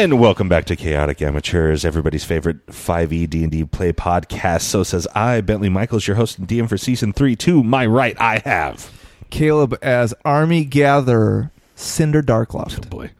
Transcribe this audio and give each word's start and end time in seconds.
And 0.00 0.18
welcome 0.18 0.48
back 0.48 0.64
to 0.64 0.76
Chaotic 0.76 1.20
Amateurs, 1.20 1.84
everybody's 1.84 2.24
favorite 2.24 2.64
5e 2.68 3.28
D&D 3.28 3.66
play 3.66 3.92
podcast. 3.92 4.62
So 4.62 4.82
says 4.82 5.06
I, 5.14 5.42
Bentley 5.42 5.68
Michaels, 5.68 6.06
your 6.06 6.16
host 6.16 6.38
and 6.38 6.48
DM 6.48 6.70
for 6.70 6.78
season 6.78 7.12
3. 7.12 7.36
To 7.36 7.62
my 7.62 7.84
right, 7.84 8.18
I 8.18 8.38
have 8.46 8.90
Caleb 9.28 9.76
as 9.82 10.14
Army 10.24 10.64
Gatherer, 10.64 11.50
Cinder 11.74 12.22
Darkloft. 12.22 12.88
boy. 12.88 13.10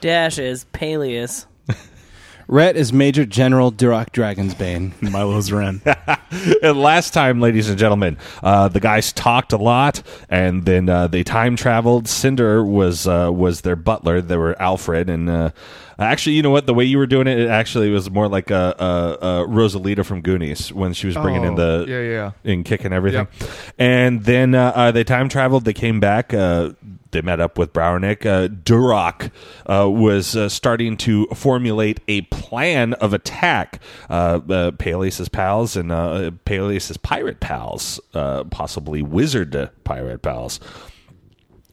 Dash 0.00 0.38
is 0.38 0.64
Peleus. 0.72 1.44
Rhett 2.48 2.74
is 2.74 2.90
Major 2.90 3.26
General 3.26 3.70
Duroc 3.70 4.08
Dragonsbane. 4.08 4.92
Milo's 5.02 5.52
Ren. 5.52 5.82
And 6.62 6.80
last 6.80 7.12
time, 7.12 7.40
ladies 7.40 7.68
and 7.68 7.76
gentlemen, 7.76 8.16
uh, 8.40 8.68
the 8.68 8.78
guys 8.78 9.12
talked 9.12 9.52
a 9.52 9.56
lot, 9.56 10.00
and 10.28 10.64
then 10.64 10.88
uh, 10.88 11.08
they 11.08 11.24
time 11.24 11.56
traveled. 11.56 12.06
Cinder 12.06 12.64
was 12.64 13.08
uh, 13.08 13.30
was 13.32 13.62
their 13.62 13.74
butler. 13.74 14.20
They 14.20 14.36
were 14.36 14.60
Alfred, 14.62 15.10
and 15.10 15.28
uh, 15.28 15.50
actually, 16.06 16.34
you 16.36 16.42
know 16.42 16.50
what? 16.50 16.66
The 16.66 16.74
way 16.74 16.84
you 16.84 16.98
were 16.98 17.06
doing 17.06 17.26
it, 17.26 17.38
it 17.38 17.48
actually 17.48 17.90
was 17.90 18.10
more 18.10 18.28
like 18.28 18.50
a, 18.50 18.74
a, 18.78 19.26
a 19.26 19.46
Rosalita 19.46 20.04
from 20.04 20.20
Goonies 20.22 20.72
when 20.72 20.92
she 20.92 21.06
was 21.06 21.16
bringing 21.16 21.44
in 21.44 21.58
Oh, 21.58 21.84
the 21.84 21.90
yeah, 21.90 22.00
yeah. 22.44 22.52
and 22.52 22.64
kicking 22.64 22.92
everything. 22.92 23.28
And 23.78 24.24
then 24.24 24.54
uh, 24.54 24.72
uh, 24.74 24.90
they 24.92 25.04
time 25.04 25.28
traveled. 25.28 25.64
They 25.64 25.72
came 25.72 26.00
back. 26.00 26.32
Uh, 26.34 26.70
they 27.12 27.22
met 27.22 27.40
up 27.40 27.58
with 27.58 27.72
Browernick. 27.72 28.24
Uh, 28.24 28.46
Duroc 28.46 29.32
uh, 29.66 29.90
was 29.90 30.36
uh, 30.36 30.48
starting 30.48 30.96
to 30.98 31.26
formulate 31.34 31.98
a 32.06 32.20
plan 32.22 32.92
of 32.94 33.12
attack. 33.12 33.80
Uh, 34.08 34.40
uh, 34.48 34.70
Peleus' 34.72 35.28
pals 35.28 35.74
and 35.76 35.90
uh, 35.90 36.30
Peleus' 36.44 36.96
pirate 36.98 37.40
pals, 37.40 37.98
uh, 38.14 38.44
possibly 38.44 39.02
wizard 39.02 39.70
pirate 39.82 40.22
pals 40.22 40.60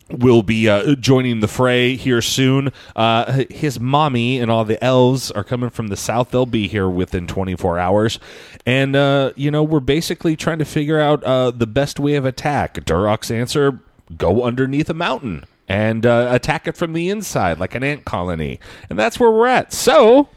will 0.09 0.43
be 0.43 0.69
uh, 0.69 0.95
joining 0.95 1.39
the 1.39 1.47
fray 1.47 1.95
here 1.95 2.21
soon. 2.21 2.71
Uh, 2.95 3.43
his 3.49 3.79
mommy 3.79 4.39
and 4.39 4.49
all 4.49 4.65
the 4.65 4.81
elves 4.83 5.31
are 5.31 5.43
coming 5.43 5.69
from 5.69 5.87
the 5.87 5.97
south. 5.97 6.31
They'll 6.31 6.45
be 6.45 6.67
here 6.67 6.89
within 6.89 7.27
24 7.27 7.79
hours. 7.79 8.19
And, 8.65 8.95
uh, 8.95 9.33
you 9.35 9.51
know, 9.51 9.63
we're 9.63 9.79
basically 9.79 10.35
trying 10.35 10.59
to 10.59 10.65
figure 10.65 10.99
out 10.99 11.23
uh, 11.23 11.51
the 11.51 11.67
best 11.67 11.99
way 11.99 12.15
of 12.15 12.25
attack. 12.25 12.75
Duroc's 12.85 13.31
answer 13.31 13.79
go 14.17 14.43
underneath 14.43 14.89
a 14.89 14.93
mountain 14.93 15.43
and 15.67 16.05
uh, 16.05 16.29
attack 16.31 16.67
it 16.67 16.77
from 16.77 16.93
the 16.93 17.09
inside 17.09 17.59
like 17.59 17.75
an 17.75 17.83
ant 17.83 18.05
colony. 18.05 18.59
And 18.89 18.97
that's 18.97 19.19
where 19.19 19.31
we're 19.31 19.47
at. 19.47 19.73
So. 19.73 20.29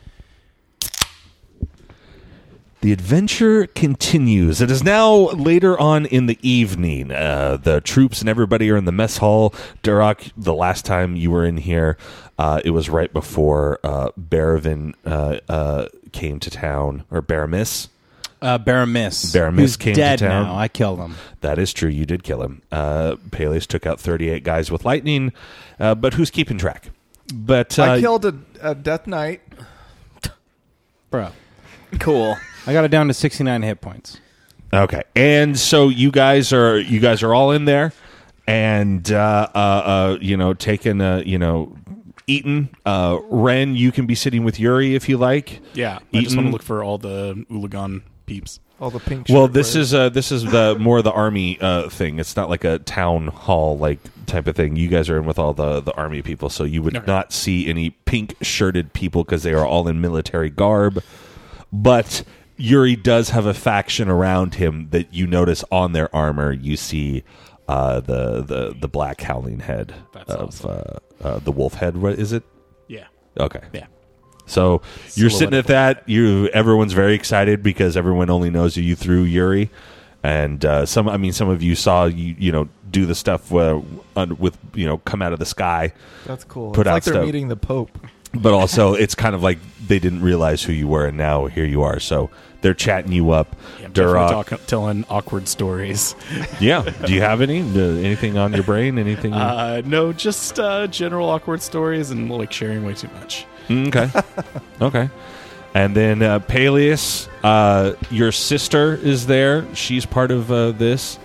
The 2.83 2.93
adventure 2.93 3.67
continues. 3.67 4.63
It 4.63 4.71
is 4.71 4.83
now 4.83 5.13
later 5.33 5.79
on 5.79 6.07
in 6.07 6.27
the 6.27 6.39
evening. 6.41 7.13
Uh, 7.13 7.59
the 7.63 7.83
troops 7.83 8.21
and 8.21 8.29
everybody 8.29 8.71
are 8.71 8.77
in 8.77 8.87
the 8.87 8.93
mess 8.93 9.19
hall. 9.19 9.51
Duroc, 9.83 10.33
the 10.35 10.55
last 10.55 10.87
time 10.87 11.15
you 11.15 11.31
were 11.31 11.45
in 11.45 11.59
here, 11.59 11.99
uh, 12.39 12.63
it 12.65 12.71
was 12.71 12.89
right 12.89 13.13
before 13.13 13.81
uh, 13.85 14.11
Baravin 14.19 14.95
uh, 15.05 15.41
uh, 15.47 15.89
came 16.13 16.41
to 16.41 16.49
town, 16.51 17.05
or 17.11 17.21
Baramis. 17.21 17.89
Uh, 18.41 18.59
Baramis. 18.59 19.27
Baramis 19.27 19.59
who's 19.59 19.77
came 19.77 19.95
to 19.95 20.17
town. 20.17 20.45
now. 20.47 20.57
I 20.57 20.69
killed 20.69 21.01
him. 21.01 21.17
That 21.43 21.59
is 21.59 21.75
true. 21.75 21.91
You 21.91 22.07
did 22.07 22.23
kill 22.23 22.43
him. 22.43 22.63
Uh, 22.73 23.17
Peleus 23.31 23.67
took 23.67 23.85
out 23.85 24.01
38 24.01 24.43
guys 24.43 24.71
with 24.71 24.87
lightning, 24.87 25.35
uh, 25.79 25.95
but 25.95 26.15
who's 26.15 26.31
keeping 26.31 26.57
track? 26.57 26.89
But 27.35 27.79
uh, 27.79 27.83
I 27.83 28.01
killed 28.01 28.25
a, 28.25 28.35
a 28.63 28.75
Death 28.75 29.07
Knight. 29.07 29.43
Bro. 31.11 31.33
Cool. 31.99 32.37
I 32.67 32.73
got 32.73 32.85
it 32.85 32.89
down 32.91 33.09
to 33.09 33.15
69 33.15 33.63
hit 33.63 33.81
points. 33.81 34.19
Okay, 34.73 35.03
and 35.17 35.59
so 35.59 35.89
you 35.89 36.13
guys 36.13 36.53
are 36.53 36.79
you 36.79 37.01
guys 37.01 37.25
are 37.25 37.35
all 37.35 37.51
in 37.51 37.65
there, 37.65 37.93
and 38.47 39.11
uh, 39.11 39.49
uh, 39.53 39.59
uh, 39.59 40.19
you 40.21 40.37
know 40.37 40.55
taking 40.55 41.01
uh, 41.01 41.23
you 41.27 41.39
know 41.39 41.77
eating. 42.29 42.69
Uh, 42.87 43.19
Ren, 43.29 43.75
you 43.75 43.91
can 43.91 44.07
be 44.07 44.15
sitting 44.15 44.45
with 44.45 44.61
Yuri 44.61 44.95
if 44.95 45.09
you 45.09 45.17
like. 45.19 45.61
Yeah, 45.75 45.99
I 46.15 46.21
just 46.21 46.37
want 46.37 46.47
to 46.49 46.53
look 46.53 46.63
for 46.63 46.85
all 46.85 46.99
the 46.99 47.45
Ulagan 47.51 48.03
peeps. 48.27 48.61
All 48.81 48.91
the 48.91 49.01
pink. 49.01 49.27
Well, 49.29 49.47
shirt 49.47 49.55
this 49.55 49.75
wearers. 49.75 49.89
is 49.89 49.95
uh, 49.95 50.09
this 50.11 50.31
is 50.31 50.45
the 50.45 50.77
more 50.79 50.99
of 50.99 51.05
the 51.05 51.13
army 51.13 51.59
uh, 51.61 51.89
thing. 51.89 52.21
It's 52.21 52.37
not 52.37 52.49
like 52.49 52.63
a 52.63 52.79
town 52.79 53.27
hall 53.27 53.77
like 53.77 53.99
type 54.27 54.47
of 54.47 54.55
thing. 54.55 54.77
You 54.77 54.87
guys 54.89 55.11
are 55.11 55.19
in 55.19 55.27
with 55.27 55.39
all 55.41 55.53
the 55.53 55.81
the 55.81 55.93
army 55.95 56.23
people, 56.23 56.49
so 56.49 56.63
you 56.63 56.81
would 56.83 56.97
Okay. 56.97 57.07
not 57.07 57.33
see 57.33 57.69
any 57.69 57.91
pink 57.91 58.37
shirted 58.41 58.93
people 58.93 59.25
because 59.25 59.43
they 59.43 59.53
are 59.53 59.67
all 59.67 59.89
in 59.89 60.01
military 60.01 60.49
garb. 60.49 61.03
But 61.73 62.25
Yuri 62.57 62.97
does 62.97 63.31
have 63.31 63.47
a 63.47 63.55
faction 63.55 64.09
around 64.09 64.55
him 64.57 64.89
that 64.91 65.13
you 65.15 65.27
notice 65.27 65.65
on 65.71 65.93
their 65.93 66.15
armor. 66.15 66.53
You 66.53 66.77
see 66.77 67.25
uh, 67.69 68.01
the 68.01 68.43
the 68.43 68.77
the 68.81 68.89
black 68.89 69.21
howling 69.21 69.61
head 69.61 69.95
That's 70.13 70.31
of 70.31 70.49
awesome. 70.49 70.71
uh, 71.23 71.27
uh, 71.27 71.39
the 71.39 71.53
wolf 71.53 71.75
head. 71.75 71.97
What 71.97 72.15
is 72.19 72.33
it? 72.33 72.43
Yeah, 72.89 73.07
Okay. 73.39 73.61
yeah. 73.73 73.87
So 74.47 74.83
you're 75.15 75.31
Silhouette 75.31 75.39
sitting 75.39 75.59
at 75.61 75.67
that. 75.69 76.09
You 76.09 76.49
everyone's 76.49 76.93
very 76.93 77.15
excited 77.15 77.63
because 77.63 77.97
everyone 77.97 78.31
only 78.31 78.51
knows 78.51 78.77
you 78.77 78.97
through 78.97 79.23
Yuri, 79.23 79.71
and 80.25 80.65
uh, 80.65 80.85
some. 80.87 81.09
I 81.09 81.19
mean, 81.19 81.33
some 81.33 81.49
of 81.49 81.63
you 81.63 81.77
saw 81.77 82.07
you 82.07 82.35
you 82.37 82.51
know 82.51 82.69
do 82.91 83.07
the 83.07 83.15
stuff 83.15 83.55
uh, 83.55 83.81
with 84.37 84.59
you 84.75 84.87
know 84.87 84.99
come 84.99 85.23
out 85.23 85.33
of 85.33 85.39
the 85.39 85.47
sky, 85.47 85.93
That's 86.27 86.43
cool. 86.43 86.73
put 86.73 86.81
it's 86.81 86.89
out 86.89 86.95
like 86.95 87.05
they're 87.05 87.15
stuff. 87.15 87.25
meeting 87.27 87.47
the 87.47 87.55
Pope. 87.57 87.97
But 88.33 88.53
also 88.53 88.95
it's 88.95 89.15
kind 89.15 89.35
of 89.35 89.43
like 89.43 89.59
they 89.87 89.99
didn't 89.99 90.23
realize 90.23 90.63
who 90.63 90.73
you 90.73 90.89
were, 90.89 91.07
and 91.07 91.17
now 91.17 91.47
here 91.47 91.65
you 91.65 91.83
are. 91.83 91.99
So 92.01 92.31
they're 92.61 92.75
chatting 92.75 93.13
you 93.13 93.31
up. 93.31 93.57
yeah 93.81 93.89
Duroc. 93.89 94.49
talk, 94.49 94.67
telling 94.67 95.05
awkward 95.09 95.49
stories. 95.49 96.15
yeah. 96.61 96.83
Do 97.05 97.13
you 97.13 97.23
have 97.23 97.41
any 97.41 97.61
uh, 97.61 97.97
anything 97.99 98.39
on 98.39 98.53
your 98.53 98.63
brain? 98.63 98.99
Anything? 98.99 99.33
Uh, 99.33 99.83
no, 99.85 100.13
just 100.13 100.59
uh, 100.59 100.87
general 100.87 101.29
awkward 101.29 101.63
stories 101.63 102.11
and 102.11 102.31
like 102.31 102.53
sharing 102.53 102.85
way 102.85 102.95
too 102.95 103.09
much. 103.15 103.47
Mm, 103.69 103.89
okay. 103.89 104.61
okay. 104.81 105.11
And 105.75 105.95
then 105.95 106.23
uh, 106.23 106.41
Peleus, 106.41 107.29
uh, 107.45 107.95
your 108.11 108.33
sister 108.33 108.95
is 108.95 109.27
there. 109.27 109.73
She's 109.75 110.05
part 110.05 110.33
of 110.33 110.51
uh, 110.51 110.73
this. 110.73 111.19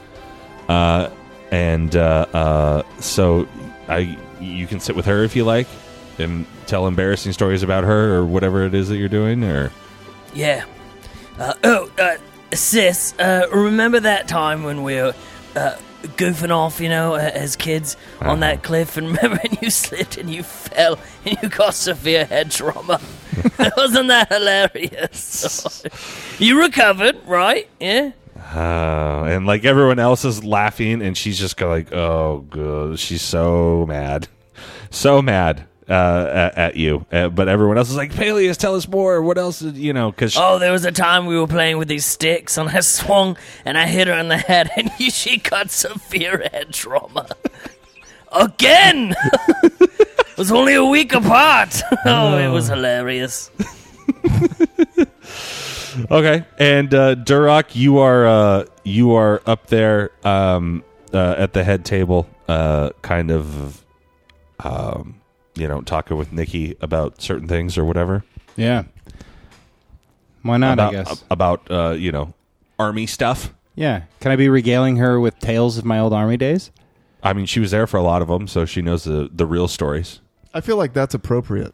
Uh, 0.69 1.09
and 1.51 1.95
uh, 1.95 2.25
uh, 2.33 2.83
so 2.99 3.47
I, 3.88 4.17
you 4.39 4.67
can 4.67 4.79
sit 4.79 4.95
with 4.95 5.05
her 5.05 5.23
if 5.23 5.35
you 5.35 5.44
like 5.45 5.67
and 6.19 6.45
tell 6.67 6.87
embarrassing 6.87 7.33
stories 7.33 7.63
about 7.63 7.83
her 7.83 8.15
or 8.15 8.25
whatever 8.25 8.63
it 8.65 8.73
is 8.73 8.89
that 8.89 8.97
you're 8.97 9.09
doing. 9.09 9.43
Or 9.43 9.71
Yeah. 10.33 10.65
Uh, 11.39 11.53
oh, 11.63 11.91
uh, 11.99 12.17
sis, 12.55 13.13
uh, 13.19 13.47
remember 13.53 13.99
that 13.99 14.27
time 14.27 14.63
when 14.63 14.83
we 14.83 14.95
were 14.95 15.13
uh, 15.55 15.75
goofing 16.03 16.51
off, 16.51 16.79
you 16.79 16.89
know, 16.89 17.15
uh, 17.15 17.31
as 17.33 17.55
kids 17.55 17.97
Uh-huh. 18.21 18.31
on 18.31 18.39
that 18.41 18.63
cliff? 18.63 18.95
And 18.97 19.07
remember 19.15 19.37
when 19.43 19.57
you 19.61 19.69
slipped 19.69 20.17
and 20.17 20.29
you 20.29 20.43
fell 20.43 20.97
and 21.25 21.37
you 21.41 21.49
got 21.49 21.73
severe 21.73 22.25
head 22.25 22.51
trauma? 22.51 23.01
Wasn't 23.77 24.07
that 24.07 24.29
hilarious? 24.31 25.83
you 26.39 26.59
recovered, 26.61 27.17
right? 27.27 27.67
Yeah? 27.79 28.11
Uh, 28.55 29.25
and 29.27 29.45
like 29.45 29.65
everyone 29.65 29.99
else 29.99 30.23
is 30.23 30.43
laughing, 30.43 31.01
and 31.01 31.17
she's 31.17 31.37
just 31.37 31.57
go 31.57 31.67
like, 31.67 31.91
"Oh, 31.91 32.45
good." 32.49 32.97
She's 32.99 33.21
so 33.21 33.85
mad, 33.87 34.27
so 34.89 35.21
mad 35.21 35.65
uh, 35.89 35.93
at, 36.53 36.57
at 36.57 36.75
you. 36.75 37.05
Uh, 37.11 37.29
but 37.29 37.47
everyone 37.47 37.77
else 37.77 37.89
is 37.89 37.95
like, 37.95 38.13
"Peleus, 38.15 38.57
tell 38.57 38.75
us 38.75 38.87
more. 38.87 39.21
What 39.21 39.37
else? 39.37 39.59
Did, 39.59 39.77
you 39.77 39.93
know?" 39.93 40.11
Because 40.11 40.35
Oh, 40.37 40.59
there 40.59 40.71
was 40.71 40.85
a 40.85 40.91
time 40.91 41.25
we 41.25 41.37
were 41.37 41.47
playing 41.47 41.77
with 41.77 41.87
these 41.87 42.05
sticks, 42.05 42.57
and 42.57 42.69
I 42.69 42.79
swung 42.81 43.37
and 43.65 43.77
I 43.77 43.85
hit 43.87 44.07
her 44.07 44.13
in 44.13 44.27
the 44.27 44.37
head, 44.37 44.69
and 44.75 44.91
she 45.11 45.37
got 45.37 45.71
severe 45.71 46.47
head 46.51 46.73
trauma. 46.73 47.27
Again! 48.31 49.15
it 49.63 50.37
was 50.37 50.51
only 50.51 50.73
a 50.73 50.83
week 50.83 51.13
apart. 51.13 51.81
oh, 52.05 52.37
it 52.37 52.49
was 52.49 52.67
hilarious. 52.67 53.49
okay, 56.11 56.45
and 56.59 56.93
uh, 56.93 57.15
Duroc, 57.15 57.75
you 57.75 57.99
are 57.99 58.25
uh, 58.27 58.65
you 58.83 59.13
are 59.13 59.41
up 59.45 59.67
there 59.67 60.11
um, 60.27 60.83
uh, 61.13 61.35
at 61.37 61.53
the 61.53 61.63
head 61.63 61.85
table, 61.85 62.27
uh, 62.49 62.89
kind 63.01 63.31
of, 63.31 63.85
um, 64.59 65.21
you 65.56 65.68
know, 65.68 65.81
talking 65.81 66.18
with 66.18 66.31
Nikki 66.31 66.75
about 66.81 67.22
certain 67.22 67.48
things 67.48 67.78
or 67.78 67.86
whatever. 67.86 68.24
Yeah. 68.56 68.84
Why 70.42 70.57
not, 70.57 70.74
about 70.74 70.90
I 70.96 71.04
guess? 71.04 71.24
about 71.31 71.72
uh, 71.72 71.92
you 71.92 72.12
know 72.12 72.34
army 72.78 73.06
stuff. 73.07 73.54
yeah. 73.75 74.04
Can 74.19 74.31
I 74.31 74.36
be 74.36 74.50
regaling 74.50 74.98
her 74.98 75.19
with 75.19 75.40
tales 75.40 75.78
of 75.78 75.86
my 75.86 76.00
old 76.00 76.13
army 76.13 76.38
days? 76.38 76.72
I 77.24 77.34
mean, 77.34 77.46
she 77.48 77.60
was 77.60 77.72
there 77.72 77.88
for 77.88 77.98
a 77.98 78.04
lot 78.04 78.22
of 78.22 78.28
them, 78.28 78.48
so 78.48 78.66
she 78.66 78.81
knows 78.81 79.04
the 79.06 79.30
the 79.34 79.46
real 79.46 79.68
stories. 79.68 80.22
I 80.54 80.62
feel 80.62 80.78
like 80.78 80.94
that's 80.94 81.13
appropriate. 81.13 81.74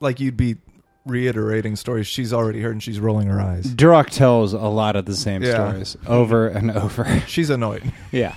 Like 0.00 0.20
you'd 0.20 0.36
be 0.36 0.56
reiterating 1.04 1.74
stories 1.74 2.06
she's 2.06 2.32
already 2.32 2.60
heard 2.62 2.70
and 2.72 2.82
she's 2.82 3.00
rolling 3.00 3.26
her 3.26 3.40
eyes. 3.40 3.66
Duroc 3.66 4.10
tells 4.10 4.52
a 4.52 4.58
lot 4.60 4.94
of 4.94 5.04
the 5.04 5.16
same 5.16 5.42
Yeah. 5.42 5.54
stories 5.68 5.96
over 6.06 6.46
and 6.46 6.70
over. 6.70 7.20
She's 7.26 7.50
annoyed. 7.50 7.92
yeah. 8.12 8.36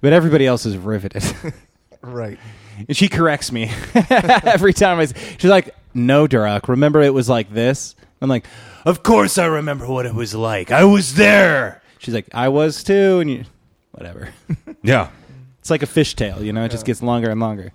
But 0.00 0.12
everybody 0.12 0.46
else 0.46 0.64
is 0.64 0.76
riveted. 0.76 1.24
right. 2.02 2.38
And 2.86 2.96
she 2.96 3.08
corrects 3.08 3.50
me 3.50 3.70
every 4.10 4.72
time 4.72 4.98
I 4.98 5.04
s- 5.04 5.14
She's 5.38 5.50
like, 5.50 5.74
"No, 5.94 6.26
Duroc, 6.28 6.68
remember 6.68 7.00
it 7.02 7.12
was 7.14 7.28
like 7.28 7.50
this?" 7.52 7.96
I'm 8.20 8.28
like, 8.28 8.46
"Of 8.84 9.02
course 9.02 9.38
I 9.38 9.46
remember 9.46 9.86
what 9.86 10.06
it 10.06 10.14
was 10.14 10.34
like. 10.34 10.70
I 10.70 10.84
was 10.84 11.14
there." 11.14 11.82
She's 11.98 12.14
like, 12.14 12.26
"I 12.34 12.48
was 12.48 12.82
too." 12.84 13.20
And 13.20 13.30
you 13.30 13.44
whatever. 13.92 14.28
Yeah. 14.82 15.10
It's 15.58 15.70
like 15.70 15.82
a 15.82 15.86
fishtail, 15.86 16.40
you 16.42 16.52
know, 16.52 16.64
it 16.64 16.70
just 16.70 16.86
gets 16.86 17.02
longer 17.02 17.30
and 17.30 17.40
longer. 17.40 17.72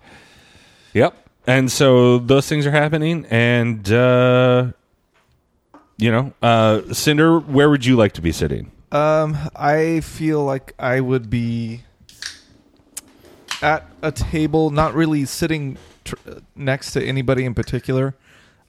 Yep. 0.93 1.15
And 1.45 1.69
so 1.71 2.17
those 2.19 2.47
things 2.47 2.65
are 2.65 2.71
happening, 2.71 3.25
and 3.29 3.91
uh, 3.91 4.71
you 5.97 6.11
know, 6.11 6.33
uh, 6.41 6.93
Cinder, 6.93 7.39
where 7.39 7.69
would 7.69 7.85
you 7.85 7.95
like 7.97 8.13
to 8.13 8.21
be 8.21 8.31
sitting? 8.31 8.71
Um, 8.91 9.37
I 9.55 9.99
feel 9.99 10.43
like 10.43 10.73
I 10.79 11.01
would 11.01 11.29
be 11.29 11.81
at 13.63 13.87
a 14.01 14.11
table, 14.11 14.69
not 14.69 14.93
really 14.93 15.25
sitting 15.25 15.77
tr- 16.03 16.15
next 16.55 16.91
to 16.91 17.03
anybody 17.03 17.45
in 17.45 17.53
particular. 17.53 18.15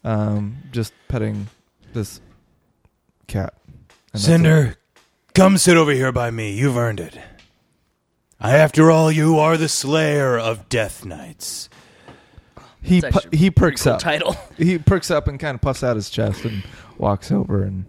Um, 0.05 0.59
just 0.71 0.93
petting 1.09 1.49
this 1.93 2.21
cat. 3.27 3.55
And 3.67 3.75
that's 4.13 4.25
it. 4.25 4.27
Cinder, 4.27 4.77
come 5.35 5.57
sit 5.59 5.77
over 5.77 5.91
here 5.93 6.13
by 6.13 6.31
me. 6.31 6.53
You've 6.53 6.77
earned 6.77 7.01
it. 7.01 7.19
I, 8.41 8.57
after 8.57 8.91
all, 8.91 9.11
you 9.11 9.39
are 9.39 9.57
the 9.57 9.69
slayer 9.69 10.39
of 10.39 10.69
death 10.69 11.05
knights. 11.05 11.69
He 12.83 12.99
It's 12.99 13.09
pu- 13.09 13.17
actually 13.19 13.39
he 13.39 13.47
a 13.47 13.51
pretty 13.53 13.71
perks 13.73 13.83
cool 13.85 13.93
up. 13.95 13.99
Title. 14.01 14.37
He 14.59 14.79
perks 14.79 15.11
up 15.11 15.27
and 15.27 15.41
kind 15.41 15.55
of 15.55 15.61
puffs 15.63 15.83
out 15.83 15.97
his 15.97 16.11
chest 16.11 16.45
and 16.45 16.63
walks 16.99 17.33
over 17.33 17.63
and 17.63 17.87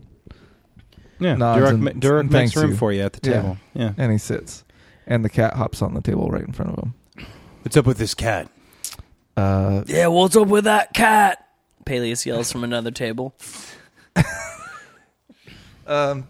Yeah, 1.20 1.36
Nods 1.36 1.62
Duroc, 1.62 1.70
and- 1.70 1.84
ma- 1.84 1.92
Duroc 1.92 2.20
and 2.22 2.32
makes 2.32 2.54
thanks 2.54 2.56
room 2.56 2.72
you. 2.72 2.78
for 2.78 2.92
you 2.94 3.02
at 3.02 3.14
the 3.14 3.30
Yeah. 3.30 3.36
table. 3.42 3.58
Yeah. 3.74 3.92
and 3.98 4.12
he 4.12 4.18
sits, 4.18 4.64
and 5.08 5.24
the 5.26 5.30
cat 5.30 5.54
hops 5.54 5.82
on 5.82 5.94
the 5.94 6.02
table 6.02 6.30
right 6.30 6.44
in 6.44 6.52
front 6.54 6.72
of 6.78 6.84
him. 6.84 6.94
What's 7.64 7.78
up 7.78 7.86
with 7.86 7.98
this 7.98 8.14
cat? 8.14 8.50
Uh, 9.38 9.84
Yeah, 9.88 10.08
what's 10.08 10.36
up 10.36 10.48
with 10.48 10.64
that 10.66 10.94
cat? 10.94 11.46
Peleus 11.86 12.26
yells 12.26 12.52
from 12.52 12.64
another 12.64 12.92
table. 12.92 13.36
Um, 15.88 16.28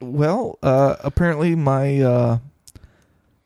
well, 0.00 0.58
uh, 0.62 0.96
apparently 1.00 1.54
my, 1.54 2.00
uh, 2.00 2.38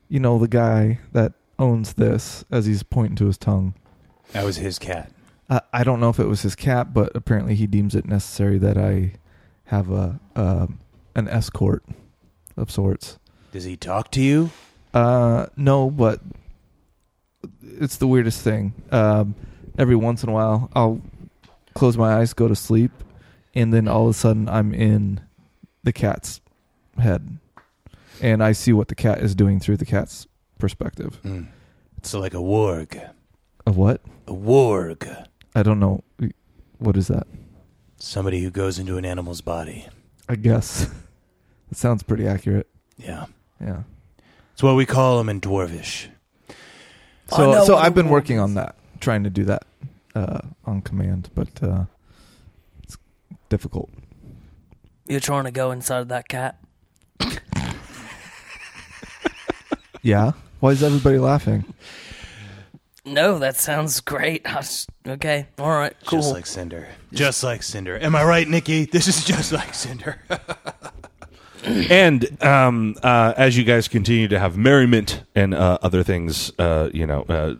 you 0.08 0.20
know, 0.20 0.38
the 0.38 0.48
guy 0.48 1.00
that 1.12 1.34
owns 1.58 1.94
this, 1.94 2.44
as 2.50 2.66
he's 2.66 2.82
pointing 2.82 3.16
to 3.16 3.26
his 3.26 3.36
tongue. 3.38 3.74
That 4.32 4.44
was 4.44 4.56
his 4.56 4.78
cat. 4.78 5.12
Uh, 5.50 5.60
I 5.72 5.84
don't 5.84 6.00
know 6.00 6.08
if 6.08 6.18
it 6.18 6.26
was 6.26 6.42
his 6.42 6.54
cat, 6.54 6.94
but 6.94 7.14
apparently 7.14 7.54
he 7.54 7.66
deems 7.66 7.94
it 7.94 8.06
necessary 8.06 8.56
that 8.58 8.78
I 8.78 9.12
have 9.64 9.90
a 9.90 10.18
um 10.36 10.78
an 11.14 11.28
escort 11.28 11.84
of 12.56 12.70
sorts. 12.70 13.18
Does 13.54 13.62
he 13.62 13.76
talk 13.76 14.10
to 14.10 14.20
you? 14.20 14.50
Uh, 14.92 15.46
no, 15.56 15.88
but 15.88 16.18
it's 17.62 17.98
the 17.98 18.08
weirdest 18.08 18.42
thing. 18.42 18.74
Um, 18.90 19.36
every 19.78 19.94
once 19.94 20.24
in 20.24 20.28
a 20.28 20.32
while, 20.32 20.68
I'll 20.74 21.00
close 21.72 21.96
my 21.96 22.14
eyes, 22.16 22.32
go 22.32 22.48
to 22.48 22.56
sleep, 22.56 22.90
and 23.54 23.72
then 23.72 23.86
all 23.86 24.08
of 24.08 24.10
a 24.10 24.18
sudden, 24.18 24.48
I'm 24.48 24.74
in 24.74 25.20
the 25.84 25.92
cat's 25.92 26.40
head, 26.98 27.38
and 28.20 28.42
I 28.42 28.50
see 28.50 28.72
what 28.72 28.88
the 28.88 28.96
cat 28.96 29.20
is 29.20 29.36
doing 29.36 29.60
through 29.60 29.76
the 29.76 29.86
cat's 29.86 30.26
perspective. 30.58 31.20
Mm. 31.22 31.46
It's 31.98 32.12
like 32.12 32.34
a 32.34 32.38
warg. 32.38 33.08
A 33.68 33.70
what? 33.70 34.00
A 34.26 34.32
warg. 34.32 35.28
I 35.54 35.62
don't 35.62 35.78
know. 35.78 36.02
What 36.78 36.96
is 36.96 37.06
that? 37.06 37.28
Somebody 37.98 38.42
who 38.42 38.50
goes 38.50 38.80
into 38.80 38.98
an 38.98 39.04
animal's 39.04 39.42
body. 39.42 39.86
I 40.28 40.34
guess 40.34 40.86
that 41.68 41.78
sounds 41.78 42.02
pretty 42.02 42.26
accurate. 42.26 42.68
Yeah. 42.96 43.26
Yeah. 43.60 43.82
It's 44.52 44.62
what 44.62 44.76
we 44.76 44.86
call 44.86 45.18
them 45.18 45.28
in 45.28 45.40
Dwarvish. 45.40 46.06
I 46.50 47.36
So, 47.36 47.52
know 47.52 47.64
so 47.64 47.76
I've 47.76 47.94
been 47.94 48.08
working 48.08 48.38
on 48.38 48.54
that, 48.54 48.76
trying 49.00 49.24
to 49.24 49.30
do 49.30 49.44
that 49.44 49.64
uh, 50.14 50.40
on 50.64 50.80
command, 50.82 51.30
but 51.34 51.62
uh, 51.62 51.84
it's 52.82 52.96
difficult. 53.48 53.90
You're 55.06 55.20
trying 55.20 55.44
to 55.44 55.50
go 55.50 55.70
inside 55.70 56.00
of 56.00 56.08
that 56.08 56.28
cat. 56.28 56.58
Yeah. 60.02 60.32
Why 60.60 60.70
is 60.72 60.82
everybody 60.82 61.18
laughing? 61.18 61.64
No, 63.06 63.38
that 63.38 63.56
sounds 63.56 64.00
great. 64.00 64.44
Was- 64.44 64.86
okay, 65.06 65.46
all 65.58 65.70
right, 65.70 65.94
cool. 66.06 66.18
Just 66.20 66.32
like 66.34 66.46
Cinder. 66.46 66.88
Just 67.12 67.42
like 67.42 67.62
Cinder. 67.62 67.98
Am 67.98 68.14
I 68.14 68.22
right, 68.24 68.46
Nikki? 68.46 68.84
This 68.84 69.08
is 69.08 69.24
just 69.24 69.50
like 69.52 69.72
Cinder. 69.74 70.18
and 71.64 72.42
um, 72.42 72.96
uh, 73.02 73.34
as 73.36 73.56
you 73.56 73.64
guys 73.64 73.88
continue 73.88 74.28
to 74.28 74.38
have 74.38 74.56
merriment 74.56 75.22
and 75.34 75.54
uh, 75.54 75.78
other 75.82 76.02
things, 76.02 76.52
uh, 76.58 76.90
you 76.92 77.06
know, 77.06 77.22
uh, 77.22 77.54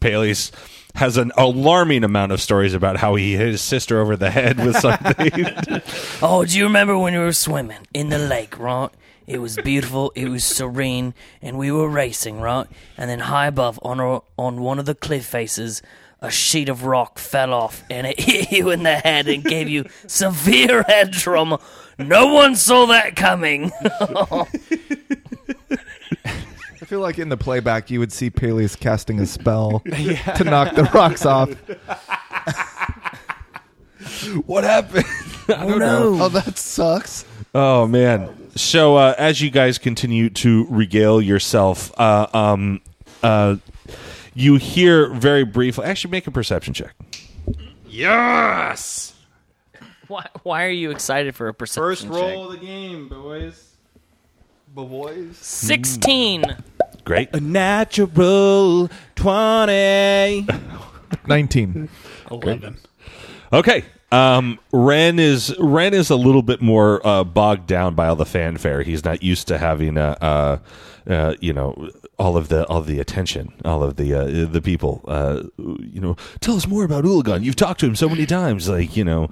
Peleus 0.00 0.52
has 0.94 1.16
an 1.16 1.30
alarming 1.36 2.04
amount 2.04 2.32
of 2.32 2.40
stories 2.40 2.74
about 2.74 2.96
how 2.96 3.14
he 3.14 3.36
hit 3.36 3.48
his 3.48 3.62
sister 3.62 4.00
over 4.00 4.16
the 4.16 4.30
head 4.30 4.58
with 4.58 4.76
something. 4.80 5.82
Oh, 6.20 6.44
do 6.44 6.58
you 6.58 6.64
remember 6.64 6.98
when 6.98 7.12
we 7.12 7.18
were 7.20 7.32
swimming 7.32 7.86
in 7.94 8.08
the 8.08 8.18
lake, 8.18 8.58
right? 8.58 8.90
It 9.26 9.38
was 9.38 9.56
beautiful, 9.56 10.10
it 10.16 10.28
was 10.28 10.44
serene, 10.44 11.14
and 11.40 11.56
we 11.56 11.70
were 11.70 11.88
racing, 11.88 12.40
right? 12.40 12.66
And 12.96 13.08
then 13.08 13.20
high 13.20 13.46
above, 13.46 13.78
on 13.82 14.00
a, 14.00 14.22
on 14.36 14.60
one 14.60 14.80
of 14.80 14.86
the 14.86 14.94
cliff 14.96 15.24
faces, 15.24 15.82
a 16.22 16.30
sheet 16.30 16.68
of 16.68 16.84
rock 16.84 17.18
fell 17.18 17.52
off, 17.54 17.82
and 17.90 18.06
it 18.06 18.20
hit 18.24 18.52
you 18.52 18.70
in 18.70 18.82
the 18.82 18.96
head 18.96 19.28
and 19.28 19.42
gave 19.44 19.68
you 19.68 19.86
severe 20.06 20.82
head 20.88 21.12
trauma. 21.12 21.60
No 21.98 22.32
one 22.32 22.56
saw 22.56 22.86
that 22.86 23.16
coming. 23.16 23.70
I 23.84 24.46
feel 26.86 27.00
like 27.00 27.18
in 27.18 27.28
the 27.28 27.36
playback 27.36 27.90
you 27.90 27.98
would 28.00 28.12
see 28.12 28.30
Peleus 28.30 28.74
casting 28.74 29.20
a 29.20 29.26
spell 29.26 29.80
to 29.86 30.44
knock 30.44 30.74
the 30.74 30.84
rocks 30.94 31.26
off. 31.26 31.50
what 34.46 34.64
happened? 34.64 35.04
oh 35.48 35.78
no! 35.78 36.16
Oh, 36.22 36.28
that 36.30 36.56
sucks. 36.56 37.24
Oh 37.54 37.86
man! 37.86 38.30
So 38.56 38.96
uh, 38.96 39.14
as 39.18 39.40
you 39.40 39.50
guys 39.50 39.78
continue 39.78 40.30
to 40.30 40.66
regale 40.70 41.20
yourself, 41.20 41.92
uh, 42.00 42.26
um, 42.32 42.80
uh, 43.22 43.56
you 44.40 44.56
hear 44.56 45.12
very 45.12 45.44
briefly. 45.44 45.84
Actually, 45.84 46.12
make 46.12 46.26
a 46.26 46.30
perception 46.30 46.74
check. 46.74 46.94
Yes. 47.86 49.14
Why, 50.08 50.26
why 50.42 50.64
are 50.64 50.70
you 50.70 50.90
excited 50.90 51.36
for 51.36 51.48
a 51.48 51.54
perception 51.54 52.10
check? 52.12 52.36
of 52.36 52.52
the 52.52 52.58
game, 52.58 53.08
boys. 53.08 53.66
Boys. 54.74 55.36
Sixteen. 55.36 56.44
Great. 57.04 57.34
A 57.34 57.40
natural 57.40 58.88
20. 59.16 60.46
19. 61.26 61.88
Eleven. 62.30 62.76
Okay. 63.52 63.84
Um, 64.12 64.58
Ren 64.72 65.18
is 65.18 65.54
Ren 65.58 65.94
is 65.94 66.10
a 66.10 66.16
little 66.16 66.42
bit 66.42 66.60
more 66.60 67.04
uh, 67.06 67.24
bogged 67.24 67.66
down 67.66 67.94
by 67.94 68.08
all 68.08 68.16
the 68.16 68.26
fanfare. 68.26 68.82
He's 68.82 69.04
not 69.04 69.22
used 69.22 69.48
to 69.48 69.58
having 69.58 69.96
uh, 69.96 70.16
uh, 70.20 70.58
uh, 71.10 71.34
you 71.40 71.52
know 71.52 71.90
all 72.20 72.36
of 72.36 72.48
the 72.48 72.66
all 72.66 72.78
of 72.78 72.86
the 72.86 73.00
attention, 73.00 73.52
all 73.64 73.82
of 73.82 73.96
the 73.96 74.14
uh, 74.14 74.46
the 74.46 74.60
people. 74.62 75.02
Uh, 75.08 75.44
you 75.56 76.00
know, 76.00 76.16
tell 76.40 76.54
us 76.54 76.66
more 76.66 76.84
about 76.84 77.04
Ulagon. 77.04 77.42
You've 77.42 77.56
talked 77.56 77.80
to 77.80 77.86
him 77.86 77.96
so 77.96 78.08
many 78.08 78.26
times, 78.26 78.68
like 78.68 78.96
you 78.96 79.04
know, 79.04 79.30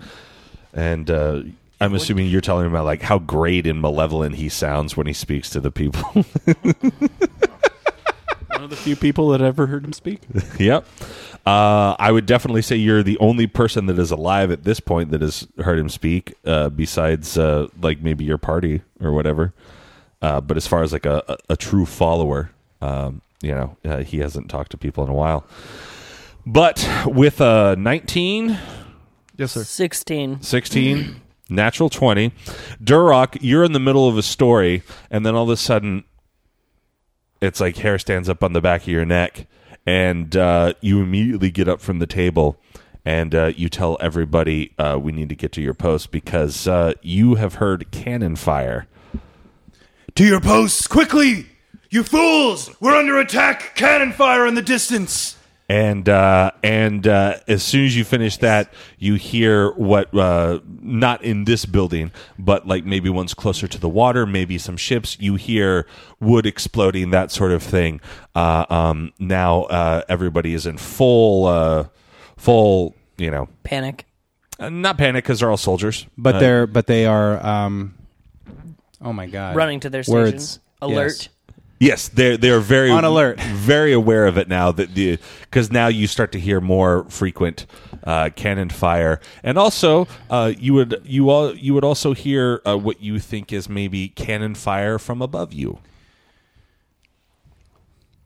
and 0.73 1.11
uh, 1.11 1.43
I'm 1.81 1.95
assuming 1.95 2.27
you're 2.29 2.41
telling 2.41 2.67
him 2.67 2.73
about 2.73 2.87
like 2.87 3.03
how 3.03 3.19
great 3.19 3.67
and 3.67 3.81
malevolent 3.81 4.37
he 4.37 4.49
sounds 4.49 4.97
when 4.97 5.07
he 5.07 5.13
speaks 5.13 5.51
to 5.51 5.61
the 5.61 5.71
people. 5.71 6.03
One 8.51 8.65
of 8.65 8.71
the 8.71 8.77
few 8.77 8.97
people 8.97 9.29
that 9.29 9.43
ever 9.43 9.67
heard 9.67 9.85
him 9.85 9.93
speak. 9.93 10.23
Yep. 10.59 10.87
Uh, 11.47 11.95
I 11.99 12.11
would 12.13 12.27
definitely 12.27 12.63
say 12.63 12.77
you're 12.77 13.03
the 13.03 13.17
only 13.19 13.47
person 13.47 13.87
that 13.87 13.99
is 13.99 14.11
alive 14.11 14.51
at 14.51 14.65
this 14.65 14.81
point 14.81 15.13
that 15.13 15.23
has 15.23 15.47
heard 15.59 15.79
him 15.79 15.89
speak, 15.89 16.35
uh, 16.45 16.69
besides 16.69 17.39
uh, 17.39 17.69
like 17.81 18.03
maybe 18.03 18.25
your 18.25 18.37
party 18.37 18.83
or 19.01 19.13
whatever. 19.13 19.55
Uh, 20.21 20.41
but 20.41 20.57
as 20.57 20.67
far 20.67 20.83
as 20.83 20.93
like 20.93 21.07
a, 21.07 21.23
a, 21.29 21.37
a 21.51 21.57
true 21.57 21.87
follower, 21.87 22.51
um, 22.81 23.23
you 23.43 23.53
know, 23.53 23.77
uh, 23.85 23.99
he 23.99 24.19
hasn't 24.19 24.49
talked 24.51 24.71
to 24.73 24.79
people 24.79 25.05
in 25.05 25.11
a 25.11 25.15
while. 25.15 25.47
But 26.47 26.89
with 27.07 27.41
a 27.41 27.77
19, 27.79 28.59
Yes, 29.37 29.53
sir. 29.53 29.63
Sixteen. 29.63 30.43
16, 30.43 31.21
natural 31.49 31.89
20, 31.89 32.33
Duroc, 32.83 33.39
you're 33.41 33.63
in 33.63 33.73
the 33.73 33.79
middle 33.79 34.09
of 34.09 34.19
a 34.19 34.23
story, 34.23 34.83
and 35.11 35.25
then 35.25 35.37
all 35.37 35.45
of 35.45 35.51
a 35.51 35.57
sudden, 35.57 36.03
it's 37.41 37.61
like 37.61 37.77
hair 37.77 37.99
stands 38.01 38.29
up 38.29 38.43
on 38.43 38.53
the 38.53 38.61
back 38.61 38.83
of 38.83 38.89
your 38.89 39.05
neck, 39.05 39.47
and 39.87 40.37
uh, 40.37 40.73
you 40.81 41.01
immediately 41.01 41.51
get 41.53 41.69
up 41.69 41.81
from 41.81 42.01
the 42.01 42.07
table. 42.07 42.61
And 43.05 43.35
uh, 43.35 43.53
you 43.57 43.69
tell 43.71 43.97
everybody 44.01 44.75
uh, 44.79 44.99
we 45.01 45.13
need 45.13 45.31
to 45.31 45.35
get 45.35 45.53
to 45.53 45.63
your 45.63 45.73
post 45.73 46.11
because 46.11 46.67
uh, 46.69 46.93
you 47.01 47.37
have 47.37 47.55
heard 47.55 47.91
cannon 47.91 48.37
fire. 48.37 48.87
To 50.17 50.27
your 50.27 50.41
posts, 50.41 50.87
quickly! 50.87 51.47
You 51.91 52.03
fools! 52.03 52.71
We're 52.81 52.95
under 52.95 53.19
attack! 53.19 53.75
Cannon 53.75 54.13
fire 54.13 54.47
in 54.47 54.55
the 54.55 54.63
distance! 54.63 55.37
and 55.71 56.09
uh, 56.09 56.51
and 56.63 57.07
uh, 57.07 57.35
as 57.47 57.63
soon 57.63 57.85
as 57.85 57.95
you 57.97 58.03
finish 58.05 58.39
that, 58.39 58.73
you 58.99 59.15
hear 59.17 59.71
what 59.73 60.15
uh, 60.15 60.61
not 60.67 61.23
in 61.23 61.45
this 61.45 61.67
building, 61.67 62.11
but 62.39 62.67
like 62.67 62.85
maybe 62.87 63.11
one's 63.11 63.35
closer 63.35 63.69
to 63.69 63.79
the 63.79 63.89
water, 63.89 64.25
maybe 64.27 64.57
some 64.57 64.77
ships. 64.79 65.19
You 65.21 65.35
hear 65.35 65.87
wood 66.21 66.47
exploding, 66.47 67.11
that 67.11 67.31
sort 67.31 67.53
of 67.53 67.63
thing. 67.63 68.01
Uh, 68.35 68.65
um, 68.71 69.13
now 69.19 69.65
uh, 69.65 70.03
everybody 70.09 70.55
is 70.55 70.65
in 70.67 70.79
full 70.79 71.47
uh, 71.47 71.85
full, 72.39 72.95
you 73.19 73.31
know, 73.31 73.49
Panic. 73.63 74.07
uh, 74.59 74.71
not 74.71 74.97
panic 74.97 75.25
because 75.25 75.41
they're 75.41 75.51
all 75.51 75.57
soldiers, 75.59 76.07
But 76.17 76.37
Uh, 76.37 76.39
they're 76.39 76.67
but 76.67 76.87
they 76.87 77.05
are. 77.05 77.45
Um, 77.45 77.95
oh 79.03 79.13
my 79.13 79.27
god! 79.27 79.55
Running 79.55 79.81
to 79.81 79.91
their 79.91 80.03
stations, 80.03 80.23
Words. 80.23 80.61
Alert. 80.81 81.07
Yes, 81.19 81.29
they're 81.79 82.37
they're 82.37 82.61
very 82.61 82.91
On 82.91 83.05
alert. 83.05 83.41
very 83.41 83.93
aware 83.93 84.27
of 84.27 84.37
it 84.37 84.49
now 84.49 84.73
that 84.73 84.95
the 84.95 85.19
because 85.43 85.71
now 85.71 85.87
you 85.89 86.07
start 86.07 86.33
to 86.33 86.41
hear 86.41 86.61
more 86.61 87.05
frequent 87.09 87.67
uh, 88.05 88.31
cannon 88.35 88.71
fire, 88.71 89.21
and 89.43 89.59
also 89.59 90.09
uh, 90.31 90.53
you 90.59 90.75
would 90.75 91.01
you 91.05 91.31
all 91.31 91.55
you 91.55 91.75
would 91.75 91.85
also 91.85 92.15
hear 92.15 92.61
uh, 92.67 92.77
what 92.77 93.01
you 93.01 93.19
think 93.19 93.53
is 93.53 93.69
maybe 93.69 94.09
cannon 94.09 94.55
fire 94.55 94.99
from 94.99 95.23
above 95.23 95.53
you. 95.53 95.79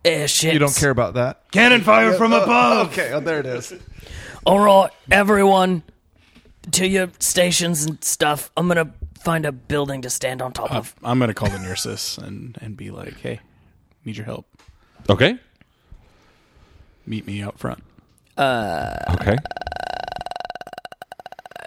Airships. 0.04 0.52
You 0.52 0.58
don't 0.58 0.74
care 0.74 0.90
about 0.90 1.14
that. 1.14 1.50
Cannon 1.52 1.82
fire 1.82 2.14
from 2.14 2.32
above! 2.32 2.88
Okay, 2.88 3.12
oh, 3.12 3.20
there 3.20 3.38
it 3.38 3.46
is. 3.46 3.72
All 4.44 4.58
right, 4.58 4.90
everyone, 5.10 5.84
to 6.72 6.88
your 6.88 7.08
stations 7.20 7.84
and 7.84 8.02
stuff. 8.02 8.50
I'm 8.56 8.66
gonna 8.66 8.92
find 9.24 9.46
a 9.46 9.52
building 9.52 10.02
to 10.02 10.10
stand 10.10 10.42
on 10.42 10.52
top 10.52 10.72
Uh, 10.72 10.76
of. 10.78 10.94
I'm 11.02 11.18
gonna 11.18 11.34
call 11.34 11.48
the 11.50 11.58
nurses 11.58 12.18
and 12.22 12.56
and 12.60 12.76
be 12.76 12.90
like, 12.90 13.18
"Hey, 13.20 13.40
need 14.04 14.16
your 14.16 14.26
help. 14.26 14.46
Okay, 15.08 15.38
Meet 17.06 17.26
me 17.26 17.42
out 17.42 17.58
front." 17.58 17.82
okay, 18.38 19.36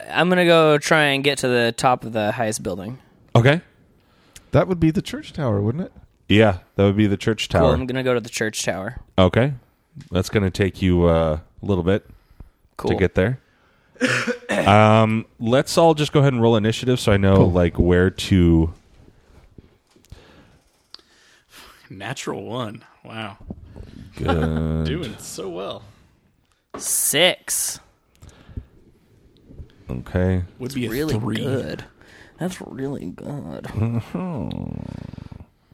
I'm 0.10 0.30
gonna 0.30 0.46
go 0.46 0.78
try 0.78 1.04
and 1.06 1.24
get 1.24 1.38
to 1.40 1.48
the 1.48 1.74
top 1.76 2.04
of 2.06 2.14
the 2.14 2.32
highest 2.34 2.64
building. 2.64 3.00
okay. 3.36 3.62
That 4.52 4.70
would 4.70 4.80
be 4.80 4.90
the 4.90 5.02
church 5.02 5.34
tower, 5.34 5.60
wouldn't 5.62 5.84
it? 5.84 5.92
Yeah, 6.30 6.60
that 6.76 6.84
would 6.86 6.96
be 6.96 7.08
the 7.08 7.18
church 7.18 7.50
Cool. 7.50 7.60
tower. 7.62 7.74
I'm 7.74 7.86
gonna 7.86 8.04
go 8.04 8.14
to 8.14 8.22
the 8.22 8.30
church 8.30 8.64
tower. 8.64 9.02
Okay, 9.20 9.54
that's 10.12 10.30
going 10.30 10.44
to 10.44 10.50
take 10.50 10.82
you 10.82 11.04
uh, 11.04 11.40
a 11.62 11.66
little 11.66 11.84
bit 11.84 12.06
Cool. 12.78 12.92
to 12.92 12.96
get 12.98 13.16
there. 13.16 13.40
um, 14.50 15.26
let's 15.40 15.78
all 15.78 15.94
just 15.94 16.12
go 16.12 16.20
ahead 16.20 16.34
and 16.34 16.42
roll 16.42 16.56
initiative, 16.56 17.00
so 17.00 17.12
I 17.12 17.18
know 17.18 17.36
Cool. 17.38 17.52
like 17.52 17.78
where 17.80 18.10
to. 18.10 18.74
Natural 21.90 22.44
one. 22.44 22.84
Wow, 23.04 23.38
Good. 24.16 24.86
doing 24.86 25.16
so 25.20 25.50
well. 25.50 25.84
Six. 26.78 27.80
Okay. 29.90 30.44
Would 30.58 30.74
be 30.74 30.88
a 30.88 30.90
Really 30.90 31.14
three. 31.14 31.36
good. 31.36 31.86
That's 32.40 32.60
really 32.60 33.06
good. 33.12 33.66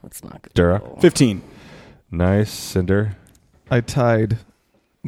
That's 0.03 0.23
not 0.23 0.41
good. 0.41 0.53
Dura. 0.53 0.79
roll. 0.79 0.97
Fifteen. 0.99 1.41
Nice, 2.11 2.51
Cinder. 2.51 3.15
I 3.69 3.79
tied 3.79 4.37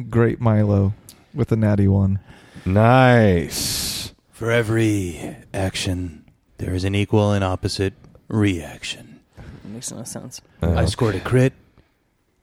Great 0.08 0.40
Milo 0.40 0.94
with 1.34 1.52
a 1.52 1.56
natty 1.56 1.86
one. 1.86 2.18
Nice. 2.66 4.12
For 4.32 4.50
every 4.50 5.36
action, 5.52 6.24
there 6.58 6.74
is 6.74 6.84
an 6.84 6.94
equal 6.94 7.32
and 7.32 7.44
opposite 7.44 7.94
reaction. 8.28 9.20
Makes 9.64 9.92
no 9.92 10.04
sense. 10.04 10.40
I 10.62 10.84
scored 10.86 11.14
a 11.14 11.20
crit. 11.20 11.52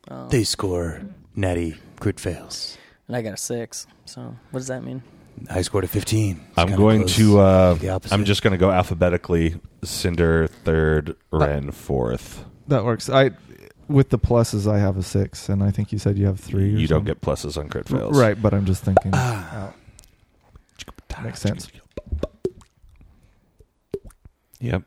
Oh. 0.09 0.27
They 0.29 0.43
score 0.43 1.01
natty 1.35 1.75
crit 1.99 2.19
fails. 2.19 2.77
And 3.07 3.15
I 3.15 3.21
got 3.21 3.33
a 3.33 3.37
six. 3.37 3.87
So 4.05 4.35
what 4.51 4.59
does 4.59 4.67
that 4.67 4.83
mean? 4.83 5.03
I 5.49 5.61
scored 5.61 5.83
a 5.83 5.87
15. 5.87 6.31
It's 6.49 6.57
I'm 6.57 6.67
kinda 6.67 6.77
going 6.77 6.99
close 7.01 7.15
to. 7.15 7.39
Uh, 7.39 7.73
the 7.75 7.89
opposite. 7.89 8.13
I'm 8.13 8.25
just 8.25 8.41
going 8.43 8.51
to 8.51 8.57
go 8.57 8.71
alphabetically. 8.71 9.55
Cinder 9.83 10.47
third, 10.47 11.15
Ren 11.31 11.71
fourth. 11.71 12.45
That 12.67 12.83
works. 12.85 13.09
I 13.09 13.31
with 13.87 14.09
the 14.09 14.19
pluses, 14.19 14.71
I 14.71 14.79
have 14.79 14.97
a 14.97 15.03
six, 15.03 15.49
and 15.49 15.63
I 15.63 15.71
think 15.71 15.91
you 15.91 15.99
said 15.99 16.17
you 16.17 16.25
have 16.27 16.39
three. 16.39 16.63
Or 16.75 16.77
You 16.77 16.87
don't 16.87 16.99
something. 16.99 17.05
get 17.13 17.21
pluses 17.21 17.57
on 17.57 17.69
crit 17.69 17.87
fails. 17.89 18.17
right, 18.17 18.39
but 18.41 18.53
I'm 18.53 18.65
just 18.65 18.83
thinking. 18.83 19.11
Ah. 19.13 19.55
out. 19.67 19.73
Makes 21.23 21.39
sense. 21.41 21.67
Yep. 24.59 24.83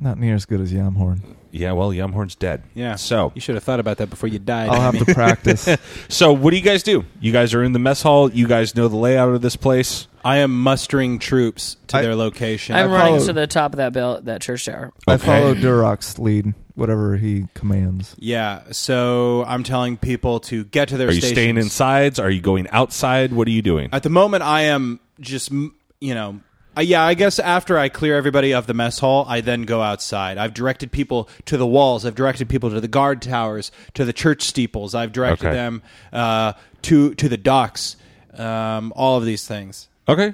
Not 0.00 0.18
near 0.18 0.34
as 0.34 0.44
good 0.44 0.60
as 0.60 0.72
Yamhorn. 0.72 1.20
Yeah. 1.52 1.72
Well, 1.72 1.90
Yumhorn's 1.90 2.34
dead. 2.34 2.62
Yeah. 2.74 2.96
So, 2.96 3.30
You 3.34 3.40
should 3.40 3.54
have 3.54 3.62
thought 3.64 3.78
about 3.80 3.98
that 3.98 4.10
before 4.10 4.28
you 4.28 4.38
died. 4.38 4.68
I'll 4.68 4.80
have 4.92 4.98
to 4.98 5.14
practice. 5.14 5.68
so 6.08 6.32
what 6.32 6.50
do 6.50 6.56
you 6.56 6.62
guys 6.62 6.82
do? 6.82 7.04
You 7.20 7.30
guys 7.32 7.54
are 7.54 7.62
in 7.62 7.72
the 7.72 7.78
mess 7.78 8.02
hall. 8.02 8.30
You 8.32 8.48
guys 8.48 8.74
know 8.74 8.88
the 8.88 8.96
layout 8.96 9.28
of 9.30 9.42
this 9.42 9.54
place. 9.56 10.08
I 10.24 10.38
am 10.38 10.60
mustering 10.62 11.18
troops 11.18 11.76
to 11.88 11.98
I- 11.98 12.02
their 12.02 12.14
location. 12.16 12.74
I'm 12.74 12.90
I 12.90 12.92
running 12.94 13.14
follow- 13.16 13.26
to 13.26 13.32
the 13.32 13.46
top 13.46 13.72
of 13.72 13.76
that 13.78 13.92
bell, 13.92 14.20
that 14.22 14.40
church 14.40 14.64
tower. 14.66 14.92
I 15.06 15.14
Okay. 15.14 15.26
follow 15.26 15.54
Duroc's 15.54 16.18
lead, 16.18 16.54
whatever 16.74 17.16
he 17.16 17.46
commands. 17.54 18.14
yeah. 18.18 18.62
So 18.72 19.44
I'm 19.46 19.62
telling 19.62 19.96
people 19.96 20.40
to 20.40 20.64
get 20.64 20.88
to 20.88 20.96
their 20.96 21.08
Are 21.08 21.12
you 21.12 21.20
stations. 21.20 21.36
staying 21.38 21.56
inside? 21.58 22.18
Are 22.18 22.30
you 22.30 22.40
going 22.40 22.68
outside? 22.70 23.32
What 23.32 23.46
are 23.48 23.50
you 23.52 23.62
doing? 23.62 23.88
At 23.92 24.02
the 24.02 24.10
moment, 24.10 24.42
I 24.42 24.62
am 24.62 25.00
just, 25.20 25.50
you 25.52 26.14
know, 26.14 26.40
uh, 26.74 26.80
yeah, 26.80 27.02
I 27.04 27.12
guess 27.12 27.38
after 27.38 27.76
I 27.78 27.90
clear 27.90 28.16
everybody 28.16 28.54
of 28.54 28.66
the 28.66 28.72
mess 28.72 28.98
hall, 28.98 29.26
I 29.28 29.42
then 29.42 29.62
go 29.64 29.82
outside. 29.82 30.38
I've 30.38 30.54
directed 30.54 30.90
people 30.90 31.28
to 31.44 31.58
the 31.58 31.66
walls. 31.66 32.06
I've 32.06 32.14
directed 32.14 32.48
people 32.48 32.70
to 32.70 32.80
the 32.80 32.88
guard 32.88 33.20
towers, 33.20 33.70
to 33.92 34.06
the 34.06 34.12
church 34.14 34.42
steeples. 34.44 34.94
I've 34.94 35.12
directed 35.12 35.48
Okay. 35.48 35.54
them 35.54 35.82
uh, 36.14 36.54
to 36.82 37.14
to 37.16 37.28
the 37.28 37.36
docks. 37.36 37.96
Um, 38.32 38.94
all 38.96 39.18
of 39.18 39.26
these 39.26 39.46
things. 39.46 39.88
Okay. 40.08 40.32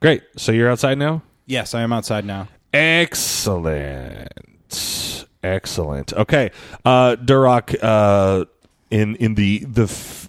Great. 0.00 0.22
So 0.36 0.52
you're 0.52 0.70
outside 0.70 0.98
now? 0.98 1.22
Yes, 1.46 1.72
I 1.74 1.80
am 1.80 1.90
outside 1.94 2.26
now. 2.26 2.48
Excellent. 2.74 4.28
Excellent. 5.54 6.12
Okay. 6.12 6.50
Uh 6.84 7.16
Duroc, 7.16 7.76
uh 7.82 8.44
in 8.90 9.16
in 9.16 9.34
the 9.34 9.64
the 9.64 9.84
f- 9.84 10.28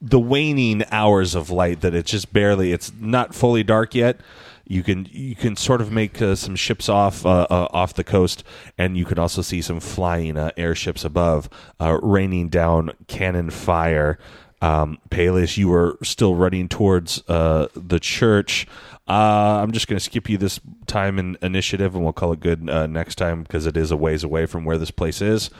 the 0.00 0.20
waning 0.20 0.84
hours 0.90 1.34
of 1.34 1.50
light 1.50 1.80
that 1.80 1.94
it's 1.94 2.10
just 2.10 2.32
barely 2.32 2.72
it's 2.72 2.92
not 3.00 3.34
fully 3.34 3.62
dark 3.62 3.94
yet. 3.94 4.18
You 4.66 4.82
can 4.82 5.06
you 5.10 5.34
can 5.34 5.56
sort 5.56 5.80
of 5.82 5.92
make 5.92 6.22
uh, 6.22 6.34
some 6.34 6.56
ships 6.56 6.88
off 6.88 7.26
uh, 7.26 7.46
uh, 7.50 7.68
off 7.70 7.92
the 7.94 8.04
coast, 8.04 8.44
and 8.78 8.96
you 8.96 9.04
can 9.04 9.18
also 9.18 9.42
see 9.42 9.60
some 9.60 9.78
flying 9.80 10.38
uh, 10.38 10.52
airships 10.56 11.04
above, 11.04 11.50
uh, 11.80 11.98
raining 12.02 12.48
down 12.48 12.92
cannon 13.06 13.50
fire. 13.50 14.18
Um, 14.62 14.96
Peleus, 15.10 15.58
you 15.58 15.68
were 15.68 15.98
still 16.02 16.34
running 16.34 16.68
towards 16.68 17.22
uh, 17.28 17.68
the 17.76 18.00
church. 18.00 18.66
Uh, 19.06 19.60
I'm 19.62 19.72
just 19.72 19.86
going 19.86 19.98
to 19.98 20.04
skip 20.04 20.30
you 20.30 20.38
this 20.38 20.60
time 20.86 21.18
in 21.18 21.36
initiative, 21.42 21.94
and 21.94 22.02
we'll 22.02 22.14
call 22.14 22.32
it 22.32 22.40
good 22.40 22.68
uh, 22.70 22.86
next 22.86 23.16
time 23.16 23.42
because 23.42 23.66
it 23.66 23.76
is 23.76 23.90
a 23.90 23.96
ways 23.96 24.24
away 24.24 24.46
from 24.46 24.64
where 24.64 24.78
this 24.78 24.90
place 24.90 25.20
is. 25.20 25.50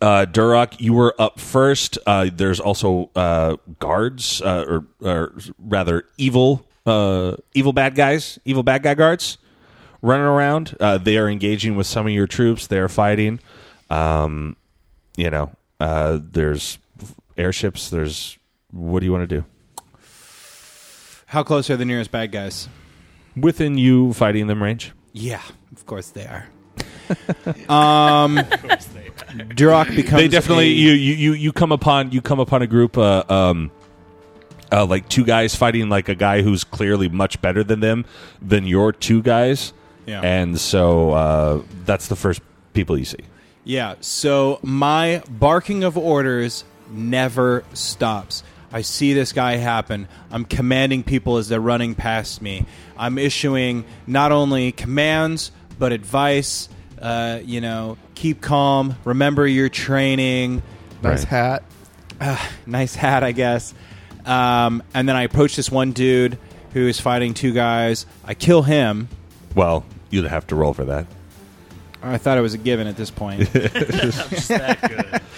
Uh, 0.00 0.24
you 0.78 0.92
were 0.92 1.14
up 1.18 1.40
first. 1.40 1.98
Uh, 2.06 2.30
there's 2.32 2.60
also 2.60 3.10
uh, 3.16 3.56
guards, 3.80 4.40
uh, 4.42 4.64
or, 4.66 4.86
or 5.00 5.34
rather, 5.58 6.04
evil, 6.16 6.64
uh, 6.86 7.36
evil 7.52 7.72
bad 7.72 7.94
guys, 7.94 8.38
evil 8.44 8.62
bad 8.62 8.82
guy 8.82 8.94
guards 8.94 9.38
running 10.00 10.26
around. 10.26 10.76
Uh, 10.80 10.98
they 10.98 11.18
are 11.18 11.28
engaging 11.28 11.76
with 11.76 11.86
some 11.86 12.06
of 12.06 12.12
your 12.12 12.26
troops. 12.26 12.66
They 12.66 12.78
are 12.78 12.88
fighting. 12.88 13.40
Um, 13.90 14.56
you 15.16 15.30
know, 15.30 15.50
there's 15.78 16.78
airships. 17.36 17.90
There's 17.90 18.38
what 18.70 19.00
do 19.00 19.06
you 19.06 19.12
want 19.12 19.28
to 19.28 19.40
do? 19.40 19.44
How 21.34 21.42
close 21.42 21.68
are 21.68 21.76
the 21.76 21.84
nearest 21.84 22.12
bad 22.12 22.30
guys? 22.30 22.68
Within 23.36 23.76
you 23.76 24.12
fighting 24.12 24.46
them 24.46 24.62
range. 24.62 24.92
Yeah, 25.12 25.42
of 25.74 25.84
course 25.84 26.10
they 26.10 26.24
are. 26.26 26.46
um, 27.68 28.36
Duroc 29.58 29.94
becomes. 29.96 30.22
they 30.22 30.28
definitely 30.28 30.66
a- 30.68 30.74
you, 30.74 30.92
you 30.92 31.14
you 31.14 31.32
you 31.32 31.52
come 31.52 31.72
upon 31.72 32.12
you 32.12 32.22
come 32.22 32.38
upon 32.40 32.62
a 32.62 32.66
group 32.68 32.96
uh, 32.96 33.24
um 33.28 33.70
uh, 34.72 34.86
like 34.86 35.08
two 35.08 35.24
guys 35.24 35.54
fighting 35.54 35.88
like 35.88 36.08
a 36.08 36.14
guy 36.14 36.42
who's 36.42 36.62
clearly 36.64 37.08
much 37.08 37.40
better 37.42 37.62
than 37.64 37.80
them 37.80 38.04
than 38.40 38.64
your 38.64 38.92
two 38.92 39.22
guys 39.22 39.72
Yeah. 40.06 40.20
and 40.22 40.58
so 40.58 41.10
uh, 41.12 41.62
that's 41.84 42.08
the 42.08 42.16
first 42.16 42.40
people 42.72 42.96
you 42.96 43.04
see 43.04 43.24
Yeah, 43.64 43.96
so 44.00 44.58
my 44.62 45.22
barking 45.28 45.84
of 45.84 45.96
orders 45.98 46.64
never 46.90 47.64
stops. 47.72 48.42
I 48.74 48.82
see 48.82 49.12
this 49.14 49.32
guy 49.32 49.54
happen. 49.56 50.08
I'm 50.32 50.44
commanding 50.44 51.04
people 51.04 51.36
as 51.38 51.48
they're 51.48 51.60
running 51.60 51.94
past 51.94 52.42
me. 52.42 52.66
I'm 52.98 53.16
issuing 53.18 53.84
not 54.06 54.32
only 54.32 54.72
commands, 54.72 55.52
but 55.78 55.92
advice. 55.92 56.68
Uh, 57.00 57.38
you 57.44 57.60
know, 57.60 57.96
keep 58.16 58.40
calm, 58.40 58.96
remember 59.04 59.46
your 59.46 59.68
training. 59.68 60.62
Nice 61.02 61.20
Right. 61.30 61.62
hat. 62.20 62.42
Nice 62.66 62.94
hat, 62.94 63.22
I 63.22 63.32
guess. 63.32 63.74
Um, 64.26 64.82
and 64.94 65.08
then 65.08 65.14
I 65.16 65.22
approach 65.22 65.54
this 65.56 65.70
one 65.70 65.92
dude 65.92 66.38
who 66.72 66.88
is 66.88 66.98
fighting 66.98 67.34
two 67.34 67.52
guys. 67.52 68.06
I 68.24 68.34
kill 68.34 68.62
him. 68.62 69.08
well 69.54 69.84
you'd 70.10 70.24
have 70.26 70.46
to 70.48 70.54
roll 70.56 70.72
for 70.74 70.84
that 70.84 71.06
I 72.04 72.18
thought 72.18 72.36
it 72.38 72.42
was 72.42 72.54
a 72.54 72.58
given 72.58 72.86
at 72.86 72.96
this 72.96 73.10
point. 73.10 73.40
Just 73.52 74.48
that 74.48 74.80
good. 74.80 75.20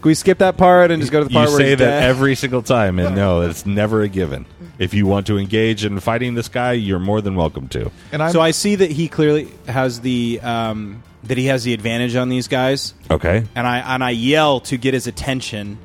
Can 0.00 0.08
we 0.10 0.14
skip 0.14 0.38
that 0.38 0.56
part 0.56 0.90
and 0.90 1.00
just 1.00 1.10
go 1.10 1.20
to 1.20 1.24
the 1.28 1.32
part 1.34 1.48
you 1.48 1.52
where 1.54 1.60
say 1.60 1.70
he's 1.70 1.78
that 1.78 1.84
dead? 2.00 2.02
every 2.04 2.34
single 2.36 2.62
time, 2.62 2.98
and 3.00 3.16
no, 3.16 3.40
it's 3.42 3.66
never 3.66 4.02
a 4.02 4.08
given. 4.08 4.46
If 4.78 4.94
you 4.94 5.06
want 5.06 5.26
to 5.26 5.38
engage 5.38 5.84
in 5.84 5.98
fighting 5.98 6.34
this 6.34 6.48
guy, 6.48 6.72
you're 6.74 7.00
more 7.00 7.20
than 7.20 7.34
welcome 7.34 7.66
to. 7.68 7.90
And 8.12 8.22
I'm 8.22 8.30
so 8.30 8.40
I 8.40 8.52
see 8.52 8.76
that 8.76 8.90
he 8.92 9.08
clearly 9.08 9.48
has 9.66 10.00
the 10.00 10.40
um, 10.42 11.02
that 11.24 11.36
he 11.36 11.46
has 11.46 11.64
the 11.64 11.74
advantage 11.74 12.14
on 12.14 12.28
these 12.28 12.46
guys, 12.46 12.94
Okay. 13.10 13.44
and 13.56 13.66
I 13.66 13.78
and 13.94 14.04
I 14.04 14.10
yell 14.10 14.60
to 14.60 14.76
get 14.76 14.94
his 14.94 15.06
attention, 15.08 15.78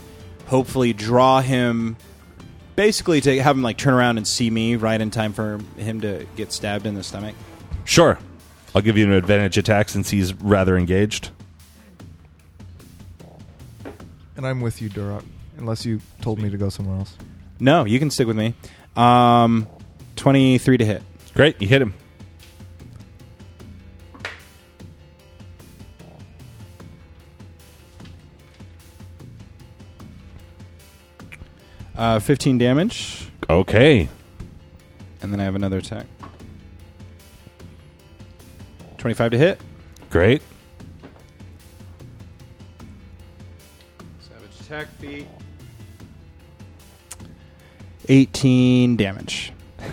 hopefully 0.46 0.94
draw 0.94 1.42
him, 1.42 1.96
basically 2.76 3.20
to 3.22 3.42
have 3.42 3.56
him 3.56 3.64
like 3.64 3.78
turn 3.78 3.96
around 3.96 4.18
and 4.18 4.28
see 4.28 4.50
me 4.50 4.76
right 4.76 5.00
in 5.02 5.10
time 5.10 5.34
for 5.34 5.60
him 5.78 6.02
to 6.02 6.28
get 6.36 6.52
stabbed 6.52 6.86
in 6.86 6.94
the 6.94 7.04
stomach. 7.04 7.34
Sure. 7.84 8.20
I'll 8.76 8.82
give 8.82 8.98
you 8.98 9.06
an 9.06 9.12
advantage 9.12 9.58
attack 9.58 9.90
since 9.90 10.10
he's 10.10 10.34
rather 10.34 10.78
engaged. 10.78 11.30
and 14.36 14.48
I'm 14.48 14.62
with 14.62 14.82
you, 14.82 14.90
Duroc. 14.90 15.24
Unless 15.58 15.86
you 15.86 16.02
told 16.22 16.40
me 16.40 16.50
to 16.50 16.58
go 16.58 16.70
somewhere 16.70 16.98
else. 16.98 17.16
No, 17.60 17.86
you 17.86 18.00
can 18.00 18.10
stick 18.10 18.26
with 18.28 18.36
me. 18.36 18.56
Um, 18.96 19.68
twenty 20.16 20.58
three 20.58 20.78
to 20.78 20.86
hit. 20.86 21.04
Great, 21.36 21.62
you 21.62 21.68
hit 21.68 21.82
him. 21.82 21.94
Uh, 31.96 32.20
Fifteen 32.20 32.58
damage, 32.58 33.30
Okay. 33.50 34.10
and 35.22 35.32
then 35.32 35.40
I 35.40 35.44
have 35.44 35.56
another 35.56 35.78
attack. 35.78 36.08
Twenty 39.04 39.16
five 39.16 39.32
to 39.32 39.38
hit. 39.38 39.60
Great. 40.10 40.42
Savage 44.22 44.62
attack 44.62 44.88
feat. 44.98 45.28
18 48.08 48.96
damage. 48.96 49.52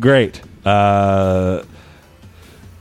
Great. 0.00 0.42
Uh, 0.64 1.62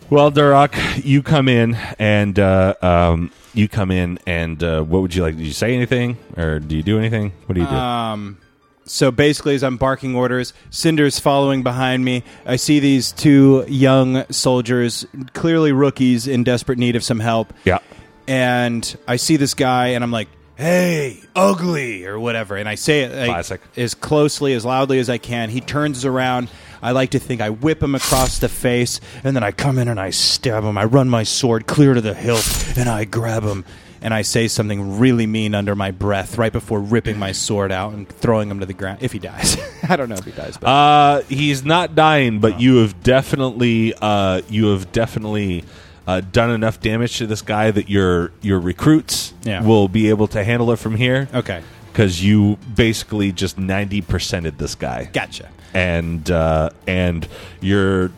well, 0.09 0.31
Duroc, 0.31 1.05
you 1.05 1.21
come 1.21 1.47
in 1.47 1.75
and 1.99 2.39
uh, 2.39 2.73
um, 2.81 3.31
you 3.53 3.67
come 3.67 3.91
in 3.91 4.17
and 4.25 4.63
uh, 4.63 4.81
what 4.81 5.03
would 5.03 5.13
you 5.13 5.21
like? 5.21 5.37
Did 5.37 5.45
you 5.45 5.53
say 5.53 5.75
anything 5.75 6.17
or 6.35 6.57
do 6.57 6.75
you 6.75 6.81
do 6.81 6.97
anything? 6.97 7.31
What 7.45 7.53
do 7.53 7.61
you 7.61 7.67
do? 7.67 7.73
Um, 7.75 8.39
so 8.85 9.11
basically, 9.11 9.55
as 9.55 9.63
I'm 9.63 9.77
barking 9.77 10.15
orders, 10.15 10.53
Cinder's 10.69 11.19
following 11.19 11.63
behind 11.63 12.05
me. 12.05 12.23
I 12.45 12.55
see 12.55 12.79
these 12.79 13.11
two 13.11 13.65
young 13.67 14.25
soldiers, 14.31 15.05
clearly 15.33 15.71
rookies 15.71 16.27
in 16.27 16.43
desperate 16.43 16.77
need 16.77 16.95
of 16.95 17.03
some 17.03 17.19
help. 17.19 17.53
yeah. 17.63 17.79
And 18.27 18.97
I 19.07 19.17
see 19.17 19.37
this 19.37 19.53
guy, 19.53 19.89
and 19.89 20.03
I'm 20.03 20.11
like, 20.11 20.27
"Hey, 20.55 21.19
ugly," 21.35 22.05
or 22.07 22.19
whatever. 22.19 22.55
And 22.55 22.67
I 22.67 22.73
say 22.73 23.01
it 23.01 23.15
like, 23.15 23.29
Classic. 23.29 23.61
as 23.77 23.93
closely, 23.93 24.53
as 24.53 24.65
loudly 24.65 24.97
as 24.97 25.09
I 25.11 25.19
can. 25.19 25.49
He 25.51 25.61
turns 25.61 26.05
around. 26.05 26.49
I 26.81 26.91
like 26.91 27.11
to 27.11 27.19
think 27.19 27.39
I 27.41 27.51
whip 27.51 27.83
him 27.83 27.93
across 27.93 28.39
the 28.39 28.49
face, 28.49 28.99
and 29.23 29.35
then 29.35 29.43
I 29.43 29.51
come 29.51 29.77
in 29.77 29.87
and 29.87 29.99
I 29.99 30.09
stab 30.09 30.63
him. 30.63 30.75
I 30.77 30.85
run 30.85 31.07
my 31.07 31.21
sword 31.23 31.67
clear 31.67 31.93
to 31.93 32.01
the 32.01 32.13
hilt, 32.15 32.73
and 32.77 32.89
I 32.89 33.05
grab 33.05 33.43
him. 33.43 33.63
And 34.05 34.13
I 34.13 34.21
say 34.21 34.47
something 34.47 34.99
really 34.99 35.25
mean 35.25 35.55
under 35.55 35.73
my 35.75 35.89
breath 35.89 36.37
right 36.37 36.53
before 36.53 36.79
ripping 36.79 37.17
my 37.17 37.31
sword 37.31 37.71
out 37.71 37.93
and 37.93 38.07
throwing 38.07 38.51
him 38.51 38.59
to 38.59 38.67
the 38.67 38.73
ground. 38.73 38.99
If 39.01 39.11
he 39.13 39.17
dies, 39.19 39.57
I 39.89 39.95
don't 39.95 40.09
know 40.09 40.15
if 40.15 40.25
he 40.25 40.31
dies, 40.31 40.57
but 40.57 40.67
Uh, 40.67 41.21
he's 41.27 41.65
not 41.65 41.95
dying, 41.95 42.39
but 42.39 42.59
you 42.61 42.77
have 42.77 43.01
definitely, 43.01 43.95
uh, 43.99 44.41
you 44.47 44.67
have 44.67 44.91
definitely 44.91 45.63
uh, 46.05 46.21
done 46.21 46.51
enough 46.51 46.79
damage 46.79 47.17
to 47.17 47.25
this 47.25 47.41
guy 47.41 47.71
that 47.71 47.89
your 47.89 48.31
your 48.43 48.59
recruits 48.59 49.33
Yeah. 49.43 49.63
will 49.63 49.87
be 49.87 50.09
able 50.09 50.27
to 50.27 50.43
handle 50.43 50.69
it 50.71 50.77
from 50.77 50.95
here. 50.97 51.27
okay, 51.33 51.63
because 51.91 52.23
you 52.23 52.59
basically 52.75 53.31
just 53.31 53.57
ninety 53.57 54.03
percented 54.03 54.59
this 54.59 54.75
guy, 54.75 55.09
gotcha. 55.13 55.49
and 55.73 56.29
uh, 56.29 56.69
and 56.85 57.27
you're 57.59 58.11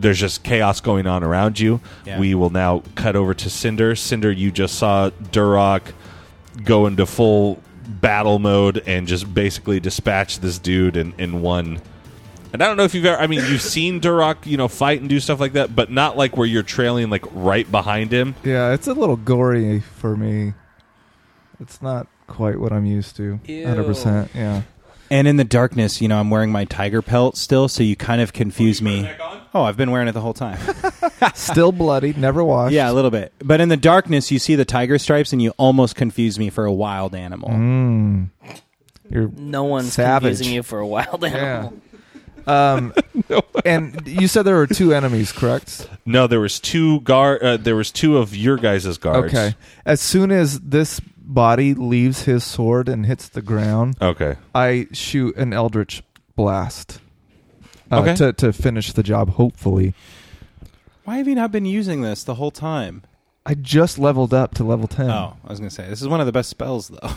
there's 0.00 0.18
just 0.18 0.42
chaos 0.42 0.80
going 0.80 1.06
on 1.06 1.24
around 1.24 1.58
you. 1.58 1.80
Yeah. 2.04 2.18
We 2.18 2.34
will 2.34 2.50
now 2.50 2.82
cut 2.94 3.16
over 3.16 3.34
to 3.34 3.50
Cinder. 3.50 3.94
Cinder, 3.96 4.30
you 4.30 4.50
just 4.50 4.76
saw 4.78 5.10
Duroc 5.10 5.92
go 6.64 6.86
into 6.86 7.06
full 7.06 7.62
battle 7.88 8.38
mode 8.38 8.82
and 8.86 9.06
just 9.06 9.32
basically 9.32 9.80
dispatch 9.80 10.40
this 10.40 10.58
dude 10.58 10.96
in, 10.96 11.14
in 11.18 11.40
one. 11.42 11.80
And 12.52 12.62
I 12.62 12.66
don't 12.66 12.76
know 12.76 12.84
if 12.84 12.94
you've 12.94 13.04
ever. 13.04 13.20
I 13.20 13.26
mean, 13.26 13.40
you've 13.40 13.62
seen 13.76 14.00
Duroc, 14.00 14.46
you 14.46 14.56
know, 14.56 14.68
fight 14.68 15.00
and 15.00 15.08
do 15.08 15.20
stuff 15.20 15.40
like 15.40 15.52
that, 15.52 15.74
but 15.74 15.90
not 15.90 16.16
like 16.16 16.36
where 16.36 16.46
you're 16.46 16.62
trailing 16.62 17.10
like 17.10 17.24
right 17.32 17.70
behind 17.70 18.12
him. 18.12 18.34
Yeah, 18.42 18.72
it's 18.72 18.86
a 18.86 18.94
little 18.94 19.16
gory 19.16 19.80
for 19.80 20.16
me. 20.16 20.54
It's 21.60 21.82
not 21.82 22.06
quite 22.26 22.58
what 22.60 22.72
I'm 22.72 22.86
used 22.86 23.16
to. 23.16 23.40
Hundred 23.46 23.84
percent. 23.84 24.30
Yeah. 24.34 24.62
And 25.10 25.26
in 25.26 25.36
the 25.36 25.44
darkness, 25.44 26.00
you 26.00 26.08
know, 26.08 26.20
I'm 26.20 26.30
wearing 26.30 26.52
my 26.52 26.66
tiger 26.66 27.00
pelt 27.00 27.36
still, 27.36 27.68
so 27.68 27.82
you 27.82 27.96
kind 27.96 28.20
of 28.20 28.32
confuse 28.32 28.82
me. 28.82 29.10
Oh, 29.54 29.62
I've 29.62 29.76
been 29.76 29.90
wearing 29.90 30.08
it 30.08 30.12
the 30.12 30.20
whole 30.20 30.34
time. 30.34 30.58
Still 31.34 31.72
bloody, 31.72 32.12
never 32.12 32.44
washed. 32.44 32.72
yeah, 32.74 32.90
a 32.90 32.92
little 32.92 33.10
bit. 33.10 33.32
But 33.42 33.60
in 33.60 33.68
the 33.68 33.76
darkness, 33.76 34.30
you 34.30 34.38
see 34.38 34.54
the 34.54 34.64
tiger 34.64 34.98
stripes, 34.98 35.32
and 35.32 35.40
you 35.40 35.52
almost 35.56 35.96
confuse 35.96 36.38
me 36.38 36.50
for 36.50 36.64
a 36.64 36.72
wild 36.72 37.14
animal. 37.14 37.48
Mm. 37.50 38.30
You're 39.10 39.28
No 39.36 39.64
one's 39.64 39.94
Savage. 39.94 40.28
confusing 40.28 40.52
you 40.54 40.62
for 40.62 40.78
a 40.80 40.86
wild 40.86 41.24
animal. 41.24 41.74
Um, 42.46 42.94
and 43.66 44.06
you 44.06 44.26
said 44.26 44.44
there 44.44 44.56
were 44.56 44.66
two 44.66 44.94
enemies, 44.94 45.32
correct? 45.32 45.86
No, 46.06 46.26
there 46.26 46.40
was 46.40 46.58
two 46.58 47.00
guard. 47.02 47.42
Uh, 47.42 47.56
there 47.58 47.76
was 47.76 47.90
two 47.92 48.16
of 48.16 48.34
your 48.34 48.56
guys' 48.56 48.96
guards. 48.96 49.34
Okay. 49.34 49.54
As 49.84 50.00
soon 50.00 50.30
as 50.32 50.58
this 50.60 50.98
body 51.18 51.74
leaves 51.74 52.22
his 52.22 52.44
sword 52.44 52.88
and 52.88 53.04
hits 53.04 53.28
the 53.28 53.42
ground, 53.42 53.96
Okay. 54.00 54.36
I 54.54 54.86
shoot 54.92 55.36
an 55.36 55.52
eldritch 55.52 56.02
blast. 56.36 57.00
Uh, 57.90 58.00
Okay. 58.00 58.14
To 58.16 58.32
to 58.34 58.52
finish 58.52 58.92
the 58.92 59.02
job, 59.02 59.30
hopefully. 59.30 59.94
Why 61.04 61.16
have 61.16 61.26
you 61.28 61.34
not 61.34 61.50
been 61.52 61.64
using 61.64 62.02
this 62.02 62.22
the 62.24 62.34
whole 62.34 62.50
time? 62.50 63.02
I 63.46 63.54
just 63.54 63.98
leveled 63.98 64.34
up 64.34 64.54
to 64.56 64.64
level 64.64 64.86
ten. 64.86 65.10
Oh, 65.10 65.36
I 65.42 65.48
was 65.48 65.58
going 65.58 65.70
to 65.70 65.74
say, 65.74 65.88
this 65.88 66.02
is 66.02 66.08
one 66.08 66.20
of 66.20 66.26
the 66.26 66.32
best 66.32 66.50
spells, 66.50 66.88
though. 66.88 67.10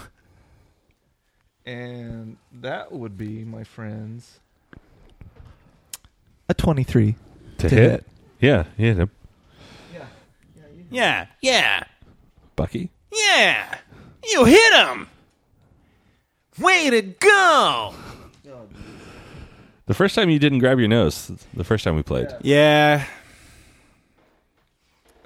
And 1.66 2.38
that 2.54 2.92
would 2.92 3.18
be, 3.18 3.44
my 3.44 3.64
friends, 3.64 4.40
a 6.50 6.54
twenty-three 6.54 7.16
To, 7.60 7.70
to 7.70 7.76
hit? 7.76 7.92
hit. 7.92 8.06
Yeah, 8.40 8.64
you 8.78 8.86
hit 8.88 8.98
him. 8.98 9.12
yeah, 10.90 11.28
yeah, 11.42 11.84
Bucky. 12.56 12.90
yeah. 13.12 13.78
You 14.32 14.46
hit 14.46 14.74
him. 14.74 15.08
Way 16.60 16.90
to 16.92 17.02
go. 17.02 17.94
The 19.92 19.96
first 19.96 20.16
time 20.16 20.30
you 20.30 20.40
didn't 20.40 20.60
grab 20.60 20.80
your 20.80 20.88
nose, 20.88 21.30
the 21.54 21.66
first 21.66 21.84
time 21.84 21.98
we 21.98 22.02
played. 22.02 22.30
Yeah. 22.44 23.04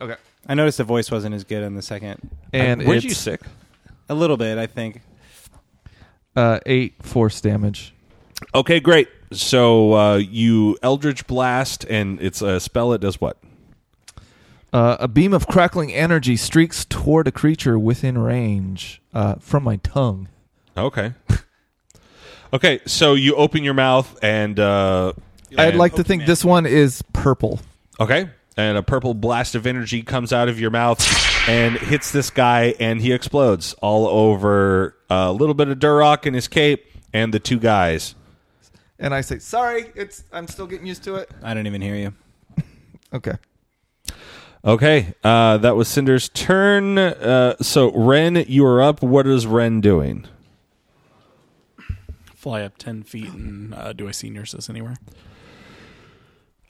Okay. 0.01 0.15
I 0.47 0.55
noticed 0.55 0.79
the 0.79 0.83
voice 0.83 1.11
wasn't 1.11 1.35
as 1.35 1.43
good 1.43 1.63
on 1.63 1.75
the 1.75 1.83
second. 1.83 2.31
And 2.51 2.81
Weren't 2.81 2.95
it's 2.97 3.05
you 3.05 3.11
sick? 3.11 3.41
A 4.09 4.15
little 4.15 4.37
bit, 4.37 4.57
I 4.57 4.65
think. 4.65 5.01
uh, 6.35 6.61
eight 6.65 6.95
force 7.03 7.41
damage. 7.41 7.93
Okay, 8.55 8.79
great. 8.79 9.07
So 9.31 9.93
uh, 9.93 10.15
you 10.15 10.79
Eldritch 10.81 11.27
Blast, 11.27 11.85
and 11.87 12.19
it's 12.19 12.41
a 12.41 12.59
spell 12.59 12.89
that 12.89 13.01
does 13.01 13.21
what? 13.21 13.37
Uh, 14.73 14.97
a 14.99 15.07
beam 15.07 15.31
of 15.31 15.45
crackling 15.45 15.93
energy 15.93 16.35
streaks 16.35 16.85
toward 16.85 17.27
a 17.27 17.31
creature 17.31 17.77
within 17.77 18.17
range 18.17 18.99
uh, 19.13 19.35
from 19.35 19.61
my 19.63 19.75
tongue. 19.75 20.27
Okay. 20.75 21.13
okay, 22.55 22.79
so 22.85 23.13
you 23.13 23.35
open 23.35 23.63
your 23.63 23.73
mouth, 23.73 24.17
and. 24.23 24.59
Uh, 24.59 25.13
I'd 25.57 25.69
and- 25.69 25.77
like 25.77 25.95
to 25.95 26.03
think 26.03 26.25
this 26.25 26.43
one 26.43 26.65
is 26.65 27.01
purple. 27.13 27.59
Okay. 27.99 28.29
And 28.57 28.77
a 28.77 28.83
purple 28.83 29.13
blast 29.13 29.55
of 29.55 29.67
energy 29.67 30.01
comes 30.01 30.31
out 30.33 30.47
of 30.49 30.59
your 30.59 30.71
mouth 30.71 30.99
and 31.49 31.77
hits 31.77 32.11
this 32.11 32.29
guy, 32.29 32.73
and 32.79 33.01
he 33.01 33.11
explodes 33.11 33.73
all 33.81 34.07
over 34.07 34.95
a 35.09 35.31
little 35.33 35.53
bit 35.53 35.67
of 35.67 35.77
Duroc 35.79 36.25
in 36.25 36.33
his 36.33 36.47
cape 36.47 36.85
and 37.13 37.33
the 37.33 37.39
two 37.39 37.59
guys. 37.59 38.15
And 38.97 39.13
I 39.13 39.19
say, 39.21 39.39
"Sorry, 39.39 39.91
it's 39.95 40.23
I'm 40.31 40.47
still 40.47 40.67
getting 40.67 40.87
used 40.87 41.03
to 41.03 41.15
it." 41.15 41.29
I 41.43 41.53
don't 41.53 41.67
even 41.67 41.81
hear 41.81 41.95
you. 41.95 42.13
Okay. 43.13 43.33
Okay, 44.63 45.13
uh, 45.23 45.57
that 45.59 45.75
was 45.75 45.87
Cinder's 45.87 46.27
turn. 46.29 46.97
Uh, 46.97 47.55
so, 47.61 47.91
Ren, 47.91 48.43
you 48.47 48.65
are 48.65 48.81
up. 48.81 49.03
What 49.03 49.27
is 49.27 49.45
Ren 49.45 49.79
doing? 49.79 50.27
Fly 52.45 52.61
up 52.61 52.77
10 52.77 53.01
feet, 53.01 53.33
and 53.33 53.73
uh, 53.73 53.91
do 53.91 54.07
I 54.07 54.11
see 54.11 54.29
Nurses 54.29 54.69
anywhere? 54.69 54.97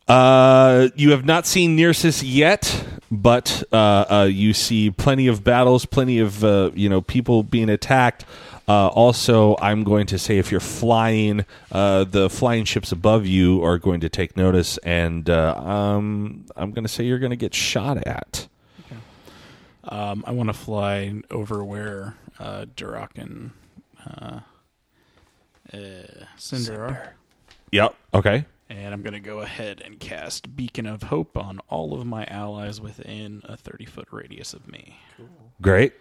Uh, 0.08 0.88
you 0.96 1.12
have 1.12 1.26
not 1.26 1.46
seen 1.46 1.76
Nearsis 1.76 2.24
yet, 2.24 2.88
but 3.12 3.62
uh, 3.74 4.06
uh, 4.10 4.30
you 4.32 4.54
see 4.54 4.90
plenty 4.90 5.28
of 5.28 5.44
battles, 5.44 5.86
plenty 5.86 6.20
of 6.20 6.46
uh, 6.46 6.72
you 6.74 6.88
know 6.88 7.02
people 7.02 7.44
being 7.44 7.70
attacked. 7.70 8.24
Uh, 8.70 8.88
also, 8.88 9.58
I'm 9.60 9.84
going 9.84 10.08
to 10.08 10.18
say 10.18 10.38
if 10.38 10.50
you're 10.50 10.62
flying, 10.62 11.46
uh, 11.74 12.06
the 12.06 12.30
flying 12.30 12.64
ships 12.64 12.94
above 12.94 13.26
you 13.26 13.62
are 13.62 13.78
going 13.78 14.00
to 14.00 14.08
take 14.08 14.38
notice, 14.38 14.78
and 14.78 15.30
uh, 15.30 15.56
um, 15.58 16.46
I'm 16.56 16.72
going 16.72 16.86
to 16.86 16.90
say 16.90 17.04
you're 17.04 17.20
going 17.20 17.32
to 17.32 17.36
get 17.36 17.54
shot 17.54 17.98
at. 18.08 18.48
Um, 19.84 20.24
I 20.26 20.32
want 20.32 20.48
to 20.48 20.54
fly 20.54 21.22
over 21.30 21.66
where 21.66 22.16
uh, 22.40 22.64
Duroc 22.78 23.18
and 23.18 23.52
uh, 24.08 24.40
uh, 25.74 26.26
Cinder 26.38 26.84
are. 26.86 27.14
Yep. 27.72 27.96
Okay. 28.14 28.46
And 28.70 28.94
I'm 28.94 29.02
going 29.04 29.14
to 29.14 29.20
go 29.20 29.42
ahead 29.42 29.82
and 29.86 30.00
cast 30.00 30.56
Beacon 30.56 30.88
of 30.88 31.04
Hope 31.04 31.38
on 31.38 31.60
all 31.70 31.94
of 31.94 32.06
my 32.06 32.26
allies 32.26 32.82
within 32.82 33.42
a 33.46 33.56
30 33.56 33.86
foot 33.86 34.08
radius 34.12 34.54
of 34.56 34.68
me, 34.68 34.98
Cool. 35.18 35.30
Great. 35.62 35.94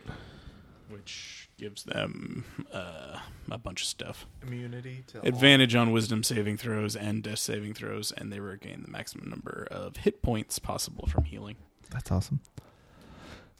which 0.88 1.48
gives 1.58 1.84
them 1.84 2.44
uh, 2.72 3.18
a 3.50 3.58
bunch 3.58 3.82
of 3.82 3.86
stuff. 3.88 4.26
Immunity 4.46 5.04
to 5.08 5.26
Advantage 5.26 5.74
on 5.74 5.92
wisdom 5.92 6.22
saving 6.22 6.56
throws 6.56 6.96
and 6.96 7.22
death 7.22 7.38
saving 7.38 7.74
throws, 7.74 8.12
and 8.12 8.32
they 8.32 8.40
regain 8.40 8.82
the 8.82 8.90
maximum 8.90 9.28
number 9.28 9.68
of 9.70 9.96
hit 9.98 10.22
points 10.22 10.58
possible 10.58 11.06
from 11.06 11.24
healing. 11.24 11.56
That's 11.90 12.10
awesome. 12.10 12.40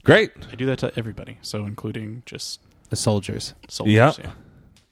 Great. 0.03 0.33
I 0.51 0.55
do 0.55 0.67
that 0.67 0.79
to 0.81 0.93
everybody, 0.97 1.39
so 1.43 1.65
including 1.67 2.23
just 2.27 2.61
The 2.91 2.97
soldiers. 2.97 3.55
soldiers. 3.69 3.95
Yep. 3.95 4.15
yeah. 4.19 4.33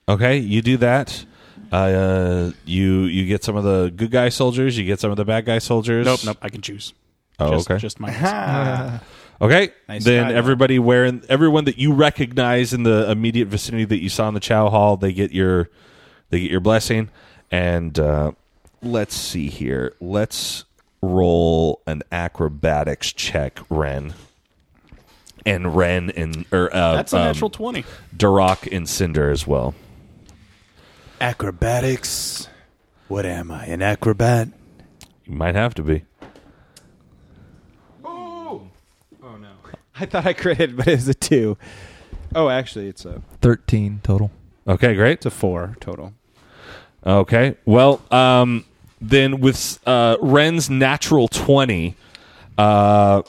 Okay, 0.08 0.38
you 0.38 0.62
do 0.62 0.76
that. 0.78 1.24
Uh, 1.70 2.50
you 2.64 3.02
you 3.04 3.26
get 3.26 3.44
some 3.44 3.56
of 3.56 3.64
the 3.64 3.92
good 3.94 4.10
guy 4.10 4.28
soldiers. 4.28 4.76
You 4.76 4.84
get 4.84 5.00
some 5.00 5.10
of 5.10 5.16
the 5.16 5.24
bad 5.24 5.46
guy 5.46 5.58
soldiers. 5.58 6.04
Nope, 6.04 6.20
nope. 6.24 6.38
I 6.42 6.48
can 6.48 6.60
choose. 6.60 6.92
Oh, 7.38 7.52
just, 7.52 7.70
okay. 7.70 7.80
Just 7.80 8.00
my. 8.00 9.00
Okay. 9.42 9.72
Nice 9.88 10.04
then 10.04 10.22
try, 10.22 10.32
though. 10.32 10.38
everybody 10.38 10.78
wearing 10.78 11.22
everyone 11.28 11.64
that 11.64 11.76
you 11.76 11.92
recognize 11.92 12.72
in 12.72 12.84
the 12.84 13.10
immediate 13.10 13.48
vicinity 13.48 13.84
that 13.86 14.00
you 14.00 14.08
saw 14.08 14.28
in 14.28 14.34
the 14.34 14.40
Chow 14.40 14.70
Hall, 14.70 14.96
they 14.96 15.12
get 15.12 15.32
your 15.32 15.68
they 16.30 16.38
get 16.38 16.50
your 16.50 16.60
blessing. 16.60 17.10
And 17.50 17.98
uh, 17.98 18.32
let's 18.82 19.16
see 19.16 19.48
here. 19.48 19.94
Let's 20.00 20.64
roll 21.02 21.82
an 21.88 22.04
acrobatics 22.12 23.12
check, 23.12 23.58
Ren. 23.68 24.14
And 25.44 25.74
Ren 25.74 26.10
and 26.10 26.46
or 26.52 26.72
uh, 26.72 26.94
That's 26.94 27.12
a 27.12 27.18
um, 27.18 27.24
natural 27.24 27.50
twenty. 27.50 27.84
Duroc 28.16 28.70
and 28.70 28.88
Cinder 28.88 29.28
as 29.28 29.44
well. 29.44 29.74
Acrobatics. 31.22 32.48
What 33.06 33.24
am 33.24 33.52
I, 33.52 33.66
an 33.66 33.80
acrobat? 33.80 34.48
You 35.24 35.34
might 35.34 35.54
have 35.54 35.72
to 35.74 35.82
be. 35.84 36.02
Oh! 38.04 38.68
Oh, 39.22 39.36
no. 39.36 39.52
I 40.00 40.06
thought 40.06 40.26
I 40.26 40.34
critted, 40.34 40.76
but 40.76 40.88
it 40.88 40.96
was 40.96 41.06
a 41.06 41.14
two. 41.14 41.56
Oh, 42.34 42.48
actually, 42.48 42.88
it's 42.88 43.04
a 43.04 43.22
Thirteen 43.40 44.00
total. 44.02 44.32
Okay, 44.66 44.96
great. 44.96 45.12
it's 45.12 45.26
a 45.26 45.30
four 45.30 45.76
total. 45.78 46.12
Okay. 47.06 47.56
Well, 47.66 48.02
um, 48.10 48.64
then 49.00 49.38
with 49.40 49.78
uh, 49.86 50.16
Ren's 50.20 50.68
natural 50.68 51.28
twenty, 51.28 51.94
uh, 52.58 53.22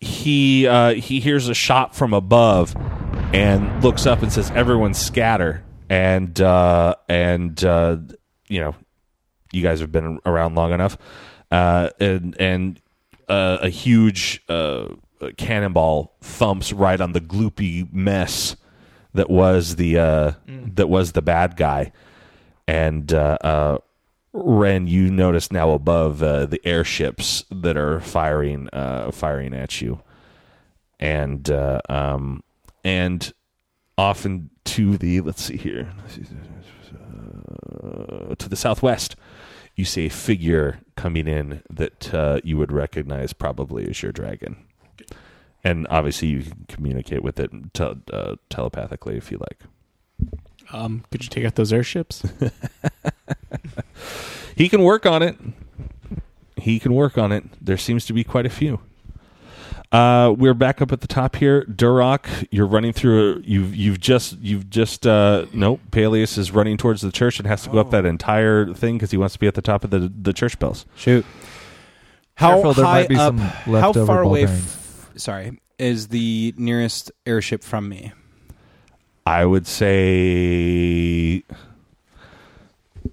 he 0.00 0.68
uh, 0.68 0.94
he 0.94 1.18
hears 1.18 1.48
a 1.48 1.54
shot 1.54 1.96
from 1.96 2.14
above 2.14 2.76
and 3.34 3.82
looks 3.82 4.06
up 4.06 4.22
and 4.22 4.32
says, 4.32 4.52
"Everyone 4.52 4.94
scatter!" 4.94 5.64
And 5.88 6.40
uh, 6.40 6.94
and 7.08 7.62
uh, 7.64 7.96
you 8.48 8.60
know, 8.60 8.74
you 9.52 9.62
guys 9.62 9.80
have 9.80 9.92
been 9.92 10.20
around 10.26 10.54
long 10.54 10.72
enough, 10.72 10.98
uh, 11.50 11.90
and 11.98 12.36
and 12.38 12.80
uh, 13.28 13.58
a 13.62 13.68
huge 13.68 14.42
uh, 14.48 14.88
cannonball 15.36 16.14
thumps 16.20 16.72
right 16.72 17.00
on 17.00 17.12
the 17.12 17.20
gloopy 17.20 17.90
mess 17.92 18.56
that 19.14 19.30
was 19.30 19.76
the 19.76 19.98
uh, 19.98 20.32
that 20.46 20.88
was 20.88 21.12
the 21.12 21.22
bad 21.22 21.56
guy. 21.56 21.92
And 22.66 23.12
uh, 23.12 23.38
uh, 23.40 23.78
Ren, 24.32 24.86
you 24.86 25.10
notice 25.10 25.50
now 25.50 25.70
above 25.70 26.22
uh, 26.22 26.46
the 26.46 26.60
airships 26.66 27.44
that 27.50 27.76
are 27.76 28.00
firing 28.00 28.68
uh, 28.72 29.10
firing 29.10 29.54
at 29.54 29.80
you, 29.80 30.00
and 31.00 31.48
uh, 31.50 31.80
um, 31.88 32.42
and 32.84 33.32
often 33.96 34.50
to 34.74 34.96
the 34.96 35.20
let's 35.20 35.42
see 35.42 35.56
here 35.56 35.88
uh, 37.82 38.34
to 38.34 38.48
the 38.48 38.56
southwest, 38.56 39.16
you 39.76 39.84
see 39.84 40.06
a 40.06 40.10
figure 40.10 40.80
coming 40.96 41.26
in 41.28 41.62
that 41.70 42.12
uh, 42.14 42.40
you 42.44 42.56
would 42.56 42.72
recognize 42.72 43.32
probably 43.32 43.88
as 43.88 44.02
your 44.02 44.12
dragon. 44.12 44.56
And 45.64 45.86
obviously, 45.90 46.28
you 46.28 46.42
can 46.42 46.64
communicate 46.68 47.22
with 47.22 47.40
it 47.40 47.50
tel- 47.74 48.00
uh, 48.12 48.36
telepathically 48.48 49.16
if 49.16 49.30
you 49.30 49.38
like. 49.38 49.60
Um, 50.72 51.04
could 51.10 51.24
you 51.24 51.30
take 51.30 51.44
out 51.44 51.56
those 51.56 51.72
airships? 51.72 52.24
He 54.58 54.68
can 54.68 54.82
work 54.82 55.06
on 55.06 55.22
it. 55.22 55.36
He 56.56 56.80
can 56.80 56.92
work 56.92 57.16
on 57.16 57.30
it. 57.30 57.44
There 57.64 57.76
seems 57.76 58.04
to 58.06 58.12
be 58.12 58.24
quite 58.24 58.44
a 58.44 58.50
few. 58.50 58.80
Uh, 59.90 60.34
we're 60.36 60.54
back 60.54 60.82
up 60.82 60.92
at 60.92 61.00
the 61.00 61.06
top 61.06 61.36
here. 61.36 61.64
Duroc, 61.64 62.46
you're 62.50 62.66
running 62.66 62.92
through. 62.92 63.42
You've 63.44 63.74
you've 63.74 63.98
just 63.98 64.38
you've 64.38 64.68
just 64.68 65.06
uh, 65.06 65.46
nope. 65.54 65.80
Peleus 65.90 66.36
is 66.36 66.50
running 66.50 66.76
towards 66.76 67.00
the 67.00 67.10
church 67.10 67.38
and 67.38 67.48
has 67.48 67.62
to 67.62 67.70
go 67.70 67.78
up 67.78 67.90
that 67.92 68.04
entire 68.04 68.74
thing 68.74 68.96
because 68.96 69.10
he 69.10 69.16
wants 69.16 69.32
to 69.34 69.38
be 69.38 69.46
at 69.46 69.54
the 69.54 69.62
top 69.62 69.84
of 69.84 69.90
the 69.90 70.12
the 70.14 70.34
church 70.34 70.58
bells. 70.58 70.84
Shoot. 70.94 71.24
How 72.34 72.54
Careful, 72.54 72.74
there 72.74 72.84
high 72.84 73.00
might 73.00 73.08
be 73.08 73.16
up? 73.16 73.28
some 73.28 73.38
how 73.38 73.72
leftover 73.72 74.06
far 74.06 74.22
away? 74.22 74.44
ball 74.44 74.54
F- 74.54 75.10
sorry, 75.16 75.58
is 75.78 76.08
the 76.08 76.54
nearest 76.58 77.10
airship 77.24 77.64
from 77.64 77.88
me? 77.88 78.12
I 79.26 79.44
would 79.46 79.66
say, 79.66 81.44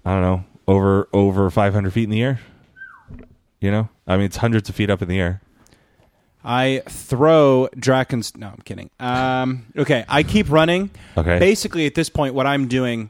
I 0.05 0.11
don't 0.11 0.21
know, 0.21 0.45
over 0.67 1.07
over 1.13 1.49
500 1.49 1.91
feet 1.93 2.03
in 2.03 2.09
the 2.09 2.21
air. 2.21 2.41
You 3.61 3.71
know, 3.71 3.89
I 4.05 4.17
mean, 4.17 4.25
it's 4.25 4.37
hundreds 4.37 4.67
of 4.67 4.75
feet 4.75 4.89
up 4.89 5.01
in 5.01 5.07
the 5.07 5.19
air. 5.19 5.41
I 6.45 6.83
throw 6.87 7.67
Draken's. 7.77 8.37
No, 8.37 8.49
I'm 8.49 8.61
kidding. 8.63 8.91
Um, 8.99 9.65
okay, 9.75 10.05
I 10.07 10.21
keep 10.21 10.51
running. 10.51 10.91
Okay. 11.17 11.39
Basically, 11.39 11.87
at 11.87 11.95
this 11.95 12.07
point, 12.07 12.35
what 12.35 12.45
I'm 12.45 12.67
doing 12.67 13.09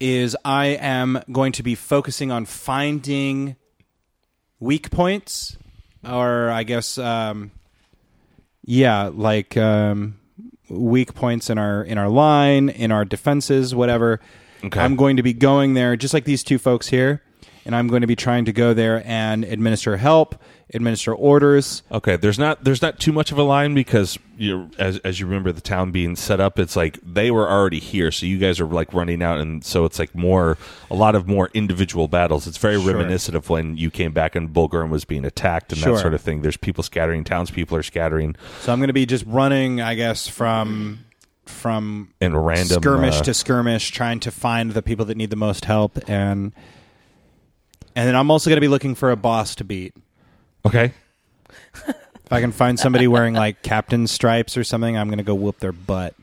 is 0.00 0.36
I 0.44 0.66
am 0.66 1.22
going 1.30 1.52
to 1.52 1.62
be 1.62 1.76
focusing 1.76 2.32
on 2.32 2.44
finding 2.44 3.54
weak 4.58 4.90
points, 4.90 5.56
or 6.04 6.50
I 6.50 6.64
guess, 6.64 6.98
um, 6.98 7.52
yeah, 8.64 9.10
like 9.14 9.56
um, 9.56 10.18
weak 10.68 11.14
points 11.14 11.50
in 11.50 11.58
our 11.58 11.84
in 11.84 11.98
our 11.98 12.08
line, 12.08 12.68
in 12.68 12.90
our 12.90 13.04
defenses, 13.04 13.76
whatever. 13.76 14.20
Okay. 14.64 14.80
I'm 14.80 14.96
going 14.96 15.18
to 15.18 15.22
be 15.22 15.32
going 15.32 15.74
there, 15.74 15.94
just 15.96 16.14
like 16.14 16.24
these 16.24 16.42
two 16.42 16.58
folks 16.58 16.88
here, 16.88 17.22
and 17.64 17.76
I'm 17.76 17.86
going 17.86 18.00
to 18.00 18.08
be 18.08 18.16
trying 18.16 18.44
to 18.46 18.52
go 18.52 18.74
there 18.74 19.02
and 19.06 19.44
administer 19.44 19.96
help, 19.96 20.34
administer 20.74 21.14
orders. 21.14 21.82
Okay, 21.90 22.16
there's 22.16 22.38
not 22.38 22.64
there's 22.64 22.82
not 22.82 22.98
too 22.98 23.12
much 23.12 23.32
of 23.32 23.38
a 23.38 23.42
line 23.42 23.74
because 23.74 24.18
you 24.36 24.70
as 24.78 24.98
as 24.98 25.20
you 25.20 25.26
remember 25.26 25.52
the 25.52 25.60
town 25.60 25.90
being 25.90 26.16
set 26.16 26.40
up, 26.40 26.58
it's 26.58 26.76
like 26.76 26.98
they 27.02 27.30
were 27.30 27.48
already 27.50 27.78
here, 27.78 28.10
so 28.10 28.26
you 28.26 28.38
guys 28.38 28.60
are 28.60 28.66
like 28.66 28.92
running 28.92 29.22
out, 29.22 29.38
and 29.38 29.64
so 29.64 29.84
it's 29.84 29.98
like 29.98 30.14
more 30.14 30.56
a 30.90 30.94
lot 30.94 31.14
of 31.14 31.26
more 31.28 31.50
individual 31.54 32.08
battles. 32.08 32.46
It's 32.46 32.58
very 32.58 32.80
Sure. 32.80 32.94
reminiscent 32.94 33.36
of 33.36 33.48
when 33.50 33.76
you 33.76 33.90
came 33.90 34.12
back 34.12 34.34
and 34.34 34.48
Bulgarin 34.52 34.88
was 34.88 35.04
being 35.04 35.24
attacked 35.24 35.72
and 35.72 35.80
Sure. 35.80 35.94
that 35.94 36.00
sort 36.00 36.14
of 36.14 36.20
thing. 36.20 36.42
There's 36.42 36.56
people 36.56 36.82
scattering, 36.82 37.24
townspeople 37.24 37.76
are 37.76 37.82
scattering, 37.82 38.36
So 38.60 38.72
I'm 38.72 38.78
going 38.78 38.88
to 38.88 38.92
be 38.94 39.06
just 39.06 39.24
running, 39.26 39.80
I 39.80 39.94
guess, 39.94 40.26
from 40.28 41.00
from 41.44 42.08
and 42.20 42.46
random 42.46 42.80
skirmish 42.80 43.16
uh, 43.18 43.22
to 43.24 43.34
skirmish, 43.34 43.90
trying 43.90 44.20
to 44.20 44.30
find 44.30 44.72
the 44.72 44.82
people 44.82 45.04
that 45.06 45.16
need 45.16 45.30
the 45.30 45.36
most 45.36 45.64
help, 45.66 45.98
and 46.08 46.52
and 47.94 48.08
then 48.08 48.14
I'm 48.16 48.30
also 48.30 48.48
going 48.48 48.56
to 48.56 48.60
be 48.62 48.68
looking 48.68 48.94
for 48.94 49.10
a 49.10 49.16
boss 49.16 49.54
to 49.56 49.64
beat. 49.64 49.94
Okay. 50.66 50.92
If 51.86 52.32
I 52.32 52.40
can 52.40 52.52
find 52.52 52.78
somebody 52.78 53.06
wearing 53.08 53.34
like 53.34 53.62
captain 53.62 54.06
stripes 54.06 54.56
or 54.56 54.64
something, 54.64 54.96
I'm 54.96 55.08
going 55.08 55.18
to 55.18 55.24
go 55.24 55.34
whoop 55.34 55.58
their 55.60 55.72
butt. 55.72 56.14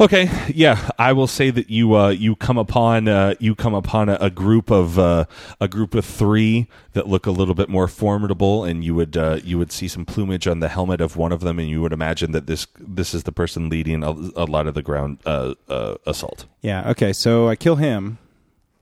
Okay, 0.00 0.28
yeah, 0.52 0.88
I 0.98 1.12
will 1.12 1.26
say 1.26 1.50
that 1.50 1.68
you 1.70 1.94
uh, 1.94 2.08
you 2.08 2.34
come 2.34 2.56
upon 2.56 3.06
uh, 3.06 3.34
you 3.38 3.54
come 3.54 3.74
upon 3.74 4.08
a, 4.08 4.16
a 4.20 4.30
group 4.30 4.70
of 4.70 4.98
uh, 4.98 5.26
a 5.60 5.68
group 5.68 5.94
of 5.94 6.04
three 6.04 6.66
that 6.94 7.06
look 7.06 7.26
a 7.26 7.30
little 7.30 7.54
bit 7.54 7.68
more 7.68 7.86
formidable, 7.86 8.64
and 8.64 8.82
you 8.82 8.94
would 8.94 9.16
uh, 9.16 9.38
you 9.44 9.58
would 9.58 9.70
see 9.70 9.86
some 9.88 10.04
plumage 10.06 10.48
on 10.48 10.60
the 10.60 10.68
helmet 10.68 11.00
of 11.02 11.16
one 11.16 11.30
of 11.30 11.40
them, 11.40 11.58
and 11.58 11.68
you 11.68 11.82
would 11.82 11.92
imagine 11.92 12.32
that 12.32 12.46
this 12.46 12.66
this 12.80 13.12
is 13.14 13.24
the 13.24 13.32
person 13.32 13.68
leading 13.68 14.02
a, 14.02 14.10
a 14.10 14.46
lot 14.46 14.66
of 14.66 14.72
the 14.74 14.82
ground 14.82 15.18
uh, 15.26 15.54
uh, 15.68 15.96
assault. 16.06 16.46
Yeah. 16.62 16.90
Okay. 16.90 17.12
So 17.12 17.48
I 17.48 17.54
kill 17.54 17.76
him. 17.76 18.18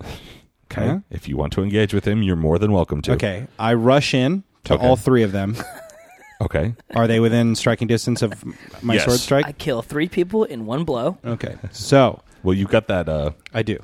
Okay, 0.00 0.86
Huh? 0.86 0.98
if 1.10 1.28
you 1.28 1.36
want 1.36 1.52
to 1.54 1.62
engage 1.62 1.92
with 1.92 2.06
him, 2.06 2.22
you're 2.22 2.36
more 2.36 2.58
than 2.58 2.70
welcome 2.70 3.02
to. 3.02 3.12
Okay. 3.14 3.48
I 3.58 3.74
rush 3.74 4.14
in 4.14 4.44
to 4.64 4.74
Okay. 4.74 4.86
all 4.86 4.96
three 4.96 5.22
of 5.22 5.32
them. 5.32 5.56
okay, 6.40 6.74
Are 6.94 7.06
they 7.06 7.20
within 7.20 7.54
striking 7.54 7.86
distance 7.88 8.22
of 8.22 8.44
my 8.82 8.94
Yes. 8.94 9.04
sword 9.04 9.20
strike? 9.20 9.46
I 9.46 9.52
kill 9.52 9.82
three 9.82 10.08
people 10.08 10.44
in 10.44 10.66
one 10.66 10.84
blow. 10.84 11.18
Okay. 11.24 11.56
So 11.70 12.22
well, 12.42 12.54
you've 12.54 12.70
got 12.70 12.88
that. 12.88 13.08
Uh, 13.08 13.32
I 13.52 13.62
do. 13.62 13.78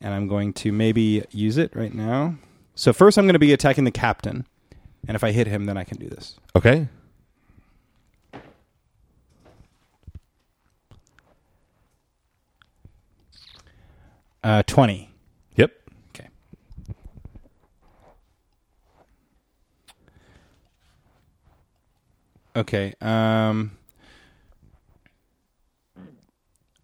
And 0.00 0.14
I'm 0.14 0.28
going 0.28 0.52
to 0.54 0.72
maybe 0.72 1.24
use 1.30 1.58
it 1.58 1.74
right 1.76 1.92
now. 1.92 2.36
So 2.74 2.92
first 2.92 3.18
I'm 3.18 3.24
going 3.26 3.34
to 3.34 3.38
be 3.38 3.52
attacking 3.52 3.84
the 3.84 3.90
captain. 3.90 4.46
And 5.06 5.14
if 5.14 5.22
I 5.24 5.32
hit 5.32 5.46
him, 5.46 5.64
then 5.66 5.76
I 5.76 5.84
can 5.84 5.98
do 5.98 6.08
this. 6.08 6.38
okay, 6.56 6.88
Uh, 14.42 14.62
20. 14.66 15.10
Yep. 15.56 15.72
Okay. 16.14 16.28
Okay. 22.56 22.94
Um. 23.00 23.72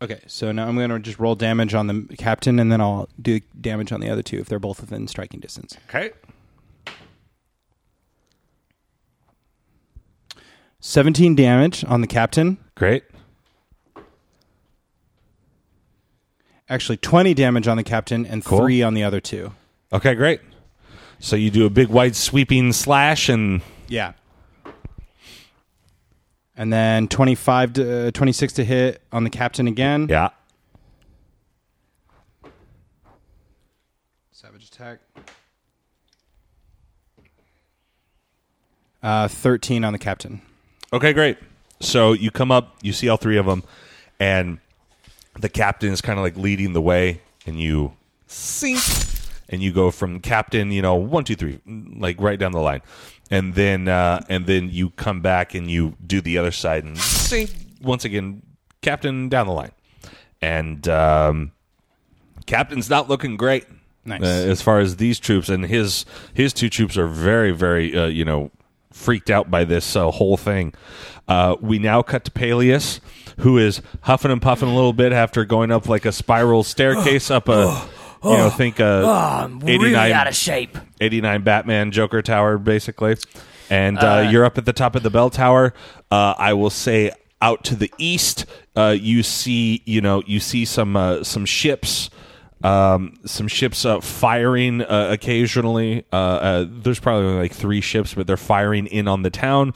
Okay, 0.03 0.21
so 0.27 0.53
now 0.53 0.69
I'm 0.69 0.77
going 0.77 0.91
to 0.91 0.99
just 0.99 1.19
roll 1.19 1.35
damage 1.35 1.73
on 1.73 1.87
the 1.87 2.17
captain, 2.19 2.59
and 2.59 2.71
then 2.71 2.81
I'll 2.83 3.09
do 3.21 3.41
damage 3.59 3.93
on 3.93 4.01
the 4.01 4.11
other 4.11 4.23
two 4.23 4.39
if 4.39 4.47
they're 4.47 4.59
both 4.59 4.81
within 4.81 5.09
striking 5.09 5.41
distance. 5.41 5.75
Okay. 5.89 6.11
17 10.81 11.35
damage 11.35 11.85
on 11.85 12.01
the 12.01 12.07
captain. 12.07 12.59
Great. 12.75 13.05
Actually, 16.69 16.97
20 16.99 17.33
damage 17.35 17.69
on 17.69 17.77
the 17.77 17.83
captain 17.85 18.27
and 18.27 18.45
Cool. 18.45 18.59
3 18.59 18.83
on 18.83 18.95
the 18.95 19.03
other 19.05 19.21
two. 19.21 19.53
Okay, 19.93 20.15
great. 20.15 20.41
So 21.21 21.37
you 21.37 21.51
do 21.51 21.65
a 21.65 21.71
big 21.71 21.89
wide 21.89 22.17
sweeping 22.17 22.73
slash 22.73 23.29
and 23.29 23.63
Yeah. 23.89 24.13
And 26.57 26.73
then 26.73 27.07
25 27.09 27.73
to, 27.75 28.09
uh, 28.09 28.11
26 28.13 28.55
to 28.55 28.65
hit 28.65 29.03
on 29.13 29.25
the 29.25 29.31
captain 29.31 29.67
again. 29.67 30.07
yeah. 30.09 30.31
Savage 34.33 34.67
attack. 34.69 35.01
Uh, 39.03 39.29
13 39.29 39.85
on 39.85 39.93
the 39.93 39.99
captain. 39.99 40.41
Okay, 40.93 41.13
great. 41.13 41.39
So 41.81 42.13
you 42.13 42.31
come 42.31 42.51
up, 42.51 42.77
you 42.83 42.93
see 42.93 43.09
all 43.09 43.17
three 43.17 43.37
of 43.37 43.47
them, 43.47 43.63
and 44.19 44.59
the 45.39 45.49
captain 45.49 45.93
is 45.93 46.01
kind 46.01 46.19
of 46.19 46.25
like 46.25 46.37
leading 46.37 46.73
the 46.73 46.81
way, 46.81 47.21
and 47.47 47.61
you 47.61 47.93
sink, 48.27 48.81
and 49.49 49.63
you 49.63 49.73
go 49.73 49.91
from 49.91 50.21
captain, 50.21 50.71
you 50.73 50.83
know, 50.83 50.95
one, 50.95 51.25
two, 51.25 51.37
three, 51.37 51.61
like 51.67 52.21
right 52.21 52.39
down 52.39 52.53
the 52.53 52.61
line, 52.61 52.83
and 53.31 53.55
then 53.55 53.89
uh, 53.89 54.25
and 54.29 54.47
then 54.47 54.71
you 54.71 54.91
come 54.91 55.21
back 55.21 55.55
and 55.55 55.71
you 55.71 55.97
do 56.05 56.21
the 56.21 56.39
other 56.39 56.53
side 56.53 56.85
and 56.85 56.97
sink 56.99 57.51
once 57.83 58.05
again, 58.05 58.43
captain 58.83 59.29
down 59.29 59.47
the 59.47 59.53
line, 59.53 59.73
and 60.41 60.87
um, 60.89 61.53
captain's 62.47 62.89
not 62.89 63.09
looking 63.09 63.37
great. 63.37 63.67
Nice. 64.05 64.23
Uh, 64.23 64.27
as 64.27 64.63
far 64.63 64.79
as 64.79 64.97
these 64.97 65.19
troops 65.19 65.49
and 65.49 65.67
his 65.67 66.05
his 66.33 66.53
two 66.53 66.69
troops 66.69 66.97
are 66.97 67.09
very 67.09 67.51
very 67.51 67.97
uh, 67.97 68.07
you 68.07 68.25
know 68.25 68.51
freaked 68.93 69.31
out 69.31 69.51
by 69.51 69.65
this 69.65 69.97
uh, 69.97 70.11
whole 70.11 70.37
thing. 70.37 70.73
Uh, 71.29 71.57
we 71.61 71.79
now 71.79 72.03
cut 72.03 72.25
to 72.25 72.31
Peleus, 72.31 73.01
who 73.39 73.59
is 73.59 73.83
huffing 74.03 74.31
and 74.31 74.41
puffing 74.41 74.69
a 74.69 74.75
little 74.75 74.93
bit 74.93 75.13
after 75.13 75.45
going 75.45 75.73
up 75.73 75.89
like 75.89 76.05
a 76.05 76.13
spiral 76.13 76.63
staircase 76.63 77.31
up 77.31 77.49
a 77.49 77.89
you 78.25 78.31
know 78.31 78.51
think 78.51 78.81
a 78.81 79.03
Oh, 79.05 79.11
I'm 79.13 79.61
really 79.61 79.95
out 79.95 80.27
of 80.29 80.35
shape. 80.35 80.77
89 81.01 81.43
Batman 81.43 81.91
Joker 81.91 82.23
Tower, 82.23 82.59
basically. 82.59 83.17
And 83.69 83.99
uh, 83.99 84.29
you're 84.31 84.45
up 84.45 84.59
at 84.59 84.65
the 84.65 84.73
top 84.73 84.95
of 84.95 85.03
the 85.03 85.11
bell 85.11 85.29
tower. 85.31 85.75
Uh, 86.11 86.35
I 86.39 86.53
will 86.53 86.71
say 86.71 87.11
out 87.43 87.65
to 87.65 87.75
the 87.75 87.93
east, 87.99 88.47
uh, 88.77 88.97
you 88.99 89.23
see, 89.23 89.83
you 89.85 90.01
know, 90.01 90.23
you 90.27 90.41
see 90.41 90.65
some 90.65 90.97
uh, 90.97 91.23
some 91.25 91.45
ships. 91.45 92.11
Um, 92.65 93.15
some 93.27 93.49
ships 93.49 93.85
uh, 93.85 94.01
firing 94.01 94.81
uh, 94.83 95.09
occasionally. 95.13 96.05
Uh, 96.13 96.17
uh, 96.17 96.67
there's 96.69 96.99
probably 96.99 97.35
like 97.35 97.53
three 97.53 97.81
ships, 97.83 98.15
but 98.15 98.27
they're 98.27 98.37
firing 98.39 98.87
in 98.87 99.07
on 99.09 99.23
the 99.23 99.31
town. 99.31 99.75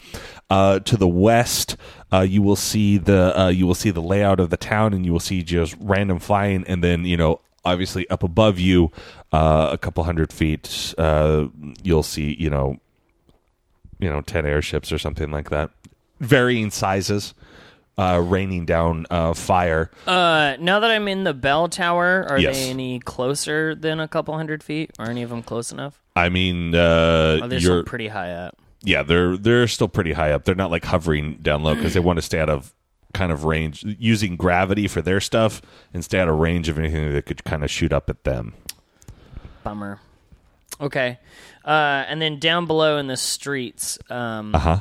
Uh, 0.48 0.80
to 0.80 0.96
the 0.96 1.06
west, 1.06 1.76
uh, 2.12 2.20
you 2.20 2.42
will 2.42 2.56
see 2.56 2.96
the 2.96 3.38
uh, 3.38 3.48
you 3.48 3.66
will 3.66 3.74
see 3.74 3.90
the 3.90 4.00
layout 4.02 4.40
of 4.40 4.48
the 4.50 4.56
town, 4.56 4.94
and 4.94 5.04
you 5.04 5.12
will 5.12 5.20
see 5.20 5.42
just 5.42 5.76
random 5.78 6.18
flying, 6.18 6.64
and 6.66 6.82
then 6.82 7.04
you 7.04 7.16
know 7.18 7.40
obviously 7.64 8.08
up 8.10 8.22
above 8.22 8.58
you, 8.58 8.90
uh, 9.32 9.68
a 9.72 9.78
couple 9.78 10.02
hundred 10.04 10.32
feet, 10.32 10.94
uh, 10.98 11.46
you'll 11.82 12.02
see 12.02 12.34
you 12.38 12.50
know 12.50 12.78
you 13.98 14.08
know 14.08 14.20
10 14.22 14.46
airships 14.46 14.90
or 14.92 14.98
something 14.98 15.30
like 15.30 15.50
that 15.50 15.70
varying 16.20 16.70
sizes 16.70 17.34
uh, 17.98 18.18
raining 18.24 18.64
down 18.64 19.04
uh, 19.10 19.34
fire 19.34 19.90
Uh, 20.06 20.56
now 20.58 20.80
that 20.80 20.90
I'm 20.90 21.06
in 21.06 21.24
the 21.24 21.34
bell 21.34 21.68
tower, 21.68 22.24
are 22.30 22.38
Yes. 22.38 22.56
they 22.56 22.70
any 22.70 22.98
closer 23.00 23.74
than 23.74 24.00
a 24.00 24.08
couple 24.08 24.34
hundred 24.34 24.62
feet? 24.62 24.90
Are 24.98 25.10
any 25.10 25.22
of 25.22 25.28
them 25.30 25.42
close 25.42 25.70
enough? 25.72 26.00
i 26.16 26.28
mean 26.28 26.74
uh, 26.74 27.40
Oh, 27.42 27.46
they're 27.46 27.58
you're 27.58 27.60
still 27.60 27.84
pretty 27.84 28.08
high 28.08 28.32
up. 28.32 28.56
yeah 28.82 29.02
they're 29.02 29.36
they're 29.36 29.68
still 29.68 29.88
pretty 29.88 30.12
high 30.12 30.32
up 30.32 30.44
they're 30.44 30.54
not 30.54 30.70
like 30.70 30.84
hovering 30.84 31.34
down 31.42 31.62
low 31.62 31.74
because 31.74 31.92
they 31.94 32.00
want 32.00 32.16
to 32.16 32.22
stay 32.22 32.40
out 32.40 32.48
of 32.48 32.72
kind 33.12 33.32
of 33.32 33.44
range 33.44 33.84
using 33.98 34.36
gravity 34.36 34.86
for 34.88 35.02
their 35.02 35.20
stuff 35.20 35.60
and 35.92 36.04
stay 36.04 36.18
out 36.20 36.28
of 36.28 36.36
range 36.36 36.68
of 36.68 36.78
anything 36.78 37.12
that 37.12 37.26
could 37.26 37.44
kind 37.44 37.64
of 37.64 37.70
shoot 37.70 37.92
up 37.92 38.08
at 38.08 38.24
them 38.24 38.54
Bummer. 39.62 40.00
Okay. 40.80 41.18
Uh, 41.64 42.04
and 42.08 42.22
then 42.22 42.38
down 42.38 42.66
below 42.66 42.96
in 42.96 43.06
the 43.06 43.16
streets, 43.16 43.98
um, 44.08 44.54
uh-huh 44.54 44.80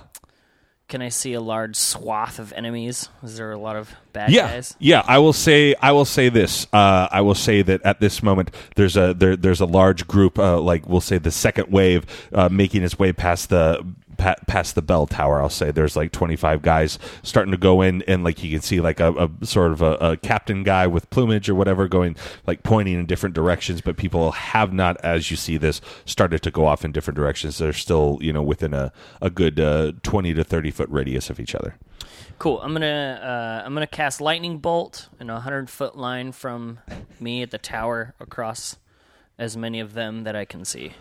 can 0.89 1.03
I 1.03 1.09
see 1.09 1.33
a 1.33 1.39
large 1.39 1.75
swath 1.75 2.39
of 2.39 2.51
enemies? 2.51 3.09
Is 3.23 3.37
there 3.37 3.51
a 3.51 3.57
lot 3.59 3.75
of 3.75 3.93
bad 4.11 4.31
yeah, 4.31 4.47
guys? 4.47 4.75
Yeah, 4.79 5.03
I 5.05 5.19
will 5.19 5.33
say 5.33 5.75
I 5.75 5.91
will 5.91 6.03
say 6.03 6.29
this. 6.29 6.67
Uh, 6.73 7.07
I 7.11 7.21
will 7.21 7.35
say 7.35 7.61
that 7.61 7.83
at 7.83 7.99
this 7.99 8.21
moment 8.21 8.51
there's 8.75 8.97
a 8.97 9.13
there, 9.13 9.37
there's 9.37 9.61
a 9.61 9.65
large 9.65 10.07
group, 10.07 10.37
uh, 10.37 10.59
like 10.59 10.89
we'll 10.89 10.99
say 10.99 11.19
the 11.19 11.31
second 11.31 11.71
wave, 11.71 12.05
uh, 12.33 12.49
making 12.49 12.83
its 12.83 12.97
way 12.97 13.13
past 13.13 13.49
the 13.49 13.85
pa- 14.19 14.35
past 14.45 14.75
the 14.75 14.83
bell 14.83 15.07
tower. 15.07 15.41
I'll 15.41 15.49
say 15.49 15.71
there's 15.71 15.95
like 15.95 16.11
25 16.11 16.61
guys 16.61 16.99
starting 17.23 17.51
to 17.51 17.57
go 17.57 17.81
in, 17.81 18.03
and 18.03 18.23
like 18.23 18.43
you 18.43 18.51
can 18.51 18.61
see 18.61 18.79
like 18.79 18.99
a, 18.99 19.11
a 19.13 19.45
sort 19.45 19.71
of 19.71 19.81
a, 19.81 19.93
a 19.95 20.17
captain 20.17 20.61
guy 20.61 20.85
with 20.85 21.09
plumage 21.09 21.49
or 21.49 21.55
whatever 21.55 21.87
going 21.87 22.15
like 22.45 22.61
pointing 22.61 22.99
in 22.99 23.05
different 23.07 23.33
directions. 23.33 23.81
But 23.81 23.97
people 23.97 24.31
have 24.31 24.71
not, 24.71 24.97
as 25.03 25.31
you 25.31 25.37
see 25.37 25.57
this, 25.57 25.81
started 26.05 26.43
to 26.43 26.51
go 26.51 26.67
off 26.67 26.85
in 26.85 26.91
different 26.91 27.15
directions. 27.15 27.57
They're 27.57 27.73
still 27.73 28.19
you 28.21 28.31
know 28.31 28.43
within 28.43 28.73
a 28.75 28.91
a 29.21 29.29
good 29.29 29.59
uh, 29.59 29.93
20 30.03 30.33
to 30.35 30.43
30 30.43 30.71
foot 30.71 30.89
radius 30.89 31.29
of 31.29 31.39
each 31.39 31.55
other. 31.55 31.75
Cool. 32.37 32.61
I'm 32.61 32.73
gonna 32.73 33.19
uh, 33.21 33.65
I'm 33.65 33.73
gonna 33.73 33.87
cast 33.87 34.21
lightning 34.21 34.59
bolt 34.59 35.09
in 35.19 35.29
a 35.29 35.39
hundred 35.39 35.69
foot 35.69 35.97
line 35.97 36.31
from 36.31 36.79
me 37.19 37.41
at 37.41 37.51
the 37.51 37.57
tower 37.57 38.13
across 38.19 38.77
as 39.37 39.57
many 39.57 39.79
of 39.79 39.93
them 39.93 40.23
that 40.25 40.35
I 40.35 40.45
can 40.45 40.65
see. 40.65 40.93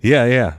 Yeah, 0.00 0.24
yeah. 0.24 0.54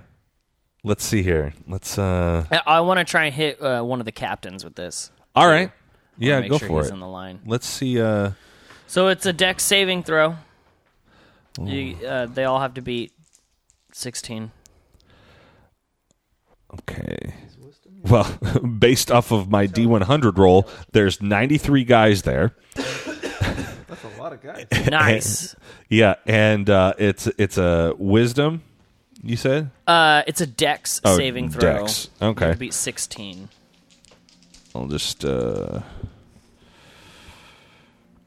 Let's 0.83 1.03
see 1.05 1.23
here. 1.23 1.53
Let's 1.67 1.97
uh 1.97 2.45
I, 2.51 2.61
I 2.77 2.79
want 2.81 2.97
to 2.99 3.05
try 3.05 3.25
and 3.25 3.33
hit 3.33 3.61
uh, 3.61 3.81
one 3.83 3.99
of 4.01 4.05
the 4.05 4.11
captains 4.11 4.63
with 4.65 4.75
this. 4.75 5.11
All 5.35 5.47
right. 5.47 5.69
Wanna 5.69 5.71
Yeah, 6.17 6.39
make 6.41 6.49
go 6.51 6.57
sure 6.57 6.67
for 6.67 6.81
he's 6.81 6.89
it. 6.91 6.93
in 6.93 6.99
the 6.99 7.07
line. 7.07 7.39
Let's 7.45 7.65
see 7.67 8.01
uh 8.01 8.31
So 8.87 9.07
it's 9.07 9.25
a 9.25 9.31
dex 9.33 9.63
saving 9.63 10.03
throw. 10.03 10.35
You, 11.61 11.95
uh, 12.05 12.25
they 12.25 12.45
all 12.45 12.59
have 12.59 12.73
to 12.75 12.81
beat 12.81 13.13
sixteen. 13.91 14.51
okay. 16.79 17.33
Well, 18.03 18.25
based 18.79 19.11
off 19.11 19.31
of 19.31 19.49
my 19.49 19.65
D100 19.67 20.37
roll, 20.37 20.67
there's 20.91 21.21
93 21.21 21.85
guys 21.85 22.23
there. 22.23 22.53
That's 22.75 24.03
a 24.03 24.19
lot 24.19 24.33
of 24.33 24.41
guys. 24.41 24.65
Nice. 24.89 25.55
Yeah, 25.89 26.15
and 26.25 26.69
uh 26.69 26.93
it's 26.97 27.27
it's 27.37 27.57
a 27.59 27.93
wisdom, 27.97 28.63
you 29.23 29.35
said? 29.37 29.69
uh, 29.87 30.23
it's 30.27 30.41
a 30.41 30.45
dex 30.47 30.99
Oh, 31.03 31.15
saving 31.17 31.49
throw. 31.49 31.61
dex. 31.61 32.09
Okay. 32.21 32.51
to 32.51 32.57
beat 32.57 32.73
sixteen. 32.73 33.49
I'll 34.75 34.87
just 34.87 35.23
uh 35.23 35.81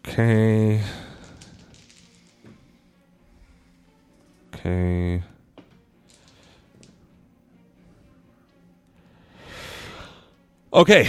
Okay. 0.07 0.81
Okay. 4.55 5.23
Okay. 10.73 11.07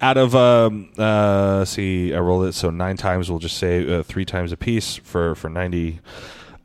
Out 0.00 0.16
of 0.16 0.34
um 0.34 0.90
uh 0.98 1.58
let's 1.58 1.70
see 1.70 2.12
I 2.14 2.18
rolled 2.18 2.46
it 2.46 2.52
so 2.52 2.70
9 2.70 2.96
times 2.96 3.30
we'll 3.30 3.38
just 3.38 3.56
say 3.58 3.98
uh, 3.98 4.02
3 4.02 4.24
times 4.24 4.52
a 4.52 4.56
piece 4.56 4.96
for 4.96 5.34
for 5.34 5.48
90. 5.48 6.00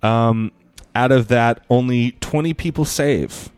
Um 0.01 0.51
out 0.95 1.11
of 1.11 1.27
that 1.29 1.63
only 1.69 2.11
20 2.21 2.53
people 2.53 2.85
save. 2.85 3.49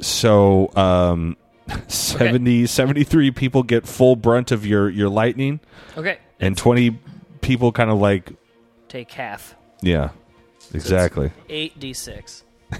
So 0.00 0.70
um 0.76 1.36
70 1.88 2.66
73 2.66 3.30
people 3.30 3.62
get 3.62 3.86
full 3.86 4.16
brunt 4.16 4.50
of 4.52 4.66
your 4.66 4.88
your 4.90 5.08
lightning 5.08 5.60
Okay. 5.96 6.18
and 6.40 6.56
20 6.56 6.98
people 7.40 7.72
kind 7.72 7.90
of 7.90 7.98
like 7.98 8.32
Take 8.88 9.10
half. 9.12 9.54
yeah 9.82 10.10
exactly 10.72 11.30
d 11.48 11.92
six. 11.92 12.44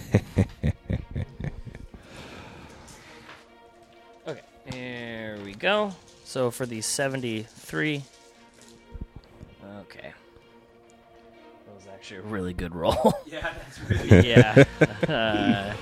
okay. 4.27 4.40
There 4.70 5.38
we 5.44 5.53
go. 5.55 5.92
So 6.25 6.51
for 6.51 6.66
the 6.66 6.81
seventy 6.81 7.42
three. 7.42 8.03
Okay. 9.81 10.12
That 12.05 12.17
was 12.17 12.21
actually 12.21 12.29
a 12.29 12.33
really 12.33 12.53
good 12.53 12.75
role. 12.75 13.14
Yeah, 13.27 13.53
that's 13.55 13.90
really 13.90 14.29
Yeah. 14.29 14.64
Uh, 15.09 15.75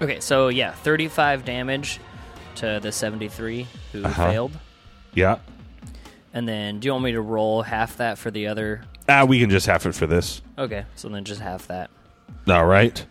Okay, 0.00 0.20
so 0.20 0.48
yeah, 0.48 0.72
35 0.72 1.44
damage 1.44 2.00
to 2.56 2.78
the 2.82 2.90
73 2.92 3.66
who 3.92 4.04
Uh-huh. 4.04 4.30
failed. 4.30 4.52
Yeah. 5.14 5.38
And 6.32 6.48
then 6.48 6.78
do 6.78 6.86
you 6.86 6.92
want 6.92 7.04
me 7.04 7.12
to 7.12 7.20
roll 7.20 7.62
half 7.62 7.96
that 7.98 8.16
for 8.18 8.30
the 8.30 8.46
other? 8.46 8.82
Ah, 9.08 9.24
we 9.24 9.40
can 9.40 9.50
just 9.50 9.66
have 9.66 9.84
it 9.86 9.94
for 9.94 10.06
this. 10.06 10.40
Okay, 10.56 10.84
so 10.94 11.08
then 11.08 11.24
just 11.24 11.40
half 11.40 11.66
that. 11.66 11.90
All 12.48 12.64
right. 12.66 13.04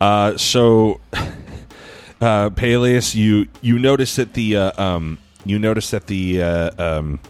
Uh, 0.00 0.36
so, 0.36 1.00
uh, 2.20 2.50
Peleus, 2.50 3.14
you 3.14 3.46
you 3.60 3.78
notice 3.78 4.16
that 4.16 4.32
the 4.34 4.56
uh, 4.56 4.82
um, 4.82 5.18
you 5.44 5.58
notice 5.58 5.90
that 5.90 6.06
the 6.06 6.42
uh, 6.42 6.70
um, 6.82 7.20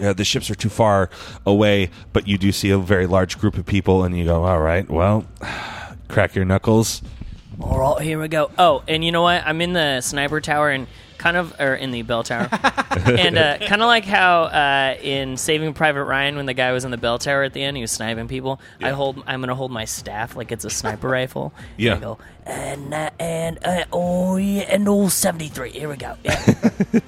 uh, 0.00 0.12
the 0.12 0.24
ships 0.24 0.48
are 0.48 0.54
too 0.54 0.68
far 0.70 1.10
away, 1.44 1.90
but 2.12 2.26
you 2.28 2.38
do 2.38 2.52
see 2.52 2.70
a 2.70 2.78
very 2.78 3.06
large 3.06 3.38
group 3.38 3.58
of 3.58 3.66
people, 3.66 4.04
and 4.04 4.16
you 4.16 4.24
go, 4.24 4.44
"All 4.44 4.60
right, 4.60 4.88
well, 4.88 5.24
crack 6.08 6.34
your 6.34 6.44
knuckles." 6.44 7.02
All 7.60 7.78
right, 7.78 8.02
here 8.02 8.20
we 8.20 8.28
go. 8.28 8.50
Oh, 8.58 8.82
and 8.88 9.04
you 9.04 9.12
know 9.12 9.22
what? 9.22 9.42
I'm 9.44 9.60
in 9.60 9.72
the 9.72 10.00
sniper 10.00 10.40
tower 10.40 10.70
and 10.70 10.86
kind 11.22 11.36
of, 11.36 11.54
or 11.60 11.74
in 11.74 11.92
the 11.92 12.02
bell 12.02 12.24
tower, 12.24 12.48
and 13.06 13.38
uh, 13.38 13.58
kind 13.58 13.80
of 13.80 13.86
like 13.86 14.04
how 14.04 14.42
uh, 14.44 14.96
in 15.00 15.36
Saving 15.36 15.72
Private 15.72 16.04
Ryan, 16.04 16.34
when 16.36 16.46
the 16.46 16.54
guy 16.54 16.72
was 16.72 16.84
in 16.84 16.90
the 16.90 16.96
bell 16.96 17.18
tower 17.18 17.44
at 17.44 17.52
the 17.52 17.62
end, 17.62 17.76
he 17.76 17.80
was 17.82 17.92
sniping 17.92 18.26
people. 18.26 18.60
I 18.80 18.90
hold, 18.90 19.22
I'm 19.26 19.40
gonna 19.40 19.54
hold 19.54 19.70
my 19.70 19.84
staff 19.84 20.34
like 20.34 20.50
it's 20.50 20.64
a 20.64 20.70
sniper 20.70 21.08
rifle. 21.20 21.54
Yeah. 21.76 21.94
And 21.94 22.04
I 22.04 22.06
go 22.06 22.18
and 22.44 22.94
uh, 22.94 23.10
and 23.20 23.58
uh, 23.64 23.84
oh 23.92 24.36
yeah, 24.36 24.62
and 24.62 24.88
all 24.88 25.08
73. 25.08 25.70
Here 25.70 25.88
we 25.88 25.96
go. 25.96 26.16
Yeah. 26.24 26.44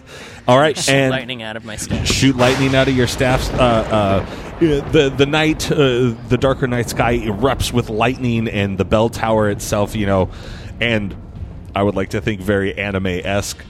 All 0.47 0.59
right, 0.59 0.77
Shoot 0.77 0.93
and 0.93 1.11
lightning 1.11 1.43
out 1.43 1.57
of 1.57 1.65
my 1.65 1.77
staff. 1.77 2.07
shoot 2.07 2.37
lightning 2.37 2.75
out 2.77 2.87
of 2.87 2.95
your 2.95 3.07
staffs. 3.07 3.49
Uh, 3.49 3.57
uh, 3.57 4.61
the 4.61 5.09
the 5.09 5.25
night, 5.25 5.73
uh, 5.73 6.15
the 6.29 6.37
darker 6.39 6.67
night 6.67 6.91
sky 6.91 7.19
erupts 7.19 7.73
with 7.73 7.89
lightning, 7.89 8.47
and 8.49 8.77
the 8.77 8.85
bell 8.85 9.09
tower 9.09 9.49
itself, 9.49 9.97
you 9.97 10.05
know, 10.05 10.31
and 10.83 11.17
I 11.75 11.83
would 11.83 11.95
like 11.95 12.11
to 12.11 12.21
think 12.21 12.43
very 12.43 12.77
anime 12.79 13.07
esque. 13.07 13.65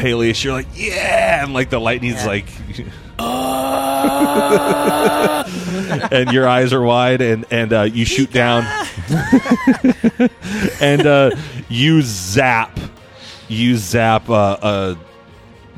Peleus, 0.00 0.42
you're 0.42 0.54
like, 0.54 0.66
yeah, 0.74 1.44
and 1.44 1.52
like 1.52 1.68
the 1.70 1.78
lightning's 1.78 2.24
Yeah. 2.24 2.26
like, 2.26 2.46
and 6.10 6.32
your 6.32 6.48
eyes 6.48 6.72
are 6.72 6.80
wide, 6.82 7.20
and 7.20 7.44
and 7.50 7.70
uh, 7.72 7.82
you 7.82 8.04
shoot 8.06 8.32
down, 8.32 8.64
and 10.80 11.06
uh, 11.06 11.30
you 11.68 12.00
zap, 12.02 12.78
you 13.48 13.76
zap. 13.76 14.28
Uh, 14.30 14.56
uh, 14.62 14.94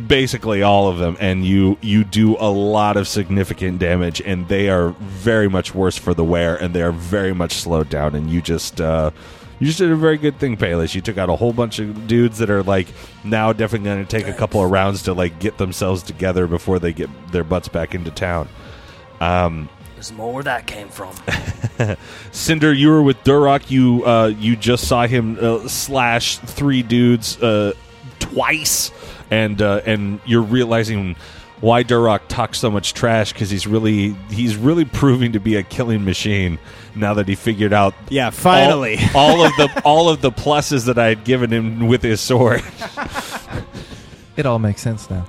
basically 0.07 0.63
all 0.63 0.89
of 0.89 0.97
them 0.99 1.17
and 1.21 1.45
you 1.45 1.77
you 1.83 2.03
do 2.03 2.35
a 2.41 2.49
lot 2.51 2.97
of 2.97 3.07
significant 3.07 3.79
damage 3.79 4.23
and 4.23 4.49
they 4.49 4.69
are 4.71 4.89
very 5.01 5.49
much 5.49 5.75
worse 5.75 5.99
for 5.99 6.15
the 6.15 6.25
wear 6.25 6.57
and 6.57 6.75
they 6.75 6.81
are 6.83 6.91
very 6.91 7.35
much 7.35 7.53
slowed 7.53 7.89
down 7.91 8.15
and 8.15 8.31
you 8.31 8.41
just 8.41 8.81
uh 8.81 9.11
you 9.63 9.69
just 9.69 9.79
did 9.79 9.93
a 9.93 9.97
very 9.97 10.17
good 10.19 10.41
thing 10.41 10.57
Peleus. 10.57 10.93
you 10.93 11.01
took 11.01 11.19
out 11.19 11.31
a 11.31 11.37
whole 11.37 11.53
bunch 11.53 11.79
of 11.79 12.09
dudes 12.09 12.39
that 12.39 12.51
are 12.51 12.65
like 12.65 12.89
now 13.23 13.53
definitely 13.53 13.85
going 13.85 14.05
to 14.05 14.11
take 14.11 14.27
a 14.27 14.37
couple 14.37 14.61
of 14.65 14.69
rounds 14.73 15.03
to 15.05 15.13
like 15.13 15.39
get 15.39 15.57
themselves 15.57 16.03
together 16.03 16.49
before 16.49 16.81
they 16.81 16.93
get 16.93 17.09
their 17.31 17.45
butts 17.45 17.69
back 17.69 17.95
into 17.95 18.11
town 18.11 18.49
um 19.21 19.69
There's 19.95 20.13
more 20.13 20.33
where 20.33 20.43
that 20.43 20.67
came 20.67 20.89
from. 20.89 21.15
Cinder, 22.33 22.73
you 22.73 22.89
were 22.89 23.05
with 23.05 23.23
Duroc. 23.23 23.71
You 23.71 24.05
uh, 24.05 24.33
you 24.37 24.57
just 24.57 24.89
saw 24.89 25.07
him 25.07 25.39
uh, 25.41 25.69
slash 25.69 26.39
three 26.39 26.83
dudes 26.83 27.41
uh, 27.41 27.73
twice, 28.19 28.91
and 29.31 29.63
uh, 29.63 29.83
and 29.87 30.19
you're 30.27 30.43
realizing 30.43 31.15
why 31.61 31.85
Duroc 31.85 32.23
talks 32.27 32.59
so 32.59 32.69
much 32.69 32.95
trash 32.95 33.33
because 33.33 33.49
he's 33.49 33.69
really 33.69 34.15
he's 34.29 34.57
really 34.57 34.85
proving 34.85 35.33
to 35.33 35.39
be 35.39 35.55
a 35.55 35.63
killing 35.63 36.05
machine 36.05 36.59
now 36.95 37.15
that 37.15 37.27
he 37.29 37.35
figured 37.35 37.73
out 37.73 37.95
Yeah, 38.11 38.31
finally. 38.31 38.99
all, 39.15 39.41
all 39.41 39.45
of 39.47 39.53
the 39.57 39.83
all 39.85 40.09
of 40.09 40.21
the 40.21 40.31
pluses 40.31 40.87
that 40.87 40.99
I 40.99 41.07
had 41.09 41.25
given 41.25 41.51
him 41.53 41.87
with 41.89 42.03
his 42.03 42.21
sword. 42.21 42.63
It 44.37 44.47
all 44.47 44.59
makes 44.59 44.81
sense 44.81 45.11
now. 45.11 45.27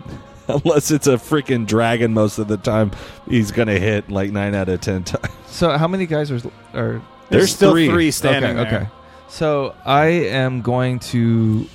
Unless 0.47 0.89
it's 0.91 1.07
a 1.07 1.15
freaking 1.17 1.67
dragon, 1.67 2.13
most 2.13 2.37
of 2.39 2.47
the 2.47 2.55
time 2.57 2.91
he's 3.29 3.51
gonna 3.51 3.77
hit 3.77 4.09
like 4.09 4.31
nine 4.31 4.55
out 4.55 4.69
of 4.69 4.79
ten 4.81 5.03
times. 5.03 5.27
So 5.47 5.77
how 5.77 5.87
many 5.89 6.05
guys 6.05 6.31
are 6.31 6.35
are 6.73 6.93
There's, 6.93 7.01
There's 7.29 7.55
still 7.55 7.71
three. 7.71 7.87
three, 7.89 8.11
standing 8.11 8.57
okay, 8.57 8.69
there. 8.69 8.79
okay. 8.83 8.89
So 9.27 9.75
I 9.85 10.05
am 10.07 10.61
going 10.61 10.99
to 10.99 11.67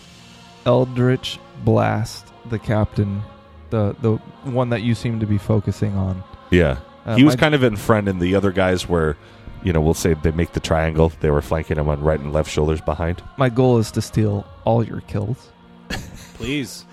Eldritch 0.64 1.38
blast 1.64 2.26
the 2.48 2.58
captain, 2.58 3.22
the 3.70 3.94
the 4.00 4.16
one 4.44 4.70
that 4.70 4.82
you 4.82 4.94
seem 4.94 5.20
to 5.20 5.26
be 5.26 5.38
focusing 5.38 5.96
on. 5.96 6.22
Yeah. 6.50 6.78
Uh, 7.04 7.16
he 7.16 7.24
was 7.24 7.36
my- 7.36 7.40
kind 7.40 7.54
of 7.54 7.62
in 7.62 7.76
front, 7.76 8.08
and 8.08 8.20
the 8.20 8.34
other 8.34 8.52
guys 8.52 8.88
were, 8.88 9.16
you 9.68 9.74
know, 9.74 9.82
we'll 9.82 9.92
say 9.92 10.14
they 10.14 10.30
make 10.30 10.52
the 10.54 10.60
triangle. 10.60 11.12
They 11.20 11.28
were 11.30 11.42
flanking 11.42 11.76
him 11.76 11.90
on 11.90 12.00
right 12.00 12.18
and 12.18 12.32
left 12.32 12.50
shoulders 12.50 12.80
behind. 12.80 13.22
My 13.36 13.50
goal 13.50 13.76
is 13.76 13.90
to 13.92 14.00
steal 14.00 14.46
all 14.64 14.82
your 14.82 15.02
kills, 15.02 15.52
Please. 16.36 16.86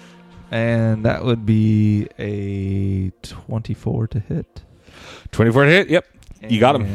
and 0.52 1.06
that 1.06 1.24
would 1.24 1.46
be 1.46 2.10
a 2.20 3.12
twenty-four 3.26 4.08
to 4.08 4.20
hit. 4.20 4.62
24 5.32 5.64
to 5.64 5.70
hit. 5.70 5.90
Yep. 5.90 6.06
You 6.50 6.60
got 6.60 6.76
him. 6.76 6.86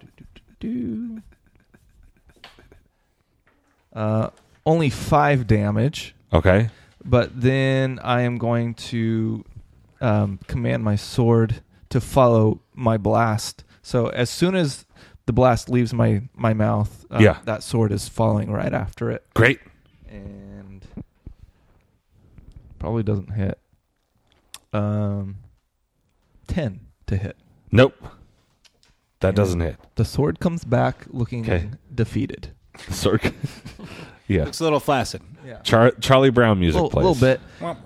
Do-do-do-do. 0.00 1.22
Uh, 3.94 4.28
only 4.66 4.90
five 4.90 5.46
damage, 5.46 6.14
Okay. 6.32 6.68
but 7.04 7.38
then 7.40 7.98
I 8.02 8.22
am 8.22 8.36
going 8.36 8.74
to 8.74 9.44
um, 10.02 10.38
command 10.46 10.84
my 10.84 10.96
sword 10.96 11.62
to 11.90 12.00
follow 12.00 12.60
my 12.74 12.98
blast. 12.98 13.64
So 13.86 14.08
as 14.08 14.30
soon 14.30 14.56
as 14.56 14.84
the 15.26 15.32
blast 15.32 15.68
leaves 15.68 15.94
my 15.94 16.22
my 16.34 16.52
mouth, 16.54 17.06
uh, 17.08 17.18
Yeah. 17.20 17.38
that 17.44 17.62
sword 17.62 17.92
is 17.92 18.08
following 18.08 18.50
right 18.50 18.74
after 18.74 19.12
it, 19.12 19.24
Great. 19.32 19.60
and 20.08 20.84
probably 22.80 23.04
doesn't 23.04 23.30
hit. 23.34 23.60
Um, 24.72 25.36
ten 26.48 26.80
to 27.06 27.16
hit. 27.16 27.36
Nope. 27.70 27.94
That 29.20 29.28
Yeah. 29.28 29.30
doesn't 29.36 29.60
hit. 29.60 29.76
The 29.94 30.04
sword 30.04 30.40
comes 30.40 30.64
back 30.64 31.06
looking 31.08 31.42
Okay. 31.44 31.70
defeated. 31.94 32.48
Sorry. 32.90 33.20
yeah. 34.26 34.46
Looks 34.46 34.58
a 34.58 34.64
little 34.64 34.80
flaccid. 34.80 35.22
Yeah. 35.46 35.60
Char- 35.60 35.92
Charlie 36.00 36.30
Brown 36.30 36.58
music 36.58 36.82
little, 36.82 36.90
plays. 36.90 37.06
little 37.20 37.20
bit. 37.20 37.40